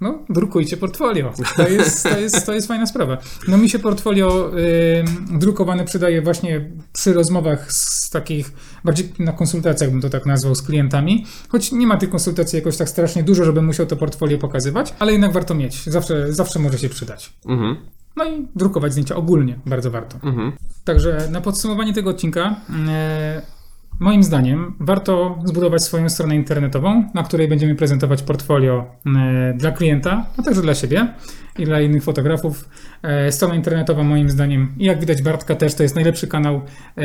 no, 0.00 0.18
drukujcie 0.28 0.76
portfolio. 0.76 1.32
To 1.56 1.68
jest, 1.68 2.02
to 2.02 2.18
jest, 2.18 2.46
to 2.46 2.52
jest 2.54 2.68
fajna 2.68 2.86
sprawa. 2.86 3.18
No 3.48 3.58
mi 3.58 3.70
się 3.70 3.78
portfolio 3.78 4.50
y, 4.58 5.04
drukowane 5.38 5.84
przydaje 5.84 6.22
właśnie 6.22 6.70
przy 6.92 7.12
rozmowach 7.12 7.72
z 7.72 8.10
takich, 8.10 8.52
bardziej 8.84 9.12
na 9.18 9.32
konsultacjach 9.32 9.90
bym 9.90 10.00
to 10.00 10.10
tak 10.10 10.26
nazwał, 10.26 10.54
z 10.54 10.62
klientami, 10.62 11.26
choć 11.48 11.72
nie 11.72 11.86
ma 11.86 11.96
tych 11.96 12.10
konsultacji 12.10 12.56
jakoś 12.56 12.76
tak 12.76 12.88
strasznie 12.88 13.22
dużo, 13.22 13.44
żebym 13.44 13.64
musiał 13.66 13.86
to 13.86 13.96
portfolio 13.96 14.38
pokazywać, 14.38 14.94
ale 14.98 15.12
jednak 15.12 15.32
warto 15.32 15.54
mieć. 15.54 15.86
Zawsze, 15.86 16.32
zawsze 16.32 16.58
może 16.58 16.78
się 16.78 16.88
przydać. 16.88 17.32
Mhm, 17.48 17.76
No 18.16 18.24
i 18.24 18.48
drukować 18.56 18.92
zdjęcia 18.92 19.16
ogólnie, 19.16 19.58
bardzo 19.66 19.90
warto. 19.90 20.16
mhm. 20.22 20.52
Także 20.84 21.28
na 21.30 21.40
podsumowanie 21.40 21.94
tego 21.94 22.10
odcinka, 22.10 22.56
e, 22.88 23.42
moim 24.00 24.22
zdaniem, 24.22 24.74
warto 24.80 25.38
zbudować 25.44 25.82
swoją 25.82 26.08
stronę 26.08 26.36
internetową, 26.36 27.10
na 27.14 27.22
której 27.22 27.48
będziemy 27.48 27.74
prezentować 27.74 28.22
portfolio 28.22 28.86
e, 29.06 29.54
dla 29.54 29.72
klienta, 29.72 30.26
a 30.38 30.42
także 30.42 30.62
dla 30.62 30.74
siebie 30.74 31.14
i 31.58 31.64
dla 31.64 31.80
innych 31.80 32.02
fotografów. 32.02 32.68
E, 33.02 33.32
strona 33.32 33.54
internetowa, 33.54 34.02
moim 34.02 34.30
zdaniem, 34.30 34.74
i 34.78 34.84
jak 34.84 35.00
widać, 35.00 35.22
Bartka 35.22 35.54
też 35.54 35.74
to 35.74 35.82
jest 35.82 35.94
najlepszy 35.94 36.26
kanał 36.26 36.54
e, 36.96 37.02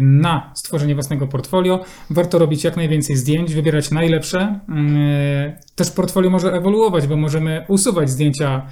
na 0.00 0.52
stworzenie 0.54 0.94
własnego 0.94 1.26
portfolio. 1.26 1.84
Warto 2.10 2.38
robić 2.38 2.64
jak 2.64 2.76
najwięcej 2.76 3.16
zdjęć, 3.16 3.54
wybierać 3.54 3.90
najlepsze. 3.90 4.60
E, 4.68 5.58
też 5.74 5.90
portfolio 5.90 6.30
może 6.30 6.52
ewoluować, 6.52 7.06
bo 7.06 7.16
możemy 7.16 7.64
usuwać 7.68 8.10
zdjęcia 8.10 8.66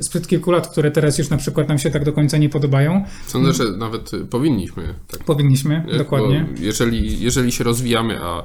sprzed 0.00 0.26
kilku 0.28 0.50
lat, 0.50 0.68
które 0.68 0.90
teraz 0.90 1.18
już 1.18 1.30
na 1.30 1.36
przykład 1.36 1.68
nam 1.68 1.78
się 1.78 1.90
tak 1.90 2.04
do 2.04 2.12
końca 2.12 2.38
nie 2.38 2.48
podobają. 2.48 3.04
Sądzę, 3.26 3.52
że 3.52 3.64
nawet 3.78 4.10
powinniśmy. 4.30 4.94
Tak, 5.10 5.24
Powinniśmy, 5.24 5.84
nie? 5.86 5.98
dokładnie. 5.98 6.46
Jeżeli, 6.60 7.20
jeżeli 7.20 7.52
się 7.52 7.64
rozwijamy, 7.64 8.18
a 8.22 8.44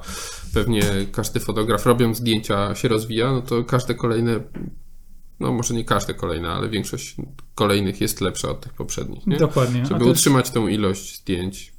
pewnie 0.53 0.81
każdy 1.11 1.39
fotograf 1.39 1.85
robiąc 1.85 2.17
zdjęcia 2.17 2.75
się 2.75 2.87
rozwija, 2.87 3.31
no 3.31 3.41
to 3.41 3.63
każde 3.63 3.95
kolejne, 3.95 4.39
no 5.39 5.53
może 5.53 5.73
nie 5.73 5.85
każde 5.85 6.13
kolejne, 6.13 6.49
ale 6.49 6.69
większość 6.69 7.15
kolejnych 7.55 8.01
jest 8.01 8.21
lepsza 8.21 8.49
od 8.49 8.61
tych 8.61 8.73
poprzednich. 8.73 9.27
Nie? 9.27 9.37
Dokładnie. 9.37 9.85
Żeby 9.85 9.99
też, 9.99 10.09
utrzymać 10.09 10.49
tą 10.51 10.67
ilość 10.67 11.19
zdjęć. 11.19 11.77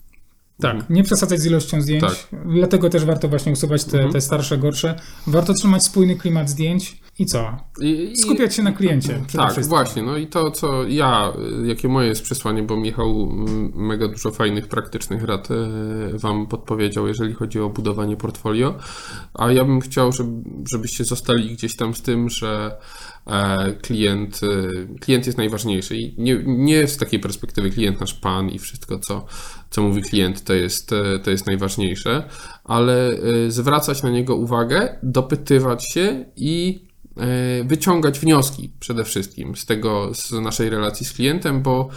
Tak, 0.60 0.90
nie 0.90 1.04
przesadzać 1.04 1.40
z 1.40 1.46
ilością 1.46 1.82
zdjęć. 1.82 2.02
Tak. 2.02 2.26
Dlatego 2.46 2.90
też 2.90 3.04
warto 3.04 3.28
właśnie 3.28 3.52
usuwać 3.52 3.84
te, 3.84 4.08
te 4.08 4.20
starsze, 4.20 4.58
gorsze. 4.58 4.94
Warto 5.26 5.54
trzymać 5.54 5.84
spójny 5.84 6.16
klimat 6.16 6.50
zdjęć 6.50 7.00
i 7.18 7.26
co? 7.26 7.56
I, 7.80 8.16
Skupiać 8.16 8.54
się 8.54 8.62
na 8.62 8.72
kliencie 8.72 9.22
Tak, 9.32 9.52
wszystkim. 9.52 9.68
właśnie. 9.68 10.02
No 10.02 10.16
i 10.16 10.26
to, 10.26 10.50
co 10.50 10.84
ja, 10.84 11.32
jakie 11.64 11.88
moje 11.88 12.08
jest 12.08 12.22
przesłanie, 12.22 12.62
bo 12.62 12.76
Michał 12.76 13.28
mega 13.74 14.08
dużo 14.08 14.30
fajnych, 14.30 14.68
praktycznych 14.68 15.22
rad 15.22 15.48
y, 15.50 15.54
Wam 16.18 16.46
podpowiedział, 16.46 17.08
jeżeli 17.08 17.34
chodzi 17.34 17.60
o 17.60 17.68
budowanie 17.68 18.16
portfolio. 18.16 18.74
A 19.34 19.52
ja 19.52 19.64
bym 19.64 19.80
chciał, 19.80 20.12
żeby, 20.12 20.30
żebyście 20.70 21.04
zostali 21.04 21.50
gdzieś 21.50 21.76
tam 21.76 21.94
z 21.94 22.02
tym, 22.02 22.30
że 22.30 22.76
e, 22.76 23.07
klient, 23.82 24.40
y, 24.42 24.88
klient 25.00 25.26
jest 25.26 25.38
najważniejszy. 25.38 25.96
I 25.96 26.14
nie, 26.18 26.42
nie 26.46 26.88
z 26.88 26.96
takiej 26.96 27.20
perspektywy 27.20 27.70
klient 27.70 28.00
nasz 28.00 28.14
pan 28.14 28.50
i 28.50 28.58
wszystko, 28.58 28.98
co, 28.98 29.26
co 29.70 29.82
mówi 29.82 30.02
klient, 30.02 30.44
to 30.44 30.54
jest, 30.54 30.92
e, 30.92 31.18
to 31.18 31.30
jest 31.30 31.46
najważniejsze, 31.46 32.22
ale 32.64 33.18
zwracać 33.48 34.02
na 34.02 34.10
niego 34.10 34.36
uwagę, 34.36 34.98
dopytywać 35.02 35.92
się 35.92 36.24
i 36.36 36.84
e, 37.16 37.64
wyciągać 37.64 38.20
wnioski 38.20 38.72
przede 38.80 39.04
wszystkim 39.04 39.56
z 39.56 39.66
tego, 39.66 40.14
z 40.14 40.32
naszej 40.32 40.70
relacji 40.70 41.06
z 41.06 41.12
klientem, 41.12 41.62
bo 41.62 41.88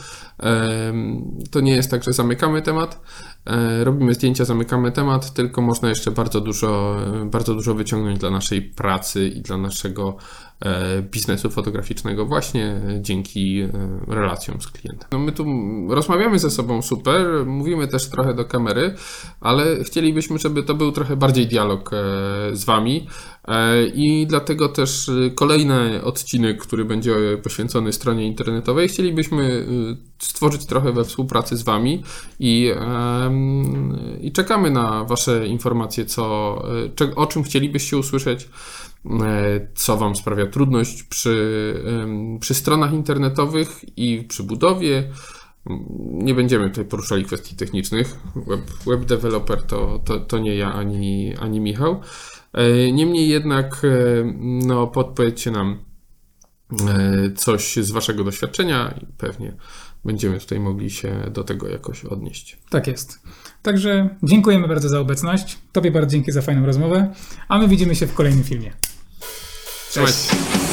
to 1.51 1.61
nie 1.61 1.75
jest 1.75 1.91
tak, 1.91 2.03
że 2.03 2.13
zamykamy 2.13 2.61
temat, 2.61 3.01
e, 3.40 3.40
robimy 3.83 4.13
zdjęcia, 4.13 4.45
zamykamy 4.45 4.91
temat, 4.91 5.33
tylko 5.33 5.61
można 5.61 5.89
jeszcze 5.89 6.11
bardzo 6.11 6.41
dużo, 6.41 6.97
e, 7.21 7.25
bardzo 7.25 7.53
dużo 7.53 7.73
wyciągnąć 7.73 8.19
dla 8.19 8.29
naszej 8.29 8.61
pracy 8.61 9.27
i 9.27 9.41
dla 9.41 9.57
naszego 9.57 10.17
e, 10.61 11.01
biznesu 11.01 11.49
fotograficznego 11.49 12.25
właśnie 12.25 12.81
dzięki 12.99 13.61
e, 13.61 13.69
relacjom 14.07 14.61
z 14.61 14.67
klientem. 14.67 15.07
No 15.11 15.19
my 15.19 15.31
tu 15.31 15.45
rozmawiamy 15.89 16.39
ze 16.39 16.49
sobą 16.49 16.81
super, 16.81 17.45
mówimy 17.45 17.87
też 17.87 18.09
trochę 18.09 18.33
do 18.33 18.45
kamery, 18.45 18.95
ale 19.39 19.83
chcielibyśmy, 19.83 20.39
żeby 20.39 20.63
to 20.63 20.75
był 20.75 20.91
trochę 20.91 21.15
bardziej 21.15 21.47
dialog 21.47 21.93
e, 21.93 21.97
z 22.53 22.65
Wami 22.65 23.07
e, 23.47 23.85
i 23.85 24.27
dlatego 24.27 24.69
też 24.69 25.09
e, 25.09 25.29
kolejny 25.29 26.03
odcinek, 26.03 26.61
który 26.61 26.85
będzie 26.85 27.15
poświęcony 27.43 27.93
stronie 27.93 28.27
internetowej, 28.27 28.87
chcielibyśmy 28.87 29.65
e, 29.97 30.10
stworzyć 30.21 30.65
trochę 30.65 30.91
we 30.91 31.03
współpracy 31.03 31.57
z 31.57 31.63
Wami 31.63 32.03
i, 32.39 32.71
i 34.21 34.31
czekamy 34.31 34.71
na 34.71 35.03
Wasze 35.03 35.47
informacje, 35.47 36.05
co, 36.05 36.63
e, 37.01 37.15
o 37.15 37.25
czym 37.25 37.43
chcielibyście 37.43 37.97
usłyszeć, 37.97 38.49
e, 39.05 39.67
co 39.75 39.97
Wam 39.97 40.15
sprawia 40.15 40.45
trudność 40.45 41.03
przy, 41.03 41.75
przy 42.39 42.53
stronach 42.53 42.93
internetowych 42.93 43.97
i 43.97 44.23
przy 44.27 44.43
budowie. 44.43 45.03
Nie 46.11 46.33
będziemy 46.33 46.69
tutaj 46.69 46.85
poruszali 46.85 47.25
kwestii 47.25 47.55
technicznych. 47.55 48.17
Web, 48.35 48.61
web 48.85 49.05
developer 49.05 49.63
to, 49.63 49.99
to, 50.05 50.19
to 50.19 50.39
nie 50.39 50.55
ja 50.55 50.73
ani, 50.73 51.35
ani 51.39 51.59
Michał. 51.59 52.01
E, 52.53 52.91
Niemniej 52.91 53.29
jednak, 53.29 53.81
no, 54.39 54.87
podpowiedzcie 54.87 55.51
nam 55.51 55.91
coś 57.35 57.75
z 57.75 57.91
Waszego 57.91 58.23
doświadczenia 58.23 58.93
i 59.01 59.05
pewnie 59.17 59.55
będziemy 60.05 60.39
tutaj 60.39 60.59
mogli 60.59 60.89
się 60.89 61.31
do 61.33 61.43
tego 61.43 61.69
jakoś 61.69 62.05
odnieść. 62.05 62.57
Tak 62.69 62.87
jest. 62.87 63.19
Także 63.61 64.09
dziękujemy 64.23 64.67
bardzo 64.67 64.89
za 64.89 64.99
obecność. 64.99 65.57
Tobie 65.71 65.91
bardzo 65.91 66.11
dzięki 66.11 66.31
za 66.31 66.41
fajną 66.41 66.65
rozmowę, 66.65 67.13
a 67.47 67.59
my 67.59 67.67
widzimy 67.67 67.95
się 67.95 68.07
w 68.07 68.13
kolejnym 68.13 68.43
filmie. 68.43 68.73
Trzymajcie 69.89 70.17
się. 70.17 70.70